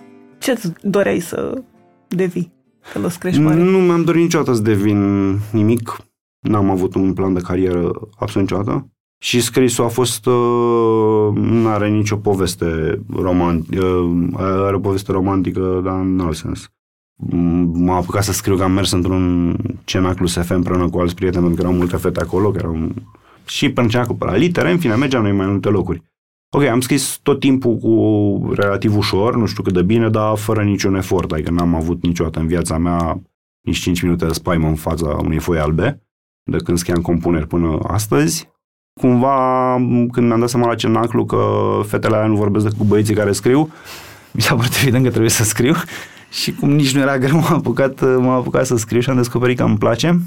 Ce-ți 0.44 0.72
doreai 0.82 1.20
să 1.20 1.62
devii 2.08 2.52
când 2.92 3.04
o 3.04 3.08
să 3.08 3.18
crești 3.18 3.40
mare? 3.40 3.62
Nu 3.62 3.78
mi-am 3.78 4.04
dorit 4.04 4.22
niciodată 4.22 4.52
să 4.52 4.62
devin 4.62 5.30
nimic. 5.52 5.96
N-am 6.38 6.70
avut 6.70 6.94
un 6.94 7.12
plan 7.12 7.34
de 7.34 7.40
carieră 7.40 7.90
absolut 8.18 8.50
niciodată. 8.50 8.88
Și 9.18 9.40
scrisul 9.40 9.84
a 9.84 9.88
fost, 9.88 10.26
uh, 10.26 11.34
nu 11.34 11.68
are 11.68 11.88
nicio 11.88 12.16
poveste 12.16 13.00
romantică, 13.14 13.84
uh, 13.84 14.34
are 14.38 14.76
o 14.76 14.80
poveste 14.80 15.12
romantică, 15.12 15.80
dar 15.84 16.00
în 16.00 16.20
alt 16.20 16.36
sens. 16.36 16.68
M-a 17.72 17.96
apucat 17.96 18.22
să 18.22 18.32
scriu 18.32 18.56
că 18.56 18.62
am 18.62 18.72
mers 18.72 18.90
într-un 18.90 19.56
cenaclu 19.84 20.26
SF 20.26 20.50
împreună 20.50 20.88
cu 20.88 20.98
alți 20.98 21.14
prieteni, 21.14 21.44
pentru 21.44 21.62
că 21.62 21.68
erau 21.68 21.78
multe 21.78 21.96
fete 21.96 22.20
acolo, 22.20 22.50
că 22.50 22.58
erau 22.58 22.88
și 23.46 23.70
pe 23.70 23.86
cenaclu 23.86 24.14
pe 24.14 24.24
la 24.24 24.36
litere, 24.36 24.70
în 24.70 24.78
fine, 24.78 24.94
mergeam 24.94 25.22
noi 25.22 25.32
mai 25.32 25.46
multe 25.46 25.68
locuri. 25.68 26.02
Ok, 26.56 26.62
am 26.62 26.80
scris 26.80 27.18
tot 27.22 27.40
timpul 27.40 27.76
cu 27.76 28.52
relativ 28.54 28.96
ușor, 28.96 29.36
nu 29.36 29.46
știu 29.46 29.62
cât 29.62 29.72
de 29.72 29.82
bine, 29.82 30.08
dar 30.08 30.36
fără 30.36 30.62
niciun 30.62 30.94
efort, 30.94 31.32
adică 31.32 31.50
n-am 31.50 31.74
avut 31.74 32.02
niciodată 32.02 32.38
în 32.38 32.46
viața 32.46 32.78
mea 32.78 33.22
nici 33.60 33.78
5 33.78 34.02
minute 34.02 34.26
de 34.26 34.32
spaimă 34.32 34.68
în 34.68 34.74
fața 34.74 35.06
unei 35.06 35.38
foi 35.38 35.58
albe, 35.58 36.02
de 36.50 36.56
când 36.56 36.78
scriam 36.78 37.02
compuneri 37.02 37.46
până 37.46 37.78
astăzi 37.86 38.48
cumva, 39.00 39.74
când 40.12 40.26
mi-am 40.26 40.40
dat 40.40 40.48
seama 40.48 40.66
la 40.66 40.74
cenaclu 40.74 41.24
că 41.24 41.46
fetele 41.86 42.14
alea 42.14 42.28
nu 42.28 42.36
vorbesc 42.36 42.64
decât 42.64 42.80
cu 42.80 42.84
băieții 42.84 43.14
care 43.14 43.32
scriu, 43.32 43.72
mi 44.32 44.40
s-a 44.40 44.54
părut 44.54 44.74
evident 44.80 45.04
că 45.04 45.10
trebuie 45.10 45.30
să 45.30 45.44
scriu 45.44 45.74
și 46.40 46.54
cum 46.54 46.70
nici 46.70 46.94
nu 46.94 47.00
era 47.00 47.18
greu, 47.18 47.36
m-am 47.36 47.54
apucat, 47.54 48.00
m-am 48.00 48.28
apucat 48.28 48.66
să 48.66 48.76
scriu 48.76 49.00
și 49.00 49.10
am 49.10 49.16
descoperit 49.16 49.56
că 49.56 49.64
îmi 49.64 49.78
place. 49.78 50.20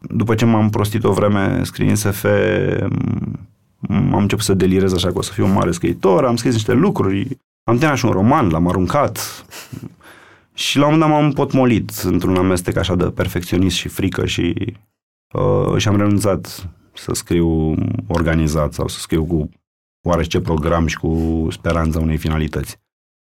După 0.00 0.34
ce 0.34 0.44
m-am 0.44 0.70
prostit 0.70 1.04
o 1.04 1.12
vreme 1.12 1.64
scriind 1.64 1.96
SF, 1.96 2.24
am 3.88 4.14
început 4.14 4.44
să 4.44 4.54
delirez 4.54 4.92
așa 4.92 5.08
că 5.08 5.18
o 5.18 5.22
să 5.22 5.32
fiu 5.32 5.44
un 5.44 5.52
mare 5.52 5.70
scriitor, 5.70 6.24
am 6.24 6.36
scris 6.36 6.52
niște 6.52 6.72
lucruri, 6.72 7.38
am 7.64 7.74
terminat 7.74 7.96
și 7.96 8.04
un 8.04 8.10
roman, 8.10 8.48
l-am 8.48 8.68
aruncat 8.68 9.44
și 10.54 10.78
la 10.78 10.86
un 10.86 10.92
moment 10.92 11.10
dat 11.10 11.20
m-am 11.20 11.32
potmolit 11.32 11.90
într-un 11.90 12.36
amestec 12.36 12.76
așa 12.76 12.94
de 12.94 13.04
perfecționist 13.04 13.76
și 13.76 13.88
frică 13.88 14.26
și, 14.26 14.54
uh, 15.34 15.76
și 15.76 15.88
am 15.88 15.96
renunțat 15.96 16.70
să 16.92 17.14
scriu 17.14 17.74
organizat 18.08 18.72
sau 18.72 18.88
să 18.88 18.98
scriu 18.98 19.24
cu 19.24 19.48
oarece 20.08 20.40
program 20.40 20.86
și 20.86 20.98
cu 20.98 21.46
speranța 21.50 22.00
unei 22.00 22.16
finalități. 22.16 22.80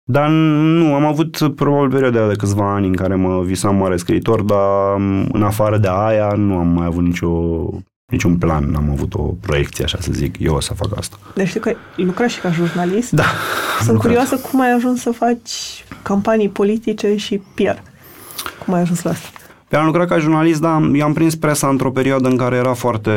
Dar 0.08 0.30
nu, 0.30 0.94
am 0.94 1.06
avut 1.06 1.56
probabil 1.56 1.90
perioade 1.90 2.28
de 2.28 2.36
câțiva 2.36 2.74
ani 2.74 2.88
în 2.88 2.96
care 2.96 3.16
mă 3.16 3.42
visam 3.42 3.76
mare 3.76 3.98
scriitor, 3.98 4.42
dar 4.42 4.96
în 5.32 5.44
afară 5.44 5.78
de 5.78 5.88
aia 5.92 6.34
nu 6.36 6.58
am 6.58 6.68
mai 6.68 6.86
avut 6.86 7.04
nicio, 7.04 7.30
niciun 8.12 8.38
plan, 8.38 8.72
n-am 8.72 8.90
avut 8.90 9.14
o 9.14 9.22
proiecție, 9.22 9.84
așa 9.84 9.98
să 10.02 10.12
zic, 10.12 10.40
eu 10.40 10.56
o 10.56 10.60
să 10.60 10.74
fac 10.74 10.98
asta. 10.98 11.18
Deci 11.36 11.48
știu 11.48 11.60
că 11.60 11.74
lucrezi 11.96 12.34
și 12.34 12.40
ca 12.40 12.52
jurnalist. 12.52 13.12
Da. 13.12 13.24
Sunt 13.78 13.88
lucrat. 13.88 14.06
curioasă 14.06 14.36
cum 14.36 14.62
ai 14.62 14.72
ajuns 14.72 15.02
să 15.02 15.12
faci 15.12 15.86
campanii 16.02 16.50
politice 16.50 17.16
și 17.16 17.42
PR. 17.54 17.78
Cum 18.66 18.74
ai 18.74 18.82
ajuns 18.82 19.02
la 19.02 19.12
asta? 19.12 19.30
Pe 19.68 19.76
am 19.76 19.86
lucrat 19.86 20.08
ca 20.08 20.18
jurnalist, 20.18 20.62
dar 20.62 20.82
i-am 20.94 21.14
prins 21.14 21.36
presa 21.36 21.68
într-o 21.68 21.92
perioadă 21.92 22.28
în 22.28 22.38
care 22.38 22.56
era 22.56 22.74
foarte... 22.74 23.12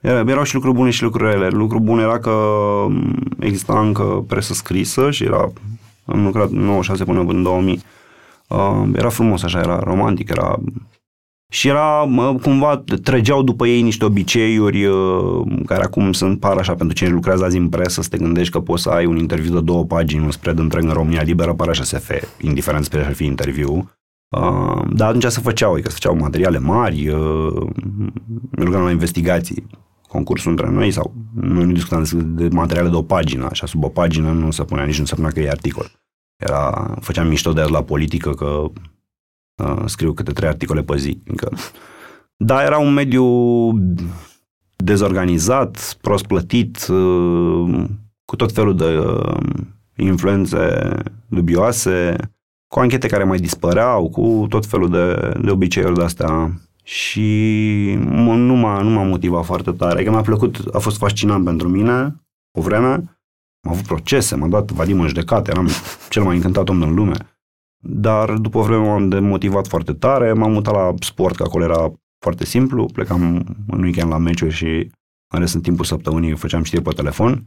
Erau 0.00 0.42
și 0.42 0.54
lucruri 0.54 0.76
bune 0.76 0.90
și 0.90 1.02
lucruri 1.02 1.30
rele. 1.30 1.48
Lucrul 1.48 1.80
bun 1.80 1.98
era 1.98 2.18
că 2.18 2.36
exista 3.38 3.80
încă 3.80 4.24
presă 4.28 4.54
scrisă 4.54 5.10
și 5.10 5.24
era... 5.24 5.52
Am 6.04 6.24
lucrat 6.24 6.50
96 6.50 7.04
până 7.04 7.20
în 7.20 7.42
2000. 7.42 7.82
Uh, 8.48 8.82
era 8.94 9.08
frumos 9.08 9.42
așa, 9.42 9.58
era 9.58 9.78
romantic, 9.78 10.28
era... 10.28 10.58
Și 11.54 11.68
era, 11.68 12.08
cumva, 12.42 12.84
trăgeau 13.02 13.42
după 13.42 13.66
ei 13.66 13.82
niște 13.82 14.04
obiceiuri 14.04 14.84
uh, 14.84 15.42
care 15.66 15.82
acum 15.82 16.12
sunt 16.12 16.40
par 16.40 16.56
așa 16.56 16.74
pentru 16.74 16.96
cine 16.96 17.08
lucrează 17.08 17.44
azi 17.44 17.56
în 17.56 17.68
presă, 17.68 18.02
să 18.02 18.08
te 18.08 18.18
gândești 18.18 18.52
că 18.52 18.60
poți 18.60 18.82
să 18.82 18.88
ai 18.88 19.06
un 19.06 19.16
interviu 19.16 19.52
de 19.52 19.60
două 19.60 19.84
pagini, 19.84 20.24
un 20.24 20.30
spread 20.30 20.58
întreg 20.58 20.84
în 20.84 20.92
România 20.92 21.22
Liberă, 21.22 21.54
pare 21.54 21.70
așa 21.70 21.82
SF, 21.82 22.10
indiferent 22.40 22.88
despre 22.88 23.12
fi 23.12 23.24
interviu. 23.24 23.90
Uh, 24.28 24.82
dar 24.92 25.08
atunci 25.08 25.24
se 25.24 25.40
făceau, 25.40 25.72
adică 25.72 25.88
se 25.88 25.94
făceau 25.94 26.16
materiale 26.16 26.58
mari, 26.58 27.08
uh, 27.08 27.66
la 28.50 28.90
investigații, 28.90 29.66
concursul 30.08 30.50
între 30.50 30.70
noi 30.70 30.90
sau 30.90 31.14
noi 31.40 31.64
nu 31.64 31.72
discutam 31.72 32.04
de 32.24 32.48
materiale 32.52 32.88
de 32.88 32.96
o 32.96 33.02
pagină, 33.02 33.48
așa 33.50 33.66
sub 33.66 33.84
o 33.84 33.88
pagină 33.88 34.30
nu 34.32 34.50
se 34.50 34.64
punea 34.64 34.84
nici 34.84 34.98
nu 34.98 35.04
se 35.04 35.14
punea 35.14 35.30
că 35.30 35.40
e 35.40 35.50
articol. 35.50 35.90
Era, 36.36 36.94
făceam 37.00 37.28
mișto 37.28 37.52
de 37.52 37.62
la 37.62 37.82
politică 37.82 38.30
că 38.30 38.70
uh, 39.56 39.82
scriu 39.84 40.12
câte 40.12 40.32
trei 40.32 40.48
articole 40.48 40.82
pe 40.82 40.96
zi. 40.96 41.18
Încă. 41.26 41.48
Da, 42.36 42.62
era 42.62 42.78
un 42.78 42.92
mediu 42.92 43.24
dezorganizat, 44.76 45.96
prost 46.00 46.26
plătit, 46.26 46.86
uh, 46.86 47.84
cu 48.24 48.36
tot 48.36 48.52
felul 48.52 48.76
de 48.76 48.98
uh, 48.98 49.36
influențe 49.96 50.92
dubioase, 51.26 52.16
cu 52.68 52.80
anchete 52.80 53.08
care 53.08 53.24
mai 53.24 53.38
dispăreau, 53.38 54.08
cu 54.08 54.46
tot 54.48 54.66
felul 54.66 54.90
de, 54.90 55.32
de 55.42 55.50
obiceiuri 55.50 55.94
de-astea 55.94 56.52
și 56.82 57.94
nu 57.98 58.54
m-a, 58.54 58.82
nu 58.82 58.90
m-a 58.90 59.02
motivat 59.02 59.44
foarte 59.44 59.70
tare. 59.70 60.04
Că 60.04 60.10
mi-a 60.10 60.20
plăcut, 60.20 60.64
a 60.72 60.78
fost 60.78 60.96
fascinant 60.96 61.44
pentru 61.44 61.68
mine 61.68 62.20
o 62.58 62.60
vreme. 62.60 62.92
Am 63.60 63.72
avut 63.72 63.84
procese, 63.84 64.34
m-a 64.36 64.48
dat 64.48 64.70
Vadim 64.70 65.00
în 65.00 65.06
judecată, 65.06 65.50
eram 65.50 65.68
cel 66.08 66.22
mai 66.22 66.36
încântat 66.36 66.68
om 66.68 66.82
în 66.82 66.94
lume. 66.94 67.33
Dar 67.86 68.32
după 68.32 68.58
o 68.58 68.62
vreme 68.62 68.86
m-am 68.86 69.08
demotivat 69.08 69.66
foarte 69.66 69.92
tare, 69.92 70.32
m-am 70.32 70.52
mutat 70.52 70.74
la 70.74 70.94
sport, 71.00 71.36
că 71.36 71.42
acolo 71.42 71.64
era 71.64 71.92
foarte 72.18 72.44
simplu, 72.44 72.86
plecam 72.92 73.44
în 73.68 73.82
weekend 73.82 74.10
la 74.10 74.18
meciuri 74.18 74.52
și 74.52 74.90
în 75.32 75.40
restul 75.40 75.60
timpul 75.60 75.84
săptămânii 75.84 76.36
făceam 76.36 76.62
știri 76.62 76.82
pe 76.82 76.90
telefon. 76.90 77.44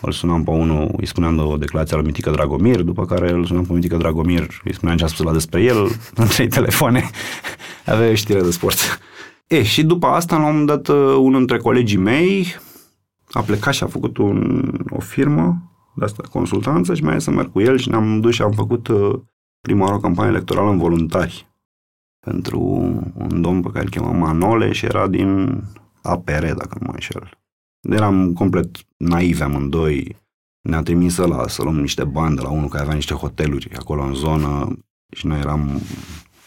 Îl 0.00 0.12
sunam 0.12 0.44
pe 0.44 0.50
unul, 0.50 0.94
îi 0.96 1.06
spuneam 1.06 1.36
de 1.36 1.42
o 1.42 1.56
declarație 1.56 1.96
la 1.96 2.02
Mitică 2.02 2.30
Dragomir, 2.30 2.82
după 2.82 3.06
care 3.06 3.30
îl 3.30 3.44
sunam 3.44 3.64
pe 3.64 3.72
Mitică 3.72 3.96
Dragomir, 3.96 4.60
îi 4.64 4.74
spuneam 4.74 4.96
ce 4.96 5.04
a 5.04 5.06
spus 5.06 5.24
la 5.24 5.32
despre 5.32 5.62
el, 5.62 5.76
în 6.14 6.26
trei 6.26 6.48
telefoane, 6.48 7.10
avea 7.86 8.10
o 8.10 8.14
știre 8.14 8.42
de 8.42 8.50
sport. 8.50 8.78
E, 9.46 9.62
și 9.62 9.82
după 9.84 10.06
asta, 10.06 10.36
la 10.36 10.46
un 10.46 10.50
moment 10.50 10.66
dat, 10.66 10.88
uh, 10.88 11.16
unul 11.18 11.38
dintre 11.38 11.56
colegii 11.56 11.98
mei 11.98 12.46
a 13.30 13.40
plecat 13.40 13.74
și 13.74 13.82
a 13.82 13.86
făcut 13.86 14.16
un, 14.16 14.70
o 14.90 15.00
firmă 15.00 15.56
de 15.94 16.04
asta, 16.04 16.22
consultanță 16.30 16.94
și 16.94 17.04
mai 17.04 17.20
să 17.20 17.30
merg 17.30 17.52
cu 17.52 17.60
el 17.60 17.78
și 17.78 17.88
ne-am 17.88 18.20
dus 18.20 18.34
și 18.34 18.42
am 18.42 18.52
făcut 18.52 18.88
uh, 18.88 19.20
prima 19.64 19.84
oară 19.84 19.96
o 19.96 20.00
campanie 20.00 20.30
electorală 20.30 20.70
în 20.70 20.78
voluntari. 20.78 21.46
pentru 22.26 22.60
un 23.14 23.40
domn 23.40 23.62
pe 23.62 23.70
care 23.70 23.84
îl 23.84 23.90
chema 23.90 24.10
Manole 24.10 24.72
și 24.72 24.84
era 24.84 25.08
din 25.08 25.60
APR, 26.02 26.46
dacă 26.46 26.76
nu 26.80 26.86
mă 26.86 26.92
înșel. 26.92 27.38
Eram 27.80 28.32
complet 28.32 28.68
naivi 28.96 29.42
amândoi, 29.42 30.16
ne-a 30.60 30.82
trimis 30.82 31.16
la 31.16 31.48
să 31.48 31.62
luăm 31.62 31.80
niște 31.80 32.04
bani 32.04 32.36
de 32.36 32.42
la 32.42 32.50
unul 32.50 32.68
care 32.68 32.82
avea 32.82 32.94
niște 32.94 33.14
hoteluri 33.14 33.74
acolo 33.76 34.02
în 34.02 34.14
zonă 34.14 34.78
și 35.16 35.26
noi 35.26 35.38
eram, 35.38 35.80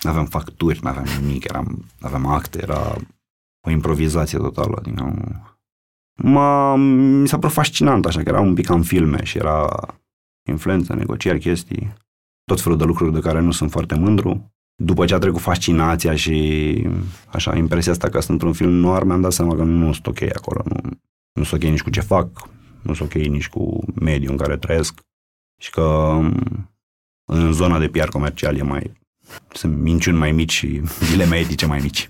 nu 0.02 0.10
aveam 0.10 0.26
facturi, 0.26 0.80
nu 0.84 0.90
aveam 0.90 1.06
nimic, 1.22 1.44
eram, 1.44 1.86
aveam 2.00 2.26
acte, 2.26 2.60
era 2.62 2.96
o 3.68 3.70
improvizație 3.70 4.38
totală. 4.38 4.76
Adică, 4.78 5.16
m-a, 6.24 6.76
mi 6.76 7.28
s-a 7.28 7.38
părut 7.38 7.56
fascinant, 7.56 8.06
așa 8.06 8.24
că 8.24 8.30
era 8.30 8.40
un 8.40 8.54
pic 8.54 8.70
în 8.70 8.84
filme 8.84 9.24
și 9.24 9.38
era 9.38 9.70
influență, 10.50 10.94
negocieri, 10.94 11.40
chestii, 11.40 11.94
tot 12.48 12.62
felul 12.62 12.78
de 12.78 12.84
lucruri 12.84 13.14
de 13.14 13.20
care 13.20 13.40
nu 13.40 13.52
sunt 13.52 13.72
foarte 13.72 13.96
mândru. 13.96 14.54
După 14.76 15.06
ce 15.06 15.14
a 15.14 15.18
trecut 15.18 15.42
fascinația 15.42 16.16
și 16.16 16.88
așa, 17.28 17.56
impresia 17.56 17.92
asta 17.92 18.10
că 18.10 18.20
sunt 18.20 18.30
într-un 18.30 18.54
film 18.54 18.72
noir, 18.72 19.04
mi-am 19.04 19.22
dat 19.22 19.32
seama 19.32 19.56
că 19.56 19.64
nu 19.64 19.94
sunt 19.94 20.08
ok 20.08 20.22
acolo, 20.22 20.62
nu, 20.66 20.90
nu 21.34 21.44
sunt 21.44 21.64
ok 21.64 21.70
nici 21.70 21.82
cu 21.82 21.90
ce 21.90 22.02
fac, 22.02 22.50
nu 22.82 22.94
sunt 22.94 23.14
ok 23.14 23.22
nici 23.22 23.48
cu 23.48 23.86
mediul 24.00 24.32
în 24.32 24.38
care 24.38 24.58
trăiesc 24.58 25.00
și 25.62 25.70
că 25.70 26.20
în 27.26 27.54
zona 27.54 27.80
de 27.80 27.88
PR 27.88 28.08
comercial 28.08 28.58
e 28.58 28.62
mai, 28.62 28.92
sunt 29.54 29.78
minciuni 29.78 30.18
mai 30.18 30.32
mici 30.32 30.52
și 30.52 30.82
dileme 31.12 31.36
etice 31.38 31.66
mai 31.66 31.80
mici. 31.82 32.10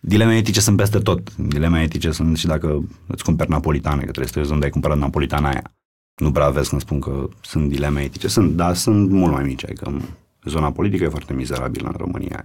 Dileme 0.00 0.36
etice 0.36 0.60
sunt 0.60 0.76
peste 0.76 0.98
tot. 0.98 1.36
Dileme 1.36 1.82
etice 1.82 2.10
sunt 2.10 2.36
și 2.36 2.46
dacă 2.46 2.84
îți 3.06 3.24
cumperi 3.24 3.50
napolitane, 3.50 4.04
că 4.04 4.10
trebuie 4.10 4.26
să 4.26 4.40
te 4.40 4.52
unde 4.52 4.64
ai 4.64 4.70
cumpărat 4.70 4.98
napolitana 4.98 5.48
aia. 5.48 5.74
Nu 6.22 6.32
prea 6.32 6.48
vezi 6.48 6.68
când 6.68 6.80
spun 6.80 6.98
că 6.98 7.28
sunt 7.40 7.68
dileme 7.68 8.00
etice. 8.00 8.28
Sunt, 8.28 8.50
dar 8.50 8.74
sunt 8.74 9.10
mult 9.10 9.32
mai 9.32 9.42
mici. 9.44 9.64
Adică 9.64 9.96
zona 10.44 10.70
politică 10.70 11.04
e 11.04 11.08
foarte 11.08 11.32
mizerabilă 11.32 11.88
în 11.88 11.94
România. 11.98 12.44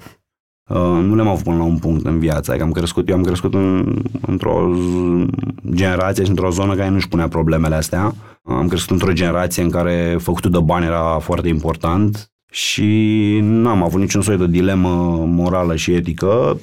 Uh, 0.70 0.78
nu 0.78 1.16
le-am 1.16 1.28
avut 1.28 1.44
până 1.44 1.58
la 1.58 1.64
un 1.64 1.78
punct 1.78 2.06
în 2.06 2.20
viață. 2.20 2.52
Adică 2.52 2.66
am 2.66 2.72
crescut, 2.72 3.10
eu 3.10 3.16
am 3.16 3.24
crescut 3.24 3.54
în, 3.54 4.02
într-o 4.22 4.74
generație 5.70 6.24
și 6.24 6.30
într-o 6.30 6.50
zonă 6.50 6.76
care 6.76 6.90
nu-și 6.90 7.08
punea 7.08 7.28
problemele 7.28 7.76
astea. 7.76 8.14
Am 8.44 8.68
crescut 8.68 8.92
într-o 8.92 9.14
generație 9.14 9.64
în 9.64 9.70
care 9.70 10.18
făcutul 10.20 10.52
de 10.52 10.60
bani 10.60 10.86
era 10.86 11.20
foarte 11.20 11.48
important 11.48 12.32
și 12.52 13.40
n-am 13.42 13.84
avut 13.84 14.00
niciun 14.00 14.22
soi 14.22 14.38
de 14.38 14.48
dilemă 14.48 14.90
morală 15.28 15.76
și 15.76 15.94
etică 15.94 16.60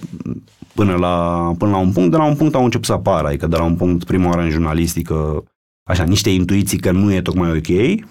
până 0.75 0.95
la, 0.95 1.51
până 1.59 1.71
la 1.71 1.77
un 1.77 1.93
punct. 1.93 2.11
De 2.11 2.17
la 2.17 2.27
un 2.27 2.35
punct 2.37 2.55
au 2.55 2.65
început 2.65 2.87
să 2.87 2.93
apară, 2.93 3.27
adică 3.27 3.47
de 3.47 3.57
la 3.57 3.65
un 3.65 3.75
punct 3.75 4.05
prima 4.05 4.29
oară 4.29 4.43
în 4.43 4.51
jurnalistică, 4.51 5.45
așa, 5.85 6.05
niște 6.05 6.30
intuiții 6.30 6.78
că 6.78 6.91
nu 6.91 7.12
e 7.12 7.22
tocmai 7.22 7.51
ok. 7.51 8.05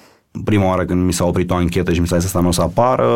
Prima 0.43 0.65
oară 0.65 0.85
când 0.85 1.05
mi 1.05 1.13
s-a 1.13 1.25
oprit 1.25 1.51
o 1.51 1.55
anchetă 1.55 1.93
și 1.93 1.99
mi 1.99 2.07
s-a 2.07 2.17
zis 2.17 2.25
asta 2.25 2.39
nu 2.39 2.47
o 2.47 2.51
să 2.51 2.61
apară, 2.61 3.07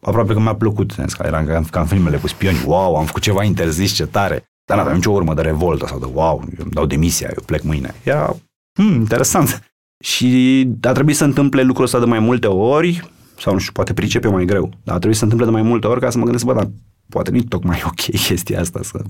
aproape 0.00 0.32
că 0.32 0.40
mi-a 0.40 0.54
plăcut, 0.54 0.90
sens 0.90 1.14
că 1.14 1.26
eram 1.26 1.46
ca, 1.46 1.62
ca 1.70 1.80
în 1.80 1.86
filmele 1.86 2.16
cu 2.16 2.26
spioni, 2.26 2.62
wow, 2.66 2.96
am 2.96 3.04
făcut 3.04 3.22
ceva 3.22 3.42
interzis, 3.44 3.92
ce 3.92 4.06
tare. 4.06 4.44
Dar 4.64 4.76
n-aveam 4.76 4.96
nicio 4.96 5.10
urmă 5.10 5.34
de 5.34 5.40
revoltă 5.40 5.86
sau 5.86 5.98
de 5.98 6.06
wow, 6.12 6.42
eu 6.58 6.62
îmi 6.62 6.70
dau 6.70 6.86
demisia, 6.86 7.28
eu 7.36 7.42
plec 7.46 7.62
mâine. 7.62 7.94
Era, 8.02 8.36
hmm, 8.78 8.94
interesant. 8.94 9.70
Și 10.04 10.68
a 10.82 10.92
trebuit 10.92 11.16
să 11.16 11.24
întâmple 11.24 11.62
lucrul 11.62 11.84
ăsta 11.84 11.98
de 11.98 12.04
mai 12.04 12.18
multe 12.18 12.46
ori, 12.46 13.10
sau 13.38 13.52
nu 13.52 13.58
știu, 13.58 13.72
poate 13.72 13.94
pricepe 13.94 14.28
mai 14.28 14.44
greu, 14.44 14.70
dar 14.84 14.94
a 14.94 14.98
trebuit 14.98 15.18
să 15.18 15.18
se 15.18 15.24
întâmple 15.24 15.46
de 15.46 15.52
mai 15.52 15.62
multe 15.62 15.86
ori 15.86 16.00
ca 16.00 16.10
să 16.10 16.18
mă 16.18 16.24
gândesc, 16.24 16.44
bă, 16.44 16.52
dar 16.52 16.70
poate 17.08 17.30
nu 17.30 17.42
tocmai 17.42 17.82
ok 17.86 18.00
chestia 18.26 18.60
asta 18.60 18.82
să, 18.82 19.02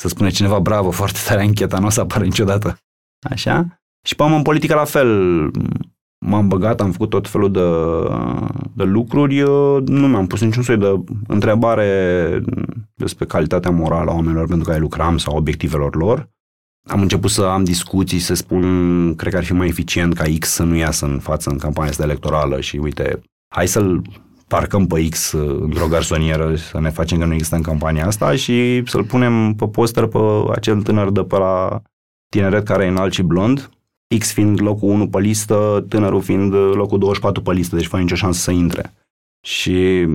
să 0.00 0.08
spune 0.08 0.30
cineva, 0.30 0.58
bravo, 0.58 0.90
foarte 0.90 1.18
tare 1.26 1.44
încheta, 1.44 1.78
nu 1.78 1.86
o 1.86 1.90
să 1.90 2.00
apară 2.00 2.24
niciodată. 2.24 2.78
Așa? 3.30 3.77
Și 4.02 4.16
pe 4.16 4.22
în 4.22 4.42
politică 4.42 4.74
la 4.74 4.84
fel, 4.84 5.50
m-am 6.18 6.48
băgat, 6.48 6.80
am 6.80 6.90
făcut 6.90 7.10
tot 7.10 7.28
felul 7.28 7.52
de, 7.52 7.60
de 8.72 8.90
lucruri, 8.90 9.38
Eu 9.38 9.80
nu 9.80 10.08
mi-am 10.08 10.26
pus 10.26 10.40
niciun 10.40 10.62
soi 10.62 10.76
de 10.76 11.00
întrebare 11.26 12.40
despre 12.94 13.24
calitatea 13.24 13.70
morală 13.70 14.10
a 14.10 14.14
oamenilor 14.14 14.46
pentru 14.46 14.66
care 14.66 14.78
lucram 14.78 15.18
sau 15.18 15.36
obiectivelor 15.36 15.96
lor. 15.96 16.28
Am 16.88 17.00
început 17.00 17.30
să 17.30 17.44
am 17.44 17.64
discuții, 17.64 18.18
să 18.18 18.34
spun, 18.34 19.14
cred 19.14 19.32
că 19.32 19.38
ar 19.38 19.44
fi 19.44 19.52
mai 19.52 19.68
eficient 19.68 20.14
ca 20.14 20.24
X 20.38 20.48
să 20.48 20.62
nu 20.62 20.76
iasă 20.76 21.06
în 21.06 21.18
față 21.18 21.50
în 21.50 21.58
campania 21.58 21.90
asta 21.90 22.02
electorală 22.02 22.60
și 22.60 22.76
uite, 22.76 23.20
hai 23.54 23.66
să-l 23.66 24.02
parcăm 24.48 24.86
pe 24.86 25.08
X 25.08 25.32
într-o 25.60 25.86
garsonieră 25.86 26.54
să 26.54 26.80
ne 26.80 26.90
facem 26.90 27.18
că 27.18 27.24
nu 27.24 27.32
există 27.32 27.56
în 27.56 27.62
campania 27.62 28.06
asta 28.06 28.34
și 28.34 28.82
să-l 28.86 29.04
punem 29.04 29.54
pe 29.54 29.66
poster 29.66 30.06
pe 30.06 30.18
acel 30.50 30.82
tânăr 30.82 31.10
de 31.10 31.22
pe 31.22 31.36
la 31.36 31.82
tineret 32.28 32.64
care 32.64 32.84
e 32.84 32.88
înalt 32.88 33.12
și 33.12 33.22
blond, 33.22 33.70
X 34.18 34.32
fiind 34.32 34.60
locul 34.60 34.88
1 34.88 35.08
pe 35.08 35.20
listă, 35.20 35.84
tânărul 35.88 36.22
fiind 36.22 36.52
locul 36.52 36.98
24 36.98 37.42
pe 37.42 37.52
listă, 37.52 37.76
deci 37.76 37.86
fără 37.86 38.02
nicio 38.02 38.14
șansă 38.14 38.40
să 38.40 38.50
intre. 38.50 38.94
Și 39.46 40.06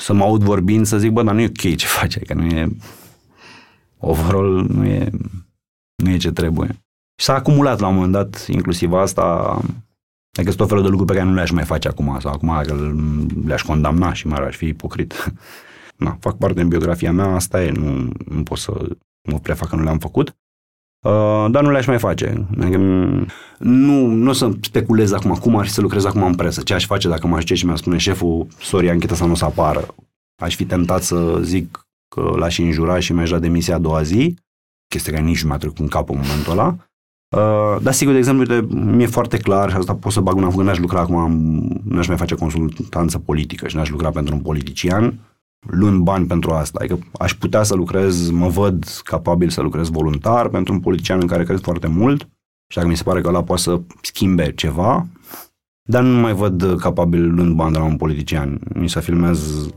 să 0.00 0.12
mă 0.12 0.24
aud 0.24 0.42
vorbind, 0.42 0.86
să 0.86 0.98
zic, 0.98 1.10
bă, 1.10 1.22
dar 1.22 1.34
nu 1.34 1.40
e 1.40 1.46
ok 1.46 1.76
ce 1.76 1.86
face, 1.86 2.20
că 2.20 2.34
nu 2.34 2.44
e 2.44 2.68
overall, 3.98 4.66
nu 4.68 4.84
e, 4.84 5.10
nu 6.02 6.10
e 6.10 6.16
ce 6.16 6.32
trebuie. 6.32 6.68
Și 7.16 7.24
s-a 7.24 7.34
acumulat 7.34 7.80
la 7.80 7.86
un 7.86 7.94
moment 7.94 8.12
dat, 8.12 8.46
inclusiv 8.48 8.92
asta, 8.92 9.58
Adică 10.36 10.52
sunt 10.52 10.56
tot 10.56 10.68
felul 10.68 10.82
de 10.82 10.88
lucruri 10.88 11.12
pe 11.12 11.16
care 11.18 11.28
nu 11.28 11.34
le-aș 11.34 11.50
mai 11.50 11.64
face 11.64 11.88
acum, 11.88 12.18
sau 12.20 12.32
acum 12.32 12.50
le-aș 13.46 13.62
condamna 13.62 14.12
și 14.12 14.26
mai 14.26 14.46
aș 14.46 14.56
fi 14.56 14.66
ipocrit. 14.66 15.32
Na, 16.04 16.16
fac 16.20 16.36
parte 16.36 16.58
din 16.58 16.68
biografia 16.68 17.12
mea, 17.12 17.34
asta 17.34 17.62
e, 17.62 17.70
nu, 17.70 18.10
nu 18.28 18.42
pot 18.42 18.58
să 18.58 18.88
mă 19.28 19.38
prefac 19.38 19.68
că 19.68 19.76
nu 19.76 19.82
le-am 19.82 19.98
făcut. 19.98 20.36
Uh, 21.06 21.50
dar 21.50 21.62
nu 21.62 21.70
le-aș 21.70 21.86
mai 21.86 21.98
face. 21.98 22.46
Adică, 22.60 22.76
nu, 23.58 24.06
nu 24.06 24.30
o 24.30 24.32
să 24.32 24.50
speculez 24.60 25.12
acum 25.12 25.34
cum 25.34 25.56
ar 25.56 25.64
fi 25.64 25.70
să 25.70 25.80
lucrez 25.80 26.04
acum 26.04 26.22
în 26.22 26.34
presă, 26.34 26.62
ce 26.62 26.74
aș 26.74 26.86
face 26.86 27.08
dacă 27.08 27.26
mă 27.26 27.36
aș 27.36 27.44
și 27.44 27.66
mi-a 27.66 27.76
spune 27.76 27.96
șeful, 27.96 28.46
sorry, 28.60 28.90
ancheta 28.90 29.14
să 29.14 29.24
nu 29.24 29.32
o 29.32 29.34
să 29.34 29.44
apară. 29.44 29.94
Aș 30.42 30.56
fi 30.56 30.64
tentat 30.64 31.02
să 31.02 31.38
zic 31.42 31.86
că 32.08 32.34
l-aș 32.36 32.58
înjura 32.58 32.98
și 32.98 33.12
mi-aș 33.12 33.30
da 33.30 33.38
demisia 33.38 33.74
a 33.74 33.78
doua 33.78 34.02
zi, 34.02 34.34
chestia 34.88 35.12
care 35.12 35.24
nici 35.24 35.42
nu 35.42 35.48
mi-a 35.48 35.58
trecut 35.58 35.78
în 35.78 35.88
cap 35.88 36.10
în 36.10 36.20
momentul 36.22 36.52
ăla. 36.52 36.76
Uh, 37.36 37.82
dar 37.82 37.92
sigur, 37.92 38.12
de 38.12 38.18
exemplu, 38.18 38.44
uite, 38.48 38.74
mi-e 38.74 39.06
foarte 39.06 39.36
clar 39.36 39.70
și 39.70 39.76
asta 39.76 39.94
pot 39.94 40.12
să 40.12 40.20
bag 40.20 40.36
una 40.36 40.48
că 40.48 40.62
n-aș 40.62 40.78
lucra 40.78 41.00
acum, 41.00 41.82
n-aș 41.84 42.06
mai 42.06 42.16
face 42.16 42.34
consultanță 42.34 43.18
politică 43.18 43.68
și 43.68 43.76
n-aș 43.76 43.90
lucra 43.90 44.10
pentru 44.10 44.34
un 44.34 44.40
politician 44.40 45.18
luând 45.66 46.02
bani 46.02 46.26
pentru 46.26 46.50
asta. 46.50 46.78
Adică 46.80 46.98
aș 47.18 47.34
putea 47.34 47.62
să 47.62 47.74
lucrez, 47.74 48.30
mă 48.30 48.48
văd 48.48 48.84
capabil 49.04 49.48
să 49.48 49.60
lucrez 49.60 49.88
voluntar 49.88 50.48
pentru 50.48 50.72
un 50.72 50.80
politician 50.80 51.18
în 51.20 51.26
care 51.26 51.44
cred 51.44 51.60
foarte 51.60 51.86
mult 51.86 52.28
și 52.68 52.76
dacă 52.76 52.88
mi 52.88 52.96
se 52.96 53.02
pare 53.02 53.20
că 53.20 53.28
ăla 53.28 53.42
poate 53.42 53.62
să 53.62 53.80
schimbe 54.00 54.52
ceva, 54.52 55.06
dar 55.82 56.02
nu 56.02 56.20
mai 56.20 56.32
văd 56.32 56.76
capabil 56.80 57.34
luând 57.34 57.54
bani 57.54 57.72
de 57.72 57.78
la 57.78 57.84
un 57.84 57.96
politician. 57.96 58.60
Mi 58.74 58.88
să 58.88 59.00
filmez, 59.00 59.68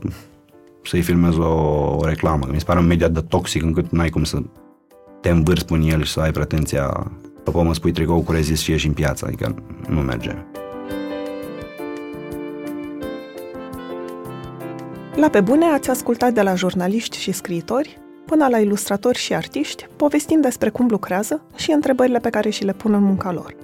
să-i 0.82 1.02
filmez 1.02 1.36
o, 1.36 1.48
o 1.96 2.04
reclamă. 2.04 2.46
Mi 2.52 2.58
se 2.58 2.64
pare 2.64 2.78
un 2.78 2.86
media 2.86 3.08
de 3.08 3.20
toxic 3.20 3.62
încât 3.62 3.90
n-ai 3.90 4.08
cum 4.08 4.24
să 4.24 4.42
te 5.20 5.28
învârți 5.28 5.64
pe 5.64 5.74
el 5.74 6.02
și 6.02 6.12
să 6.12 6.20
ai 6.20 6.32
pretenția 6.32 7.10
după 7.44 7.62
mă 7.62 7.74
spui 7.74 7.92
tricou 7.92 8.22
cu 8.22 8.32
rezist 8.32 8.62
și 8.62 8.70
ieși 8.70 8.86
în 8.86 8.92
piață, 8.92 9.26
adică 9.26 9.54
nu 9.88 10.00
merge. 10.00 10.36
La 15.14 15.28
Pe 15.28 15.40
Bune 15.40 15.64
ați 15.64 15.90
ascultat 15.90 16.32
de 16.32 16.42
la 16.42 16.54
jurnaliști 16.54 17.18
și 17.18 17.32
scriitori 17.32 17.98
până 18.26 18.46
la 18.48 18.58
ilustratori 18.58 19.18
și 19.18 19.34
artiști, 19.34 19.86
povestind 19.96 20.42
despre 20.42 20.68
cum 20.68 20.86
lucrează 20.90 21.42
și 21.56 21.70
întrebările 21.70 22.18
pe 22.18 22.30
care 22.30 22.50
și 22.50 22.64
le 22.64 22.72
pun 22.72 22.94
în 22.94 23.02
munca 23.02 23.32
lor. 23.32 23.56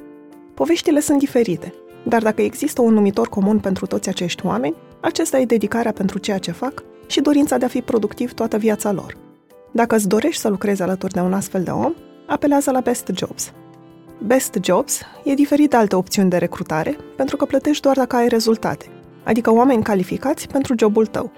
Poveștile 0.55 1.01
sunt 1.01 1.19
diferite, 1.19 1.75
dar 2.03 2.23
dacă 2.23 2.43
există 2.43 2.83
un 2.83 2.93
numitor 2.93 3.29
comun 3.29 3.59
pentru 3.59 3.87
toți 3.87 4.09
acești 4.09 4.47
oameni, 4.47 4.75
acesta 5.01 5.39
e 5.39 5.45
dedicarea 5.45 5.93
pentru 5.93 6.19
ceea 6.19 6.39
ce 6.39 6.51
fac 6.51 6.83
și 7.07 7.21
dorința 7.21 7.59
de 7.59 7.65
a 7.65 7.69
fi 7.69 7.81
productiv 7.81 8.33
toată 8.33 8.57
viața 8.57 8.93
lor. 8.93 9.17
Dacă 9.73 9.95
îți 9.95 10.09
dorești 10.09 10.41
să 10.41 10.49
lucrezi 10.49 10.83
alături 10.83 11.13
de 11.13 11.21
un 11.21 11.33
astfel 11.33 11.63
de 11.63 11.71
om, 11.71 11.95
apelează 12.27 12.71
la 12.71 12.81
Best 12.81 13.11
Jobs– 13.15 13.53
Best 14.19 14.59
Jobs 14.63 15.01
e 15.25 15.35
diferit 15.35 15.71
de 15.71 15.77
alte 15.77 15.97
opțiuni 15.97 16.31
de 16.31 16.37
recrutare, 16.37 16.97
pentru 17.17 17.37
că 17.37 17.45
plătești 17.45 17.83
doar 17.83 17.97
dacă 17.97 18.17
ai 18.17 18.29
rezultate, 18.29 18.87
adică 19.27 19.53
oameni 19.53 19.83
calificați 19.83 20.49
pentru 20.49 20.75
jobul 20.79 21.07
tău. 21.07 21.33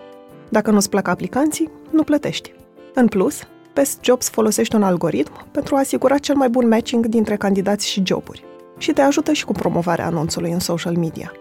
Dacă 0.48 0.70
nu-ți 0.70 0.88
plac 0.88 1.08
aplicanții, 1.08 1.70
nu 1.90 2.02
plătești. 2.02 2.52
În 2.94 3.06
plus, 3.06 3.42
Best 3.74 3.98
Jobs 4.02 4.28
folosește 4.28 4.76
un 4.76 4.82
algoritm 4.82 5.50
pentru 5.50 5.74
a 5.74 5.78
asigura 5.78 6.18
cel 6.18 6.34
mai 6.34 6.48
bun 6.48 6.68
matching 6.68 7.06
dintre 7.06 7.36
candidați 7.36 7.88
și 7.88 8.02
joburi 8.04 8.44
și 8.78 8.92
te 8.92 9.00
ajută 9.00 9.32
și 9.32 9.44
cu 9.44 9.52
promovarea 9.52 10.06
anunțului 10.06 10.52
în 10.52 10.58
social 10.58 10.96
media. 10.96 11.32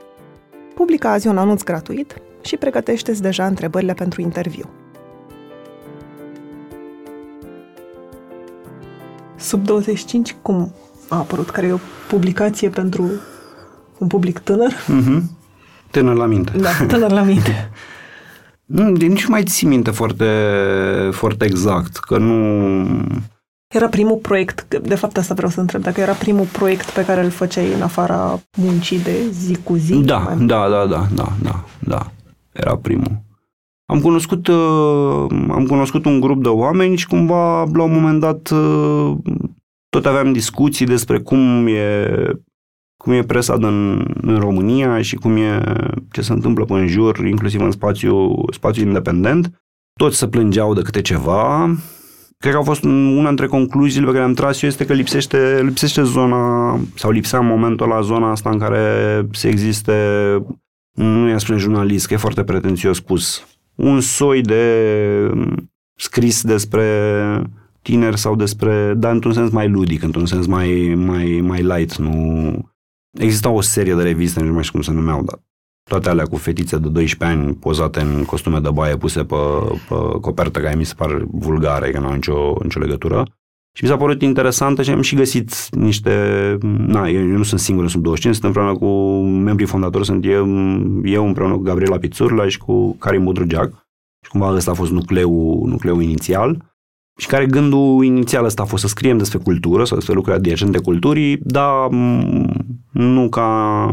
Publică 0.76 1.08
azi 1.08 1.28
un 1.28 1.38
anunț 1.38 1.64
gratuit 1.64 2.22
și 2.42 2.58
pregătește-ți 2.58 3.22
deja 3.22 3.46
întrebările 3.46 3.94
pentru 3.94 4.22
interviu. 4.22 4.70
Sub 9.36 9.66
25, 9.66 10.36
cum 10.42 10.74
a 11.10 11.18
apărut, 11.18 11.50
care 11.50 11.68
e 11.68 11.72
o 11.72 11.78
publicație 12.10 12.70
pentru 12.70 13.10
un 13.98 14.08
public 14.08 14.40
tânăr. 14.40 14.74
Mm-hmm. 14.74 15.37
Tânăr 15.92 16.16
la 16.16 16.26
minte. 16.26 16.58
Da, 16.58 16.70
tânăr 16.88 17.12
la 17.12 17.22
minte. 17.22 17.70
nu, 18.76 18.90
nici 18.90 19.26
mai 19.26 19.44
ții 19.44 19.68
minte 19.68 19.92
foarte, 19.92 20.26
foarte 21.12 21.46
exact, 21.46 21.98
că 21.98 22.18
nu... 22.18 22.86
Era 23.68 23.88
primul 23.88 24.18
proiect, 24.18 24.78
de 24.78 24.96
fapt 24.96 25.18
asta 25.18 25.34
vreau 25.34 25.50
să 25.52 25.60
întreb, 25.60 25.82
dacă 25.82 26.02
era 26.02 26.12
primul 26.12 26.46
proiect 26.46 26.90
pe 26.90 27.06
care 27.06 27.24
îl 27.24 27.30
făceai 27.30 27.74
în 27.74 27.82
afara 27.82 28.40
muncii 28.58 29.00
de 29.00 29.30
zi 29.32 29.58
cu 29.64 29.76
zi? 29.76 29.96
Da, 29.96 30.18
mai... 30.18 30.46
da, 30.46 30.70
da, 30.70 30.86
da, 30.86 31.08
da, 31.16 31.28
da, 31.42 31.64
da, 31.80 32.12
era 32.52 32.78
primul. 32.78 33.22
am 33.86 34.02
cunoscut, 34.02 34.48
uh, 34.48 35.26
am 35.50 35.66
cunoscut 35.68 36.06
un 36.06 36.20
grup 36.20 36.44
de 36.44 36.50
oameni 36.50 36.98
și 36.98 37.08
cumva 37.08 37.64
la 37.74 37.84
un 37.84 37.92
moment 37.92 38.20
dat 38.20 38.50
uh, 38.50 39.18
tot 39.90 40.06
aveam 40.06 40.34
discuții 40.34 40.86
despre 40.86 41.20
cum 41.20 41.68
e, 41.68 42.08
cum 42.98 43.14
e 43.14 43.24
presa 43.24 43.54
în, 43.54 44.06
în 44.22 44.40
România 44.40 45.02
și 45.02 45.16
cum 45.16 45.36
e, 45.36 45.62
ce 46.12 46.22
se 46.22 46.34
întâmplă 46.34 46.66
pe 46.66 46.74
în 46.74 46.88
jur, 46.88 47.18
inclusiv 47.26 47.62
în 47.62 47.72
spațiu, 47.72 48.46
spațiu 48.52 48.86
independent. 48.86 49.62
Toți 50.00 50.18
se 50.18 50.28
plângeau 50.28 50.74
de 50.74 50.82
câte 50.82 51.02
ceva. 51.02 51.76
Cred 52.38 52.54
că 52.54 52.60
a 52.60 52.64
fost 52.64 52.84
una 52.84 53.28
dintre 53.28 53.48
concluziile 53.48 54.06
pe 54.06 54.12
care 54.12 54.24
am 54.24 54.34
tras 54.34 54.62
eu 54.62 54.70
este 54.70 54.86
că 54.86 54.94
lipsește, 54.94 55.62
lipsește 55.64 56.04
zona, 56.04 56.80
sau 56.96 57.12
lipsea 57.12 57.40
în 57.40 57.46
momentul 57.46 57.88
la 57.88 58.02
zona 58.02 58.32
asta 58.32 58.50
în 58.50 58.60
care 58.60 59.26
se 59.32 59.48
existe, 59.48 59.94
nu 60.92 61.28
i-a 61.28 61.38
spune 61.38 61.58
jurnalist, 61.58 62.08
că 62.08 62.14
e 62.14 62.18
foarte 62.18 62.44
pretențios 62.44 62.98
spus, 62.98 63.48
un 63.76 64.00
soi 64.00 64.42
de 64.42 64.64
mm, 65.34 65.72
scris 65.96 66.42
despre 66.42 66.84
tineri 67.82 68.18
sau 68.18 68.36
despre, 68.36 68.94
dar 68.94 69.12
într-un 69.12 69.34
sens 69.34 69.52
mai 69.52 69.70
ludic, 69.70 70.04
într-un 70.04 70.26
sens 70.26 70.46
mai, 70.46 70.94
mai, 70.98 71.40
mai 71.44 71.62
light. 71.62 71.96
Nu... 71.96 72.72
Exista 73.12 73.50
o 73.50 73.62
serie 73.62 73.94
de 73.94 74.04
reviste, 74.04 74.44
nu 74.44 74.54
mai 74.54 74.64
știu 74.64 74.74
cum 74.74 74.82
se 74.82 74.92
numeau, 74.92 75.24
dar 75.24 75.40
toate 75.90 76.10
alea 76.10 76.26
cu 76.26 76.36
fetițe 76.36 76.78
de 76.78 76.90
12 76.90 77.38
ani 77.38 77.54
pozate 77.56 78.00
în 78.00 78.26
costume 78.26 78.60
de 78.60 78.70
baie 78.70 78.98
puse 78.98 79.24
pe, 79.24 79.36
pe 79.90 79.96
copertă 80.22 80.60
care 80.60 80.76
mi 80.76 80.86
se 80.86 80.94
par 80.98 81.26
vulgare, 81.32 81.92
că 81.92 82.00
nu 82.00 82.08
au 82.08 82.14
nicio, 82.14 82.58
nicio 82.64 82.80
legătură. 82.80 83.26
Și 83.78 83.84
mi 83.84 83.90
s-a 83.90 83.98
părut 83.98 84.22
interesantă 84.22 84.84
și 84.84 84.90
am 84.90 85.02
și 85.02 85.16
găsit 85.16 85.76
niște... 85.76 86.12
Na, 86.62 87.08
eu, 87.08 87.22
eu 87.22 87.38
nu 87.38 87.44
sunt 87.44 87.60
singur, 87.60 87.90
sunt 87.90 88.04
25, 88.04 88.36
sunt 88.36 88.46
împreună 88.46 88.78
cu 88.78 89.20
membrii 89.22 89.68
fondatori, 89.68 90.06
sunt 90.06 90.26
eu, 90.26 90.48
eu 91.04 91.28
împreună 91.28 91.54
cu 91.54 91.62
Gabriela 91.62 91.98
Pițurla 91.98 92.48
și 92.48 92.58
cu 92.58 92.96
Karim 92.96 93.24
Budrugeac. 93.24 93.70
Și 94.26 94.30
cumva 94.32 94.54
ăsta 94.54 94.72
a 94.72 94.74
fost 94.74 94.92
nucleul, 94.92 95.68
nucleul 95.68 96.02
inițial. 96.02 96.77
Și 97.18 97.28
care 97.28 97.46
gândul 97.46 98.04
inițial 98.04 98.46
ăsta 98.46 98.62
a 98.62 98.66
fost 98.66 98.82
să 98.82 98.88
scriem 98.88 99.18
despre 99.18 99.38
cultură 99.38 99.86
sau 99.86 99.98
despre 99.98 100.16
lucruri 100.16 100.38
adiacente 100.38 100.80
culturii, 100.80 101.38
dar 101.38 101.90
nu 102.92 103.30
ca 103.30 103.92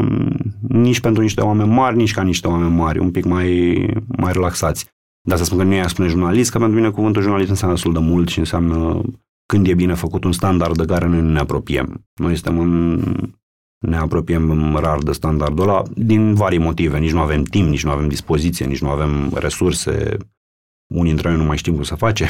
nici 0.61 0.99
pentru 0.99 1.21
niște 1.21 1.41
oameni 1.41 1.69
mari, 1.69 1.95
nici 1.95 2.13
ca 2.13 2.21
niște 2.21 2.47
oameni 2.47 2.75
mari, 2.75 2.99
un 2.99 3.11
pic 3.11 3.25
mai, 3.25 3.47
mai 4.17 4.31
relaxați. 4.31 4.85
Dar 5.27 5.37
să 5.37 5.43
spun 5.43 5.57
că 5.57 5.63
nu 5.63 5.73
i-a 5.73 5.87
spune 5.87 6.07
jurnalist, 6.07 6.51
că 6.51 6.57
pentru 6.57 6.77
mine 6.77 6.89
cuvântul 6.89 7.21
jurnalist 7.21 7.49
înseamnă 7.49 7.75
destul 7.75 7.93
de 7.93 7.99
mult 7.99 8.29
și 8.29 8.39
înseamnă 8.39 9.01
când 9.45 9.67
e 9.67 9.73
bine 9.73 9.93
făcut 9.93 10.23
un 10.23 10.31
standard 10.31 10.77
de 10.77 10.85
care 10.85 11.07
noi 11.07 11.21
nu 11.21 11.29
ne 11.29 11.39
apropiem. 11.39 12.05
Noi 12.13 12.35
suntem 12.35 12.59
în, 12.59 13.01
ne 13.77 13.97
apropiem 13.97 14.75
rar 14.75 14.97
de 14.97 15.11
standardul 15.11 15.63
ăla 15.63 15.83
din 15.95 16.33
vari 16.33 16.57
motive. 16.57 16.99
Nici 16.99 17.11
nu 17.11 17.19
avem 17.19 17.43
timp, 17.43 17.69
nici 17.69 17.83
nu 17.83 17.91
avem 17.91 18.07
dispoziție, 18.07 18.65
nici 18.65 18.81
nu 18.81 18.89
avem 18.89 19.31
resurse. 19.33 20.17
Unii 20.93 21.11
dintre 21.11 21.29
noi 21.29 21.37
nu 21.37 21.43
mai 21.43 21.57
știm 21.57 21.73
cum 21.73 21.83
să 21.83 21.95
face. 21.95 22.27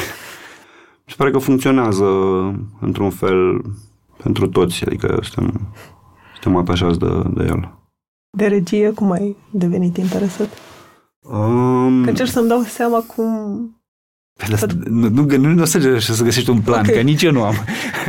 Se 1.06 1.14
pare 1.18 1.32
că 1.32 1.38
funcționează 1.38 2.06
într-un 2.80 3.10
fel 3.10 3.62
pentru 4.24 4.47
toți, 4.47 4.86
adică 4.86 5.20
suntem, 5.22 5.74
suntem 6.34 6.56
atașați 6.56 6.99
de, 6.99 7.22
de 7.34 7.43
el. 7.43 7.78
De 8.38 8.47
regie, 8.47 8.89
cum 8.89 9.12
ai 9.12 9.36
devenit 9.51 9.97
interesat? 9.97 10.49
Um, 11.20 12.03
că 12.03 12.10
încerc 12.10 12.30
să-mi 12.30 12.47
dau 12.47 12.62
seama 12.62 13.03
cum 13.16 13.60
Păi 14.38 14.70
nu, 14.86 15.10
nu, 15.10 15.26
nu, 15.38 15.53
nu 15.53 15.62
o 15.62 15.66
să, 15.66 15.97
să 15.99 16.24
găsești 16.24 16.49
un 16.49 16.62
plan, 16.62 16.80
okay. 16.80 16.95
că 16.95 17.01
nici 17.01 17.24
eu 17.24 17.32
nu 17.32 17.43
am. 17.43 17.56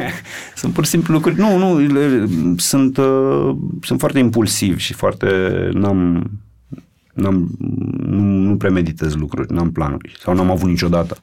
sunt 0.57 0.73
pur 0.73 0.85
și 0.85 0.91
simplu 0.91 1.15
lucruri. 1.15 1.39
Nu, 1.39 1.59
nu, 1.59 1.79
le, 1.79 2.29
sunt, 2.57 2.97
uh, 2.97 3.57
sunt 3.81 3.99
foarte 3.99 4.19
impulsiv 4.19 4.79
și 4.79 4.93
foarte. 4.93 5.29
N-am, 5.73 6.31
n-am, 7.13 7.49
nu, 8.07 8.23
nu 8.23 8.57
premeditez 8.57 9.15
lucruri, 9.15 9.53
n-am 9.53 9.73
planuri 9.73 10.17
sau 10.19 10.35
n-am 10.35 10.51
avut 10.51 10.69
niciodată. 10.69 11.17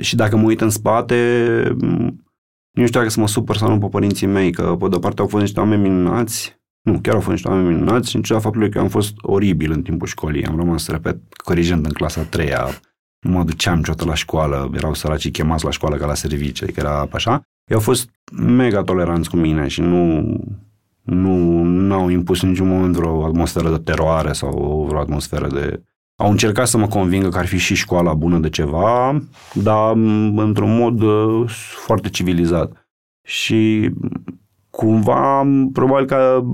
Și 0.00 0.16
dacă 0.16 0.36
mă 0.36 0.42
uit 0.42 0.60
în 0.60 0.70
spate, 0.70 1.16
nu 2.70 2.86
știu 2.86 2.98
dacă 2.98 3.08
să 3.08 3.20
mă 3.20 3.28
supăr 3.28 3.56
sau 3.56 3.70
nu 3.70 3.78
pe 3.78 3.86
părinții 3.86 4.26
mei, 4.26 4.52
că 4.52 4.76
pe 4.78 4.88
de-o 4.88 4.98
parte 4.98 5.20
au 5.20 5.26
fost 5.26 5.42
niște 5.42 5.60
oameni 5.60 5.82
minunați, 5.82 6.58
nu, 6.82 6.98
chiar 7.00 7.14
au 7.14 7.20
fost 7.20 7.32
niște 7.32 7.48
oameni 7.48 7.74
minunați 7.74 8.10
și 8.10 8.16
în 8.16 8.22
ciuda 8.22 8.40
faptului 8.40 8.70
că 8.70 8.78
eu 8.78 8.84
am 8.84 8.90
fost 8.90 9.14
oribil 9.20 9.70
în 9.70 9.82
timpul 9.82 10.06
școlii. 10.06 10.46
Am 10.46 10.56
rămas, 10.56 10.88
repet, 10.88 11.18
corijent 11.44 11.86
în 11.86 11.92
clasa 11.92 12.22
3 12.22 12.52
nu 13.20 13.30
mă 13.30 13.44
duceam 13.44 13.76
niciodată 13.76 14.04
la 14.04 14.14
școală, 14.14 14.70
erau 14.74 14.94
săracii 14.94 15.30
chemați 15.30 15.64
la 15.64 15.70
școală 15.70 15.96
ca 15.96 16.06
la 16.06 16.14
serviciu, 16.14 16.64
adică 16.64 16.80
era 16.80 17.08
așa. 17.12 17.42
Ei 17.64 17.76
au 17.76 17.80
fost 17.80 18.10
mega 18.32 18.82
toleranți 18.82 19.30
cu 19.30 19.36
mine 19.36 19.66
și 19.66 19.80
nu, 19.80 20.20
nu, 21.02 21.62
nu 21.62 21.94
au 21.94 22.08
impus 22.08 22.42
în 22.42 22.48
niciun 22.48 22.68
moment 22.68 22.94
vreo 22.94 23.24
atmosferă 23.24 23.70
de 23.70 23.78
teroare 23.78 24.32
sau 24.32 24.84
vreo 24.88 25.00
atmosferă 25.00 25.48
de... 25.48 25.82
Au 26.20 26.30
încercat 26.30 26.66
să 26.66 26.78
mă 26.78 26.86
convingă 26.86 27.28
că 27.28 27.38
ar 27.38 27.46
fi 27.46 27.56
și 27.56 27.74
școala 27.74 28.14
bună 28.14 28.38
de 28.38 28.48
ceva, 28.48 29.22
dar 29.54 29.92
într-un 30.36 30.76
mod 30.76 31.00
uh, 31.00 31.48
foarte 31.84 32.08
civilizat. 32.08 32.86
Și 33.26 33.90
cumva, 34.70 35.46
probabil 35.72 36.06
că 36.06 36.44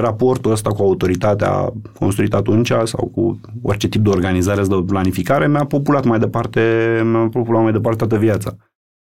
raportul 0.00 0.50
ăsta 0.50 0.70
cu 0.70 0.82
autoritatea 0.82 1.72
construită 1.98 2.36
atunci 2.36 2.72
sau 2.84 3.06
cu 3.14 3.40
orice 3.62 3.88
tip 3.88 4.02
de 4.02 4.08
organizare 4.08 4.62
sau 4.62 4.80
de 4.80 4.92
planificare 4.92 5.48
mi-a 5.48 5.64
populat 5.64 6.04
mai 6.04 6.18
departe, 6.18 6.60
mi-a 7.04 7.28
populat 7.28 7.62
mai 7.62 7.72
departe 7.72 7.98
toată 7.98 8.18
viața. 8.18 8.56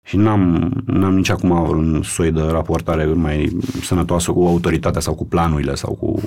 Și 0.04 0.16
n-am, 0.16 0.72
n-am 0.86 1.14
nici 1.14 1.30
acum 1.30 1.50
un 1.50 2.02
soi 2.02 2.32
de 2.32 2.40
raportare 2.40 3.04
mai 3.04 3.56
sănătoasă 3.82 4.32
cu 4.32 4.46
autoritatea 4.46 5.00
sau 5.00 5.14
cu 5.14 5.26
planurile 5.26 5.74
sau 5.74 5.94
cu 5.94 6.20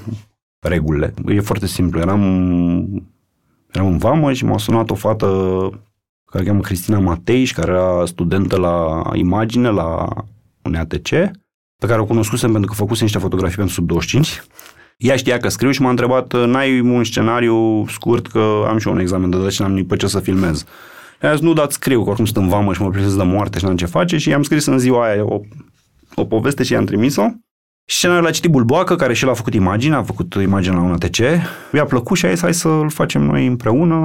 regulile. 0.67 1.13
E 1.25 1.39
foarte 1.39 1.67
simplu. 1.67 1.99
Eram, 1.99 2.21
eram 3.71 3.87
în 3.87 3.97
vamă 3.97 4.33
și 4.33 4.45
m-a 4.45 4.57
sunat 4.57 4.89
o 4.89 4.95
fată 4.95 5.27
care 6.25 6.43
cheamă 6.43 6.59
Cristina 6.59 6.99
Mateiș, 6.99 7.53
care 7.53 7.71
era 7.71 8.05
studentă 8.05 8.57
la 8.57 9.01
imagine 9.13 9.69
la 9.69 10.07
un 10.61 10.75
ATC 10.75 11.09
pe 11.77 11.87
care 11.87 12.01
o 12.01 12.05
cunoscusem 12.05 12.51
pentru 12.51 12.69
că 12.69 12.75
făcuse 12.75 13.03
niște 13.03 13.17
fotografii 13.17 13.57
pentru 13.57 13.73
sub 13.73 13.87
25. 13.87 14.43
Ea 14.97 15.15
știa 15.15 15.37
că 15.37 15.47
scriu 15.47 15.71
și 15.71 15.81
m-a 15.81 15.89
întrebat, 15.89 16.45
n-ai 16.45 16.79
un 16.79 17.03
scenariu 17.03 17.85
scurt, 17.87 18.27
că 18.27 18.65
am 18.67 18.77
și 18.77 18.87
eu 18.87 18.93
un 18.93 18.99
examen 18.99 19.29
de 19.29 19.37
dat 19.37 19.51
și 19.51 19.61
n-am 19.61 19.73
nici 19.73 19.87
pe 19.87 19.95
ce 19.95 20.07
să 20.07 20.19
filmez. 20.19 20.65
I-a 21.21 21.31
zis, 21.31 21.41
nu, 21.41 21.53
dar 21.53 21.69
scriu, 21.69 22.03
că 22.03 22.07
oricum 22.07 22.25
sunt 22.25 22.37
în 22.37 22.47
vamă 22.47 22.73
și 22.73 22.81
mă 22.81 22.89
plictisesc 22.89 23.17
de 23.17 23.23
moarte 23.23 23.57
și 23.59 23.65
n-am 23.65 23.75
ce 23.75 23.85
face 23.85 24.17
și 24.17 24.29
i-am 24.29 24.43
scris 24.43 24.65
în 24.65 24.79
ziua 24.79 25.05
aia 25.05 25.25
o, 25.25 25.39
o 26.15 26.25
poveste 26.25 26.63
și 26.63 26.73
i-am 26.73 26.85
trimis-o. 26.85 27.23
Și 27.91 27.97
scenariul 27.97 28.25
l-a 28.25 28.31
citit 28.31 28.51
Bulboacă, 28.51 28.95
care 28.95 29.13
și 29.13 29.23
el 29.23 29.29
a 29.29 29.33
făcut 29.33 29.53
imagine, 29.53 29.95
a 29.95 30.03
făcut 30.03 30.33
imagine 30.33 30.75
la 30.75 30.81
un 30.81 30.91
ATC. 30.91 31.17
I-a 31.73 31.85
plăcut 31.85 32.17
și 32.17 32.25
a 32.25 32.29
zis, 32.29 32.41
hai 32.41 32.53
să-l 32.53 32.89
facem 32.89 33.21
noi 33.21 33.45
împreună. 33.45 33.95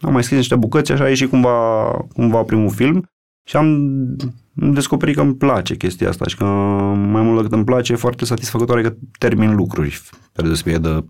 Am 0.00 0.12
mai 0.12 0.22
scris 0.22 0.38
niște 0.38 0.56
bucăți, 0.56 0.92
așa 0.92 1.04
a 1.04 1.08
ieșit 1.08 1.28
cumva, 1.28 1.84
cumva 2.12 2.42
primul 2.42 2.70
film. 2.70 3.10
Și 3.48 3.56
am 3.56 3.78
descoperit 4.52 5.14
că 5.14 5.20
îmi 5.20 5.34
place 5.34 5.76
chestia 5.76 6.08
asta 6.08 6.26
și 6.26 6.36
că 6.36 6.44
mai 6.44 7.22
mult 7.22 7.36
decât 7.36 7.52
îmi 7.52 7.64
place, 7.64 7.92
e 7.92 7.96
foarte 7.96 8.24
satisfăcătoare 8.24 8.82
că 8.82 8.94
termin 9.18 9.54
lucruri, 9.54 10.00
pe 10.32 10.42
deosebire 10.42 10.78
de 10.78 11.04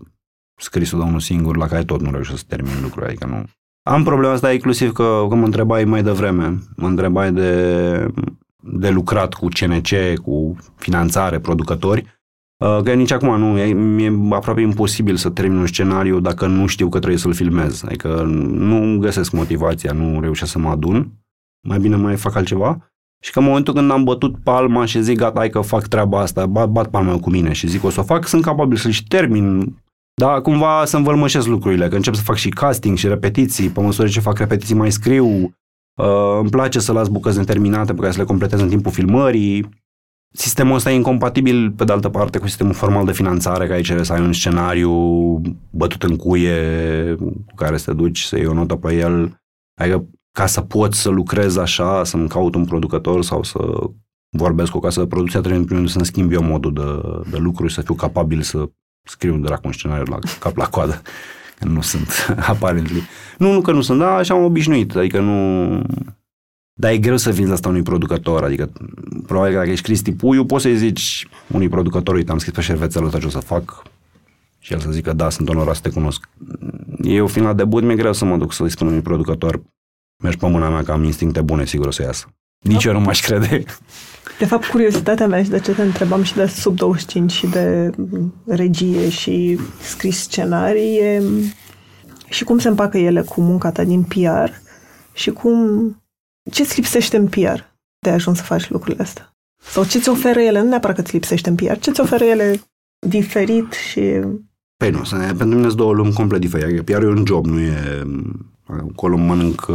scrisul 0.55 0.99
de 0.99 1.05
unul 1.05 1.19
singur 1.19 1.57
la 1.57 1.67
care 1.67 1.83
tot 1.83 2.01
nu 2.01 2.11
reușesc 2.11 2.37
să 2.37 2.45
termin 2.47 2.81
lucruri, 2.81 3.05
adică 3.05 3.25
nu. 3.25 3.43
Am 3.89 4.03
problema 4.03 4.33
asta 4.33 4.53
inclusiv 4.53 4.91
că, 4.91 5.25
că 5.29 5.35
mă 5.35 5.45
întrebai 5.45 5.83
mai 5.83 6.03
devreme, 6.03 6.59
mă 6.75 6.87
întrebai 6.87 7.31
de, 7.31 8.07
de 8.63 8.89
lucrat 8.89 9.33
cu 9.33 9.47
CNC, 9.47 10.19
cu 10.21 10.55
finanțare, 10.75 11.39
producători, 11.39 12.21
uh, 12.57 12.79
că 12.83 12.93
nici 12.93 13.11
acum 13.11 13.39
nu, 13.39 13.57
e, 13.57 13.75
e 14.03 14.11
aproape 14.29 14.61
imposibil 14.61 15.15
să 15.15 15.29
termin 15.29 15.57
un 15.57 15.67
scenariu 15.67 16.19
dacă 16.19 16.47
nu 16.47 16.65
știu 16.65 16.89
că 16.89 16.97
trebuie 16.97 17.19
să-l 17.19 17.33
filmez. 17.33 17.83
Adică 17.85 18.23
nu 18.47 18.97
găsesc 18.99 19.31
motivația, 19.31 19.91
nu 19.91 20.21
reușesc 20.21 20.51
să 20.51 20.59
mă 20.59 20.69
adun 20.69 21.11
mai 21.67 21.79
bine 21.79 21.95
mai 21.95 22.15
fac 22.15 22.35
altceva. 22.35 22.91
Și 23.23 23.31
că 23.31 23.39
în 23.39 23.45
momentul 23.45 23.73
când 23.73 23.91
am 23.91 24.03
bătut 24.03 24.37
palma 24.43 24.85
și 24.85 25.01
zic, 25.01 25.17
gata, 25.17 25.39
hai 25.39 25.49
că 25.49 25.61
fac 25.61 25.87
treaba 25.87 26.19
asta, 26.19 26.45
bat, 26.45 26.69
bat 26.69 26.89
palma 26.89 27.19
cu 27.19 27.29
mine 27.29 27.51
și 27.51 27.67
zic 27.67 27.83
o 27.83 27.89
să 27.89 27.99
o 27.99 28.03
fac, 28.03 28.27
sunt 28.27 28.43
capabil 28.43 28.77
să-l 28.77 28.91
și 28.91 29.07
termin. 29.07 29.77
Dar 30.13 30.41
cumva 30.41 30.85
să 30.85 30.97
învălmășesc 30.97 31.47
lucrurile, 31.47 31.87
că 31.87 31.95
încep 31.95 32.13
să 32.13 32.21
fac 32.21 32.35
și 32.35 32.49
casting 32.49 32.97
și 32.97 33.07
repetiții, 33.07 33.69
pe 33.69 33.81
măsură 33.81 34.07
ce 34.07 34.19
fac 34.19 34.37
repetiții 34.37 34.75
mai 34.75 34.91
scriu. 34.91 35.53
Uh, 35.95 36.37
îmi 36.39 36.49
place 36.49 36.79
să 36.79 36.91
las 36.91 37.07
bucăți 37.07 37.37
neterminate 37.37 37.93
pe 37.93 37.99
care 37.99 38.11
să 38.11 38.17
le 38.17 38.25
completez 38.25 38.59
în 38.59 38.69
timpul 38.69 38.91
filmării. 38.91 39.69
Sistemul 40.35 40.75
ăsta 40.75 40.91
e 40.91 40.95
incompatibil, 40.95 41.71
pe 41.71 41.83
de 41.83 41.91
altă 41.91 42.09
parte, 42.09 42.37
cu 42.37 42.47
sistemul 42.47 42.73
formal 42.73 43.05
de 43.05 43.11
finanțare, 43.11 43.67
care 43.67 43.81
cere 43.81 44.03
să 44.03 44.13
ai 44.13 44.21
un 44.21 44.33
scenariu 44.33 44.91
bătut 45.69 46.03
în 46.03 46.15
cuie 46.15 47.15
cu 47.17 47.55
care 47.55 47.77
să 47.77 47.91
te 47.91 47.97
duci, 47.97 48.19
să 48.19 48.37
iei 48.37 48.45
o 48.45 48.53
notă 48.53 48.75
pe 48.75 48.93
el. 48.95 49.41
Adică 49.81 50.05
ca 50.31 50.45
să 50.45 50.61
pot 50.61 50.93
să 50.93 51.09
lucrez 51.09 51.57
așa, 51.57 52.03
să-mi 52.03 52.27
caut 52.27 52.55
un 52.55 52.65
producător 52.65 53.23
sau 53.23 53.43
să 53.43 53.59
vorbesc 54.37 54.71
cu 54.71 54.77
o 54.77 54.79
casă 54.79 54.99
de 54.99 55.07
producție, 55.07 55.39
trebuie 55.39 55.59
în 55.59 55.65
primul 55.65 55.83
rând 55.83 55.93
să-mi 55.93 56.05
schimb 56.05 56.31
eu 56.31 56.43
modul 56.43 56.73
de, 56.73 57.29
de 57.31 57.37
lucru 57.37 57.67
și 57.67 57.75
să 57.75 57.81
fiu 57.81 57.93
capabil 57.93 58.41
să 58.41 58.69
scriu 59.03 59.37
de 59.37 59.55
un 59.63 59.71
scenariu 59.71 60.03
la 60.09 60.17
cap 60.39 60.55
la 60.55 60.67
coadă. 60.67 61.01
Că 61.63 61.69
nu 61.69 61.81
sunt, 61.81 62.09
apparently. 62.51 63.01
Nu, 63.37 63.51
nu 63.51 63.61
că 63.61 63.71
nu 63.71 63.81
sunt, 63.81 63.99
dar 63.99 64.09
așa 64.09 64.33
am 64.33 64.43
obișnuit. 64.43 64.95
Adică 64.95 65.19
nu... 65.19 65.81
Dar 66.73 66.91
e 66.91 66.97
greu 66.97 67.17
să 67.17 67.31
vinzi 67.31 67.51
asta 67.51 67.69
unui 67.69 67.81
producător. 67.81 68.43
Adică, 68.43 68.71
probabil 69.27 69.51
că 69.51 69.57
dacă 69.57 69.69
ești 69.69 69.83
Cristi 69.83 70.13
Puiu, 70.13 70.45
poți 70.45 70.63
să-i 70.63 70.77
zici 70.77 71.27
unui 71.47 71.69
producător, 71.69 72.15
uite, 72.15 72.31
am 72.31 72.37
scris 72.37 72.53
pe 72.53 72.61
șervețelul 72.61 73.07
ăsta 73.07 73.19
ce 73.19 73.25
o 73.25 73.29
să 73.29 73.39
fac, 73.39 73.83
și 74.59 74.73
el 74.73 74.79
să 74.79 74.91
zică, 74.91 75.13
da, 75.13 75.29
sunt 75.29 75.49
onorat 75.49 75.75
să 75.75 75.81
te 75.81 75.89
cunosc. 75.89 76.29
Eu 77.01 77.27
fiind 77.27 77.47
la 77.47 77.53
debut, 77.53 77.83
mi-e 77.83 77.95
greu 77.95 78.13
să 78.13 78.25
mă 78.25 78.37
duc 78.37 78.53
să-i 78.53 78.69
spun 78.69 78.87
unui 78.87 79.01
producător, 79.01 79.61
mergi 80.23 80.37
pe 80.37 80.47
mâna 80.47 80.69
mea 80.69 80.83
că 80.83 80.91
am 80.91 81.03
instincte 81.03 81.41
bune, 81.41 81.65
sigur 81.65 81.87
o 81.87 81.91
să 81.91 82.01
iasă. 82.01 82.25
Nici 82.63 82.83
eu 82.83 82.93
nu 82.93 82.99
m-aș 82.99 83.21
crede. 83.21 83.63
De 84.39 84.45
fapt, 84.45 84.65
curiozitatea 84.65 85.27
mea 85.27 85.43
și 85.43 85.49
de 85.49 85.59
ce 85.59 85.71
te 85.71 85.81
întrebam 85.81 86.23
și 86.23 86.33
de 86.33 86.45
sub 86.45 86.75
25 86.75 87.31
și 87.31 87.47
de 87.47 87.89
regie 88.45 89.09
și 89.09 89.59
scris 89.81 90.19
scenarii 90.19 90.97
e 90.97 91.23
și 92.29 92.43
cum 92.43 92.57
se 92.57 92.67
împacă 92.67 92.97
ele 92.97 93.21
cu 93.21 93.41
munca 93.41 93.71
ta 93.71 93.83
din 93.83 94.03
PR 94.03 94.51
și 95.13 95.31
cum... 95.31 95.57
Ce-ți 96.51 96.75
lipsește 96.75 97.17
în 97.17 97.27
PR 97.27 97.59
de 97.99 98.09
a 98.09 98.13
ajuns 98.13 98.37
să 98.37 98.43
faci 98.43 98.69
lucrurile 98.69 99.03
astea? 99.03 99.35
Sau 99.61 99.85
ce-ți 99.85 100.09
oferă 100.09 100.39
ele? 100.39 100.61
Nu 100.61 100.67
neapărat 100.67 100.95
că 100.95 101.01
ți 101.01 101.13
lipsește 101.13 101.49
în 101.49 101.55
PR. 101.55 101.77
Ce-ți 101.79 101.99
oferă 101.99 102.23
ele 102.23 102.61
diferit 103.07 103.73
și... 103.73 104.01
Păi 104.77 104.89
nu, 104.89 105.01
pentru 105.27 105.45
mine 105.45 105.61
sunt 105.61 105.75
două 105.75 105.93
lumi 105.93 106.13
complet 106.13 106.39
diferite. 106.39 106.81
PR 106.81 107.01
e 107.01 107.07
un 107.07 107.23
job, 107.27 107.45
nu 107.45 107.59
e... 107.59 108.03
Acolo 108.65 109.17
mănânc, 109.17 109.65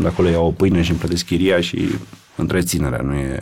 de 0.00 0.06
acolo 0.06 0.28
iau 0.28 0.46
o 0.46 0.50
pâine 0.50 0.82
și 0.82 0.90
îmi 0.90 0.98
plătesc 0.98 1.24
chiria 1.24 1.60
și 1.60 1.88
întreținerea, 2.36 3.00
nu 3.02 3.14
e... 3.14 3.40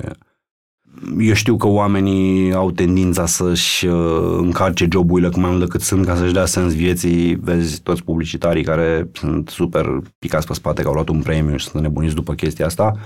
Eu 1.18 1.32
știu 1.32 1.56
că 1.56 1.66
oamenii 1.66 2.52
au 2.52 2.70
tendința 2.70 3.26
să-și 3.26 3.86
uh, 3.86 4.36
încarce 4.38 4.88
joburile 4.92 5.28
cât 5.28 5.36
mai 5.36 5.50
mult 5.50 5.62
decât 5.62 5.80
sunt 5.80 6.06
ca 6.06 6.16
să-și 6.16 6.32
dea 6.32 6.46
sens 6.46 6.74
vieții. 6.74 7.34
Vezi 7.34 7.80
toți 7.80 8.02
publicitarii 8.02 8.64
care 8.64 9.10
sunt 9.12 9.48
super 9.48 9.86
picați 10.18 10.46
pe 10.46 10.52
spate 10.52 10.82
că 10.82 10.88
au 10.88 10.94
luat 10.94 11.08
un 11.08 11.22
premiu 11.22 11.56
și 11.56 11.66
sunt 11.68 11.82
nebuniți 11.82 12.14
după 12.14 12.34
chestia 12.34 12.66
asta. 12.66 12.96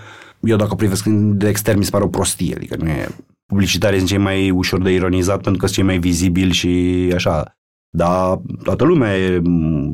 Eu 0.40 0.56
dacă 0.56 0.74
privesc 0.74 1.04
de 1.06 1.48
extern 1.48 1.78
mi 1.78 1.84
se 1.84 1.90
pare 1.90 2.04
o 2.04 2.08
prostie, 2.08 2.54
adică 2.54 2.76
nu 2.78 2.88
e 2.88 3.08
publicitarii 3.46 3.98
sunt 3.98 4.10
cei 4.10 4.18
mai 4.18 4.50
ușor 4.50 4.82
de 4.82 4.90
ironizat 4.92 5.40
pentru 5.40 5.60
că 5.60 5.66
sunt 5.66 5.72
cei 5.72 5.84
mai 5.84 5.98
vizibili 5.98 6.52
și 6.52 7.10
așa. 7.14 7.58
Dar 7.96 8.40
toată 8.62 8.84
lumea 8.84 9.40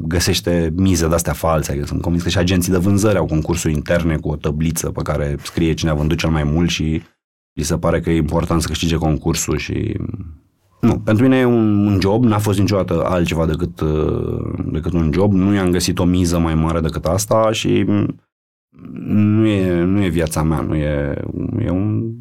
găsește 0.03 0.73
mize 0.77 1.09
de-astea 1.09 1.33
false. 1.33 1.71
Adică 1.71 1.87
sunt 1.87 2.01
convins 2.01 2.23
că 2.23 2.29
și 2.29 2.39
agenții 2.39 2.73
de 2.73 2.79
vânzări 2.79 3.19
au 3.19 3.27
concursuri 3.27 3.73
interne 3.73 4.17
cu 4.17 4.29
o 4.29 4.37
tabliță 4.37 4.91
pe 4.91 5.03
care 5.03 5.37
scrie 5.43 5.75
cine 5.75 5.91
a 5.91 5.95
vândut 5.95 6.19
cel 6.19 6.31
mai 6.31 6.45
mult 6.45 6.69
și 6.69 7.03
îi 7.55 7.63
se 7.63 7.79
pare 7.79 8.01
că 8.01 8.11
e 8.11 8.17
important 8.17 8.63
să 8.63 8.69
câștige 8.69 8.97
concursul 8.97 9.57
și... 9.57 9.97
Nu, 10.81 10.99
pentru 10.99 11.23
mine 11.25 11.37
e 11.37 11.45
un, 11.45 11.87
un 11.87 12.01
job, 12.01 12.25
n-a 12.25 12.39
fost 12.39 12.59
niciodată 12.59 13.05
altceva 13.05 13.47
decât, 13.47 13.81
decât 14.73 14.93
un 14.93 15.11
job, 15.13 15.33
nu 15.33 15.55
i-am 15.55 15.71
găsit 15.71 15.99
o 15.99 16.05
miză 16.05 16.39
mai 16.39 16.55
mare 16.55 16.81
decât 16.81 17.05
asta 17.05 17.53
și 17.53 17.87
nu 19.05 19.47
e, 19.47 19.83
nu 19.83 20.03
e 20.03 20.09
viața 20.09 20.43
mea, 20.43 20.61
nu 20.61 20.75
e, 20.75 21.23
e 21.59 21.71
un, 21.71 22.13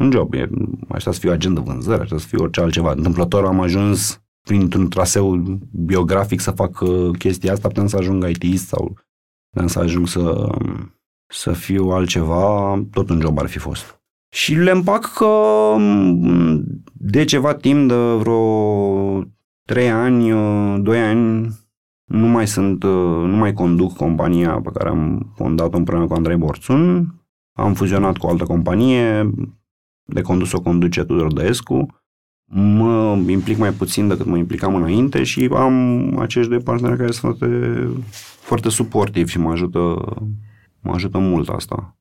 un 0.00 0.10
job. 0.10 0.34
E, 0.34 0.50
aș 0.88 1.02
să 1.02 1.10
fiu 1.10 1.30
agent 1.30 1.54
de 1.54 1.60
vânzări, 1.64 2.00
aș 2.00 2.08
să 2.08 2.16
fiu 2.16 2.42
orice 2.42 2.60
altceva. 2.60 2.92
Întâmplător 2.92 3.44
am 3.44 3.60
ajuns 3.60 4.21
printr-un 4.42 4.88
traseu 4.88 5.36
biografic 5.72 6.40
să 6.40 6.50
fac 6.50 6.80
uh, 6.80 7.10
chestia 7.18 7.52
asta, 7.52 7.68
putem 7.68 7.86
să 7.86 7.96
ajung 7.96 8.28
it 8.28 8.58
sau 8.58 8.96
putem 9.50 9.66
să 9.66 9.78
ajung 9.78 10.06
să, 10.06 10.48
să 11.26 11.52
fiu 11.52 11.90
altceva, 11.90 12.74
tot 12.90 13.10
un 13.10 13.20
job 13.20 13.38
ar 13.38 13.46
fi 13.46 13.58
fost. 13.58 14.00
Și 14.34 14.54
le 14.54 14.70
împac 14.70 15.12
că 15.12 15.26
mm, 15.78 16.64
de 16.92 17.24
ceva 17.24 17.54
timp, 17.54 17.88
de 17.88 17.94
vreo 17.94 19.24
3 19.64 19.90
ani, 19.90 20.28
2 20.82 20.96
uh, 20.96 21.04
ani, 21.04 21.48
nu 22.04 22.26
mai 22.26 22.46
sunt, 22.46 22.82
uh, 22.82 23.24
nu 23.26 23.36
mai 23.36 23.52
conduc 23.52 23.96
compania 23.96 24.60
pe 24.60 24.70
care 24.74 24.88
am 24.88 25.32
fondat-o 25.34 25.76
împreună 25.76 26.06
cu 26.06 26.14
Andrei 26.14 26.36
Borțun. 26.36 27.14
Am 27.52 27.74
fuzionat 27.74 28.16
cu 28.16 28.26
o 28.26 28.30
altă 28.30 28.44
companie, 28.44 29.30
de 30.04 30.20
condus 30.20 30.52
o 30.52 30.60
conduce 30.60 31.04
Tudor 31.04 31.32
Dăescu. 31.32 32.01
Mă 32.54 33.18
implic 33.26 33.58
mai 33.58 33.70
puțin 33.70 34.08
decât 34.08 34.26
mă 34.26 34.36
implicam 34.36 34.74
înainte 34.74 35.22
și 35.22 35.48
am 35.52 36.18
acești 36.18 36.50
doi 36.50 36.58
parteneri 36.58 36.98
care 36.98 37.10
sunt 37.10 37.36
foarte, 37.36 37.88
foarte 38.40 38.68
suportivi 38.68 39.30
și 39.30 39.38
mă 39.38 39.50
ajută, 39.50 39.78
mă 40.80 40.92
ajută 40.92 41.18
mult 41.18 41.48
asta. 41.48 41.96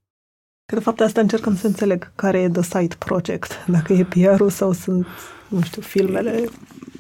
Că 0.65 0.75
de 0.75 0.81
fapt 0.81 0.99
asta 0.99 1.21
încercăm 1.21 1.55
să 1.55 1.67
înțeleg 1.67 2.11
care 2.15 2.39
e 2.39 2.49
the 2.49 2.61
side 2.61 2.95
project, 2.97 3.65
dacă 3.75 3.93
e 3.93 4.03
PR-ul 4.03 4.49
sau 4.49 4.71
sunt, 4.71 5.05
nu 5.47 5.61
știu, 5.61 5.81
filmele. 5.81 6.43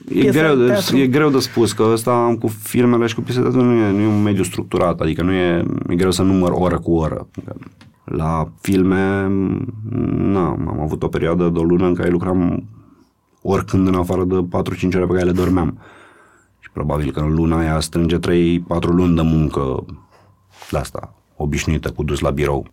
E 0.09 0.29
greu, 0.29 0.55
de, 0.55 0.77
e 0.95 1.07
greu 1.07 1.29
de 1.29 1.39
spus 1.39 1.71
că 1.71 1.83
ăsta 1.91 2.35
cu 2.39 2.47
filmele 2.47 3.05
și 3.05 3.15
cu 3.15 3.21
piesele 3.21 3.49
nu 3.49 3.73
e, 3.73 3.91
nu 3.91 3.99
e 3.99 4.07
un 4.07 4.21
mediu 4.21 4.43
structurat, 4.43 4.99
adică 4.99 5.23
nu 5.23 5.31
e, 5.31 5.65
e 5.89 5.95
greu 5.95 6.11
să 6.11 6.21
număr 6.21 6.51
oră 6.51 6.79
cu 6.79 6.91
oră. 6.91 7.27
La 8.03 8.51
filme, 8.61 9.27
na, 10.09 10.47
am 10.47 10.79
avut 10.81 11.03
o 11.03 11.07
perioadă 11.07 11.49
de 11.49 11.59
o 11.59 11.63
lună 11.63 11.85
în 11.85 11.93
care 11.93 12.09
lucram 12.09 12.63
oricând 13.41 13.87
în 13.87 13.95
afară 13.95 14.23
de 14.23 14.35
4-5 14.35 14.95
ore 14.95 15.05
pe 15.05 15.13
care 15.13 15.25
le 15.25 15.31
dormeam. 15.31 15.77
Și 16.59 16.69
probabil 16.71 17.11
că 17.11 17.19
în 17.19 17.33
luna 17.33 17.57
aia 17.57 17.79
strânge 17.79 18.17
3-4 18.17 18.19
luni 18.81 19.15
de 19.15 19.21
muncă 19.21 19.85
de 20.71 20.77
asta, 20.77 21.13
obișnuită 21.35 21.91
cu 21.91 22.03
dus 22.03 22.19
la 22.19 22.29
birou. 22.29 22.67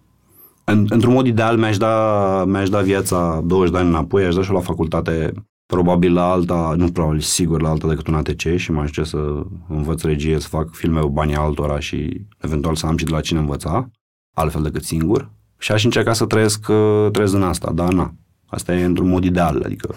În, 0.64 0.86
într-un 0.88 1.12
mod 1.12 1.26
ideal 1.26 1.56
mi-aș 1.56 1.76
da, 1.76 2.44
mi-aș 2.44 2.68
da 2.68 2.80
viața 2.80 3.42
20 3.44 3.72
de 3.72 3.78
ani 3.78 3.88
înapoi, 3.88 4.24
aș 4.24 4.34
da 4.34 4.42
și 4.42 4.52
la 4.52 4.60
facultate 4.60 5.32
probabil 5.66 6.12
la 6.12 6.30
alta, 6.30 6.74
nu 6.76 6.92
probabil, 6.92 7.20
sigur 7.20 7.62
la 7.62 7.68
alta 7.68 7.88
decât 7.88 8.06
un 8.06 8.14
ATC 8.14 8.56
și 8.56 8.72
m-aș 8.72 8.90
ce 8.90 9.02
să 9.02 9.42
învăț 9.68 10.02
regie, 10.02 10.38
să 10.38 10.48
fac 10.48 10.74
filme 10.74 11.00
cu 11.00 11.08
banii 11.08 11.34
altora 11.34 11.78
și 11.78 12.26
eventual 12.40 12.74
să 12.74 12.86
am 12.86 12.96
și 12.96 13.04
de 13.04 13.10
la 13.10 13.20
cine 13.20 13.38
învăța, 13.38 13.90
altfel 14.34 14.62
decât 14.62 14.84
singur. 14.84 15.30
Și 15.58 15.72
aș 15.72 15.84
încerca 15.84 16.12
să 16.12 16.26
trăiesc, 16.26 16.68
uh, 16.68 17.10
trăiesc 17.12 17.34
în 17.34 17.42
asta, 17.42 17.72
dar 17.72 17.92
na. 17.92 18.14
Asta 18.46 18.74
e 18.74 18.84
într-un 18.84 19.08
mod 19.08 19.24
ideal, 19.24 19.62
adică 19.64 19.94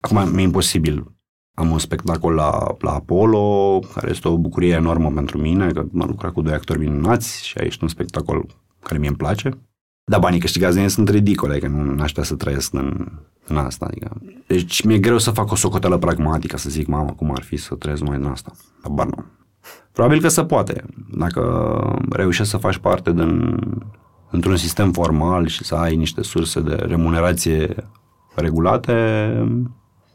acum 0.00 0.34
mi-e 0.34 0.42
imposibil. 0.42 1.14
Am 1.54 1.70
un 1.70 1.78
spectacol 1.78 2.34
la, 2.34 2.76
la 2.78 2.94
Apollo, 2.94 3.78
care 3.94 4.10
este 4.10 4.28
o 4.28 4.38
bucurie 4.38 4.74
enormă 4.74 5.10
pentru 5.10 5.38
mine, 5.38 5.70
că 5.70 5.84
m-am 5.90 6.08
lucrat 6.08 6.32
cu 6.32 6.42
doi 6.42 6.52
actori 6.52 6.78
minunați 6.78 7.46
și 7.46 7.58
aici 7.58 7.80
un 7.80 7.88
spectacol 7.88 8.46
care 8.82 8.98
mie 8.98 9.08
îmi 9.08 9.16
place. 9.16 9.50
Dar 10.04 10.20
banii 10.20 10.40
câștigați 10.40 10.76
din 10.76 10.88
sunt 10.88 11.08
ridicole, 11.08 11.58
că 11.58 11.68
nu 11.68 12.02
aș 12.02 12.12
să 12.12 12.34
trăiesc 12.34 12.74
în, 12.74 13.06
în 13.46 13.56
asta. 13.56 13.86
Adică. 13.86 14.20
Deci 14.46 14.82
mi-e 14.82 14.98
greu 14.98 15.18
să 15.18 15.30
fac 15.30 15.50
o 15.50 15.54
socoteală 15.54 15.98
pragmatică, 15.98 16.56
să 16.56 16.70
zic, 16.70 16.86
mamă, 16.86 17.12
cum 17.12 17.30
ar 17.30 17.42
fi 17.42 17.56
să 17.56 17.74
trăiesc 17.74 18.02
mai 18.02 18.16
în 18.16 18.26
asta. 18.26 18.52
Dar 18.94 19.06
nu. 19.06 19.24
Probabil 19.92 20.20
că 20.20 20.28
se 20.28 20.44
poate. 20.44 20.84
Dacă 21.12 21.98
reușești 22.10 22.50
să 22.50 22.56
fași 22.56 22.80
parte 22.80 23.12
din, 23.12 23.56
într-un 24.30 24.56
sistem 24.56 24.92
formal 24.92 25.46
și 25.46 25.64
să 25.64 25.74
ai 25.74 25.96
niște 25.96 26.22
surse 26.22 26.60
de 26.60 26.74
remunerație 26.74 27.74
regulate, 28.34 28.92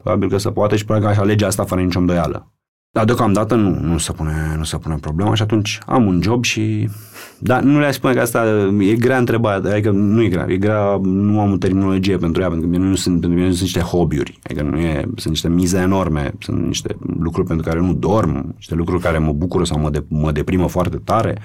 probabil 0.06 0.28
că 0.28 0.38
se 0.38 0.50
poate 0.50 0.76
și 0.76 0.84
probabil 0.84 1.08
că 1.08 1.14
aș 1.14 1.20
alege 1.20 1.44
asta 1.44 1.64
fără 1.64 1.80
nicio 1.80 1.98
îndoială. 1.98 2.52
Dar 2.90 3.04
deocamdată 3.04 3.54
nu, 3.54 3.78
nu, 3.80 3.98
se 3.98 4.12
pune, 4.12 4.54
nu 4.56 4.64
se 4.64 4.76
pune 4.76 4.96
problema 5.00 5.34
și 5.34 5.42
atunci 5.42 5.78
am 5.86 6.06
un 6.06 6.20
job 6.22 6.44
și... 6.44 6.88
Dar 7.38 7.62
nu 7.62 7.78
le 7.78 7.90
spune 7.90 8.14
că 8.14 8.20
asta 8.20 8.46
e 8.80 8.94
grea 8.94 9.18
întrebare, 9.18 9.72
adică 9.72 9.90
nu 9.90 10.22
e 10.22 10.28
grea, 10.28 10.46
e 10.48 10.56
grea, 10.56 11.00
nu 11.02 11.40
am 11.40 11.52
o 11.52 11.56
terminologie 11.56 12.16
pentru 12.16 12.42
ea, 12.42 12.48
pentru 12.48 12.68
că 12.68 12.76
nu 12.76 12.94
sunt, 12.94 13.20
pentru 13.20 13.38
mine 13.38 13.48
nu 13.48 13.54
sunt 13.54 13.62
niște 13.62 13.80
hobby-uri, 13.80 14.38
adică 14.42 14.62
nu 14.62 14.78
e, 14.78 15.00
sunt 15.00 15.28
niște 15.28 15.48
mize 15.48 15.78
enorme, 15.78 16.32
sunt 16.38 16.66
niște 16.66 16.96
lucruri 17.18 17.46
pentru 17.46 17.68
care 17.68 17.80
nu 17.80 17.94
dorm, 17.94 18.52
niște 18.54 18.74
lucruri 18.74 19.02
care 19.02 19.18
mă 19.18 19.32
bucură 19.32 19.64
sau 19.64 19.78
mă, 19.80 19.90
de, 19.90 20.04
mă 20.08 20.32
deprimă 20.32 20.68
foarte 20.68 20.96
tare, 20.96 21.38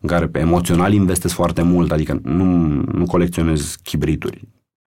în 0.00 0.08
care 0.08 0.26
pe 0.26 0.38
emoțional 0.38 0.92
investesc 0.92 1.34
foarte 1.34 1.62
mult, 1.62 1.92
adică 1.92 2.20
nu, 2.22 2.44
nu 2.92 3.04
colecționez 3.06 3.76
chibrituri, 3.82 4.48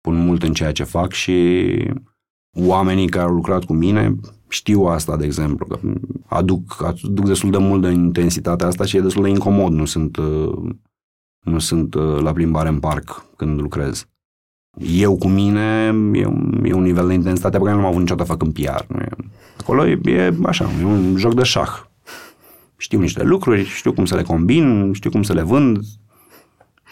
pun 0.00 0.24
mult 0.24 0.42
în 0.42 0.52
ceea 0.52 0.72
ce 0.72 0.84
fac 0.84 1.12
și 1.12 1.66
oamenii 2.58 3.08
care 3.08 3.24
au 3.24 3.34
lucrat 3.34 3.64
cu 3.64 3.72
mine 3.72 4.16
știu 4.48 4.82
asta, 4.82 5.16
de 5.16 5.24
exemplu, 5.24 5.66
că 5.66 5.78
aduc, 6.26 6.82
aduc 6.84 7.26
destul 7.26 7.50
de 7.50 7.58
mult 7.58 7.82
de 7.82 7.90
intensitatea 7.90 8.66
asta 8.66 8.84
și 8.84 8.96
e 8.96 9.00
destul 9.00 9.22
de 9.22 9.28
incomod, 9.28 9.72
nu 9.72 9.84
sunt, 9.84 10.16
nu 11.40 11.58
sunt 11.58 11.94
la 11.94 12.32
plimbare 12.32 12.68
în 12.68 12.78
parc 12.78 13.24
când 13.36 13.60
lucrez. 13.60 14.06
Eu 14.78 15.16
cu 15.16 15.28
mine 15.28 15.94
e 16.12 16.26
un, 16.26 16.62
e 16.64 16.72
un 16.72 16.82
nivel 16.82 17.06
de 17.06 17.14
intensitate 17.14 17.58
pe 17.58 17.64
care 17.64 17.76
nu 17.76 17.82
am 17.82 17.88
avut 17.88 18.00
niciodată 18.00 18.30
făcând 18.30 18.52
PR. 18.52 18.84
Nu 18.88 19.00
e, 19.00 19.08
acolo 19.60 19.86
e, 19.86 20.00
e 20.04 20.34
așa, 20.44 20.70
e 20.80 20.84
un 20.84 21.16
joc 21.16 21.34
de 21.34 21.42
șah. 21.42 21.82
Știu 22.76 23.00
niște 23.00 23.22
lucruri, 23.22 23.64
știu 23.64 23.92
cum 23.92 24.04
să 24.04 24.16
le 24.16 24.22
combin, 24.22 24.92
știu 24.92 25.10
cum 25.10 25.22
să 25.22 25.32
le 25.32 25.42
vând, 25.42 25.78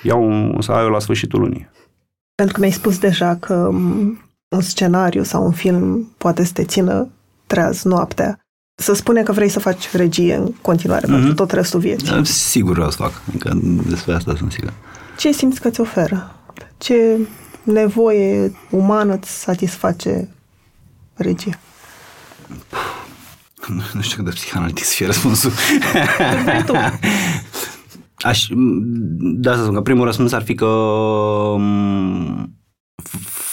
iau 0.03 0.25
un 0.55 0.61
salariu 0.61 0.91
la 0.91 0.99
sfârșitul 0.99 1.41
lunii. 1.41 1.69
Pentru 2.35 2.55
că 2.55 2.61
mi-ai 2.61 2.73
spus 2.73 2.99
deja 2.99 3.37
că 3.37 3.71
un 4.49 4.61
scenariu 4.61 5.23
sau 5.23 5.45
un 5.45 5.53
film 5.53 6.15
poate 6.19 6.45
să 6.45 6.53
te 6.53 6.65
țină 6.65 7.11
treaz 7.47 7.83
noaptea. 7.83 8.41
Să 8.81 8.95
spune 8.95 9.23
că 9.23 9.33
vrei 9.33 9.49
să 9.49 9.61
faci 9.61 9.91
regie 9.93 10.35
în 10.35 10.53
continuare 10.61 11.07
mm-hmm. 11.07 11.11
pentru 11.11 11.35
tot 11.35 11.51
restul 11.51 11.81
vieții. 11.81 12.09
Da, 12.09 12.25
sigur 12.25 12.75
vreau 12.75 12.91
să 12.91 12.97
fac, 12.97 13.23
încă 13.33 13.61
despre 13.89 14.15
asta 14.15 14.35
sunt 14.37 14.53
sigur. 14.53 14.73
Ce 15.17 15.33
simți 15.33 15.61
că 15.61 15.71
ți 15.71 15.81
oferă? 15.81 16.35
Ce 16.77 17.19
nevoie 17.63 18.53
umană 18.71 19.15
îți 19.15 19.41
satisface 19.41 20.29
regia? 21.15 21.59
Nu 23.93 24.01
știu 24.01 24.17
cât 24.17 24.25
de 24.25 24.31
psihanalitic 24.31 24.85
să 24.85 24.93
fie 24.95 25.07
răspunsul. 25.07 25.53
Aș, 28.15 28.47
da, 29.19 29.55
să 29.55 29.63
spun 29.63 29.75
că 29.75 29.81
primul 29.81 30.05
răspuns 30.05 30.33
ar 30.33 30.43
fi 30.43 30.55
că 30.55 30.67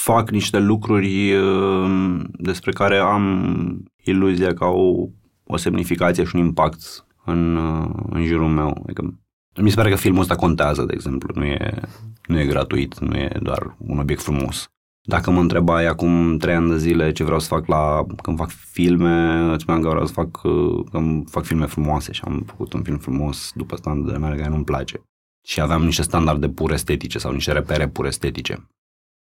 fac 0.05 0.29
niște 0.29 0.59
lucruri 0.59 1.33
uh, 1.33 2.21
despre 2.31 2.71
care 2.71 2.97
am 2.97 3.83
iluzia 4.03 4.53
că 4.53 4.63
au 4.63 5.11
o 5.43 5.57
semnificație 5.57 6.23
și 6.23 6.35
un 6.35 6.41
impact 6.41 7.05
în, 7.25 7.55
uh, 7.55 7.89
în 8.09 8.25
jurul 8.25 8.49
meu. 8.49 8.81
Adică, 8.83 9.19
mi 9.61 9.69
se 9.69 9.75
pare 9.75 9.89
că 9.89 9.95
filmul 9.95 10.21
ăsta 10.21 10.35
contează, 10.35 10.83
de 10.83 10.93
exemplu, 10.93 11.31
nu 11.35 11.45
e, 11.45 11.79
nu 12.27 12.39
e 12.39 12.45
gratuit, 12.45 12.99
nu 12.99 13.15
e 13.15 13.39
doar 13.41 13.75
un 13.77 13.99
obiect 13.99 14.21
frumos. 14.21 14.67
Dacă 15.07 15.31
mă 15.31 15.39
întrebai 15.39 15.85
acum 15.85 16.37
trei 16.37 16.55
ani 16.55 16.69
de 16.69 16.77
zile 16.77 17.11
ce 17.11 17.23
vreau 17.23 17.39
să 17.39 17.47
fac 17.47 17.67
la 17.67 18.05
când 18.21 18.37
fac 18.37 18.49
filme, 18.49 19.33
îți 19.51 19.61
spuneam 19.61 19.83
că 19.83 19.89
vreau 19.89 20.05
să 20.05 20.13
fac, 20.13 20.43
uh, 20.43 20.85
că 20.91 20.99
fac 21.25 21.43
filme 21.43 21.65
frumoase 21.65 22.11
și 22.11 22.21
am 22.25 22.43
făcut 22.45 22.73
un 22.73 22.83
film 22.83 22.97
frumos 22.97 23.51
după 23.55 23.75
standardele 23.75 24.17
mele 24.17 24.35
care 24.35 24.49
nu-mi 24.49 24.63
place. 24.63 25.01
Și 25.47 25.61
aveam 25.61 25.83
niște 25.83 26.01
standarde 26.01 26.49
pur 26.49 26.71
estetice 26.71 27.17
sau 27.17 27.31
niște 27.31 27.51
repere 27.51 27.87
pur 27.87 28.05
estetice. 28.05 28.67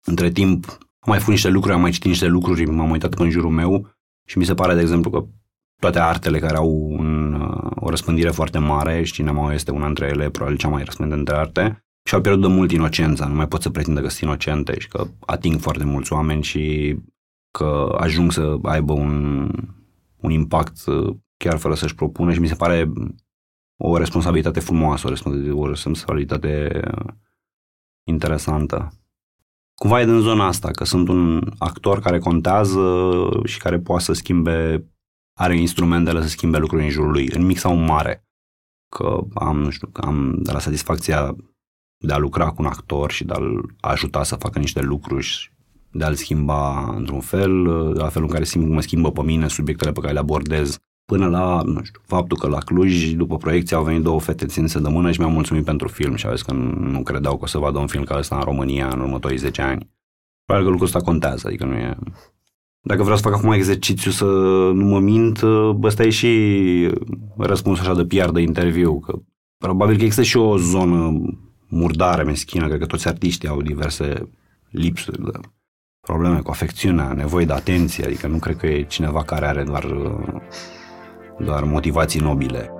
Între 0.07 0.29
timp, 0.29 0.65
am 0.99 1.09
mai 1.11 1.17
făcut 1.17 1.33
niște 1.33 1.49
lucruri, 1.49 1.75
am 1.75 1.81
mai 1.81 1.91
citit 1.91 2.07
niște 2.07 2.27
lucruri, 2.27 2.65
m-am 2.65 2.89
uitat 2.89 3.13
în 3.13 3.29
jurul 3.29 3.51
meu 3.51 3.87
și 4.25 4.37
mi 4.37 4.45
se 4.45 4.53
pare, 4.53 4.73
de 4.73 4.81
exemplu, 4.81 5.09
că 5.09 5.25
toate 5.81 5.99
artele 5.99 6.39
care 6.39 6.57
au 6.57 6.69
un, 6.91 7.33
uh, 7.33 7.71
o 7.75 7.89
răspândire 7.89 8.29
foarte 8.29 8.57
mare 8.57 9.03
și 9.03 9.13
cinema 9.13 9.53
este 9.53 9.71
una 9.71 9.85
dintre 9.85 10.05
ele, 10.05 10.29
probabil 10.29 10.57
cea 10.57 10.67
mai 10.67 10.83
răspândită 10.83 11.35
arte, 11.35 11.85
și 12.07 12.15
au 12.15 12.21
pierdut 12.21 12.41
de 12.41 12.55
mult 12.55 12.71
inocența, 12.71 13.27
nu 13.27 13.35
mai 13.35 13.47
pot 13.47 13.61
să 13.61 13.69
pretindă 13.69 14.01
că 14.01 14.07
sunt 14.07 14.21
inocente 14.21 14.79
și 14.79 14.87
că 14.87 15.07
ating 15.19 15.59
foarte 15.59 15.83
mulți 15.83 16.13
oameni 16.13 16.43
și 16.43 16.95
că 17.51 17.95
ajung 17.99 18.31
să 18.31 18.57
aibă 18.63 18.93
un, 18.93 19.49
un 20.15 20.31
impact 20.31 20.85
uh, 20.85 21.15
chiar 21.37 21.57
fără 21.57 21.73
să-și 21.75 21.95
propună 21.95 22.33
și 22.33 22.39
mi 22.39 22.47
se 22.47 22.55
pare 22.55 22.91
o 23.77 23.97
responsabilitate 23.97 24.59
frumoasă, 24.59 25.13
o 25.51 25.67
responsabilitate 25.67 26.81
uh, 26.91 27.13
interesantă. 28.03 28.93
Cumva 29.75 30.01
e 30.01 30.05
din 30.05 30.19
zona 30.19 30.47
asta, 30.47 30.71
că 30.71 30.83
sunt 30.83 31.07
un 31.07 31.51
actor 31.57 31.99
care 31.99 32.19
contează 32.19 33.29
și 33.43 33.57
care 33.57 33.79
poate 33.79 34.03
să 34.03 34.13
schimbe, 34.13 34.89
are 35.39 35.57
instrumentele 35.57 36.21
să 36.21 36.27
schimbe 36.27 36.57
lucruri 36.57 36.83
în 36.83 36.89
jurul 36.89 37.11
lui, 37.11 37.29
în 37.33 37.45
mic 37.45 37.57
sau 37.57 37.77
în 37.77 37.85
mare. 37.85 38.23
Că 38.95 39.19
am, 39.33 39.59
nu 39.59 39.69
știu, 39.69 39.89
am 39.93 40.35
de 40.41 40.51
la 40.51 40.59
satisfacția 40.59 41.35
de 42.05 42.13
a 42.13 42.17
lucra 42.17 42.49
cu 42.49 42.61
un 42.61 42.67
actor 42.67 43.11
și 43.11 43.23
de 43.23 43.33
a-l 43.33 43.75
ajuta 43.79 44.23
să 44.23 44.35
facă 44.35 44.59
niște 44.59 44.81
lucruri 44.81 45.55
de 45.91 46.03
a-l 46.03 46.15
schimba 46.15 46.93
într-un 46.95 47.19
fel, 47.19 47.63
de 47.93 47.99
la 47.99 48.09
felul 48.09 48.27
în 48.27 48.33
care 48.33 48.43
simt 48.43 48.69
mă 48.69 48.81
schimbă 48.81 49.11
pe 49.11 49.21
mine 49.21 49.47
subiectele 49.47 49.91
pe 49.91 49.99
care 49.99 50.13
le 50.13 50.19
abordez, 50.19 50.77
până 51.05 51.27
la, 51.27 51.61
nu 51.61 51.83
știu, 51.83 52.01
faptul 52.05 52.37
că 52.37 52.47
la 52.47 52.57
Cluj, 52.57 53.11
după 53.11 53.37
proiecție, 53.37 53.75
au 53.75 53.83
venit 53.83 54.01
două 54.01 54.19
fete 54.19 54.45
ținse 54.45 54.79
de 54.79 54.89
mână 54.89 55.11
și 55.11 55.19
mi-au 55.19 55.31
mulțumit 55.31 55.65
pentru 55.65 55.87
film 55.87 56.15
și 56.15 56.25
au 56.25 56.33
zis 56.33 56.41
că 56.41 56.53
nu 56.53 57.03
credeau 57.03 57.37
că 57.37 57.43
o 57.43 57.47
să 57.47 57.57
vadă 57.57 57.79
un 57.79 57.87
film 57.87 58.03
ca 58.03 58.17
ăsta 58.17 58.35
în 58.35 58.41
România 58.41 58.87
în 58.87 58.99
următorii 58.99 59.37
10 59.37 59.61
ani. 59.61 59.89
Probabil 60.45 60.69
că 60.69 60.75
lucrul 60.77 60.95
ăsta 60.95 61.09
contează, 61.09 61.47
adică 61.47 61.65
nu 61.65 61.73
e... 61.73 61.97
Dacă 62.81 63.01
vreau 63.01 63.17
să 63.17 63.23
fac 63.23 63.33
acum 63.33 63.51
exercițiu 63.51 64.11
să 64.11 64.25
nu 64.73 64.85
mă 64.85 64.99
mint, 64.99 65.41
ăsta 65.83 66.03
e 66.03 66.09
și 66.09 66.89
răspunsul 67.37 67.85
așa 67.85 68.03
de 68.03 68.05
PR 68.05 68.29
de 68.29 68.41
interviu, 68.41 68.99
că 68.99 69.19
probabil 69.57 69.97
că 69.97 70.01
există 70.01 70.23
și 70.23 70.37
o 70.37 70.57
zonă 70.57 71.21
murdară, 71.67 72.23
meschină, 72.23 72.67
cred 72.67 72.79
că 72.79 72.85
toți 72.85 73.07
artiștii 73.07 73.47
au 73.47 73.61
diverse 73.61 74.29
lipsuri 74.69 75.23
de 75.23 75.39
probleme 75.99 76.39
cu 76.39 76.51
afecțiunea, 76.51 77.13
nevoie 77.13 77.45
de 77.45 77.53
atenție, 77.53 78.05
adică 78.05 78.27
nu 78.27 78.37
cred 78.37 78.57
că 78.57 78.67
e 78.67 78.83
cineva 78.83 79.23
care 79.23 79.45
are 79.45 79.63
doar, 79.63 79.83
doar 81.39 81.63
motivații 81.63 82.19
nobile. 82.19 82.71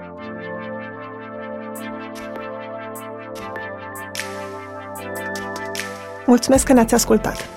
Mulțumesc 6.25 6.65
că 6.65 6.73
ne-ați 6.73 6.93
ascultat! 6.93 7.49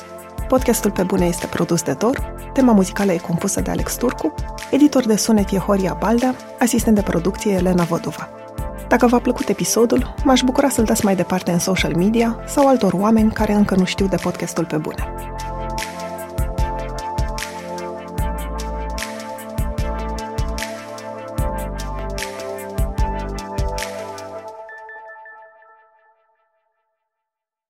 Podcastul 0.48 0.90
Pe 0.90 1.02
Bune 1.02 1.26
este 1.26 1.46
produs 1.46 1.82
de 1.82 1.92
Dor, 1.92 2.34
tema 2.52 2.72
muzicală 2.72 3.12
e 3.12 3.16
compusă 3.16 3.60
de 3.60 3.70
Alex 3.70 3.96
Turcu, 3.96 4.34
editor 4.70 5.06
de 5.06 5.16
sunet 5.16 5.50
e 5.50 5.58
Horia 5.58 5.96
Balda, 6.00 6.34
asistent 6.58 6.94
de 6.94 7.02
producție 7.02 7.52
Elena 7.52 7.82
Vodova. 7.82 8.28
Dacă 8.88 9.06
v-a 9.06 9.18
plăcut 9.18 9.48
episodul, 9.48 10.14
m-aș 10.24 10.40
bucura 10.40 10.68
să-l 10.68 10.84
dați 10.84 11.04
mai 11.04 11.16
departe 11.16 11.50
în 11.50 11.58
social 11.58 11.94
media 11.96 12.40
sau 12.46 12.68
altor 12.68 12.92
oameni 12.92 13.32
care 13.32 13.52
încă 13.52 13.74
nu 13.74 13.84
știu 13.84 14.06
de 14.06 14.16
podcastul 14.22 14.64
pe 14.64 14.76
bune. 14.76 15.14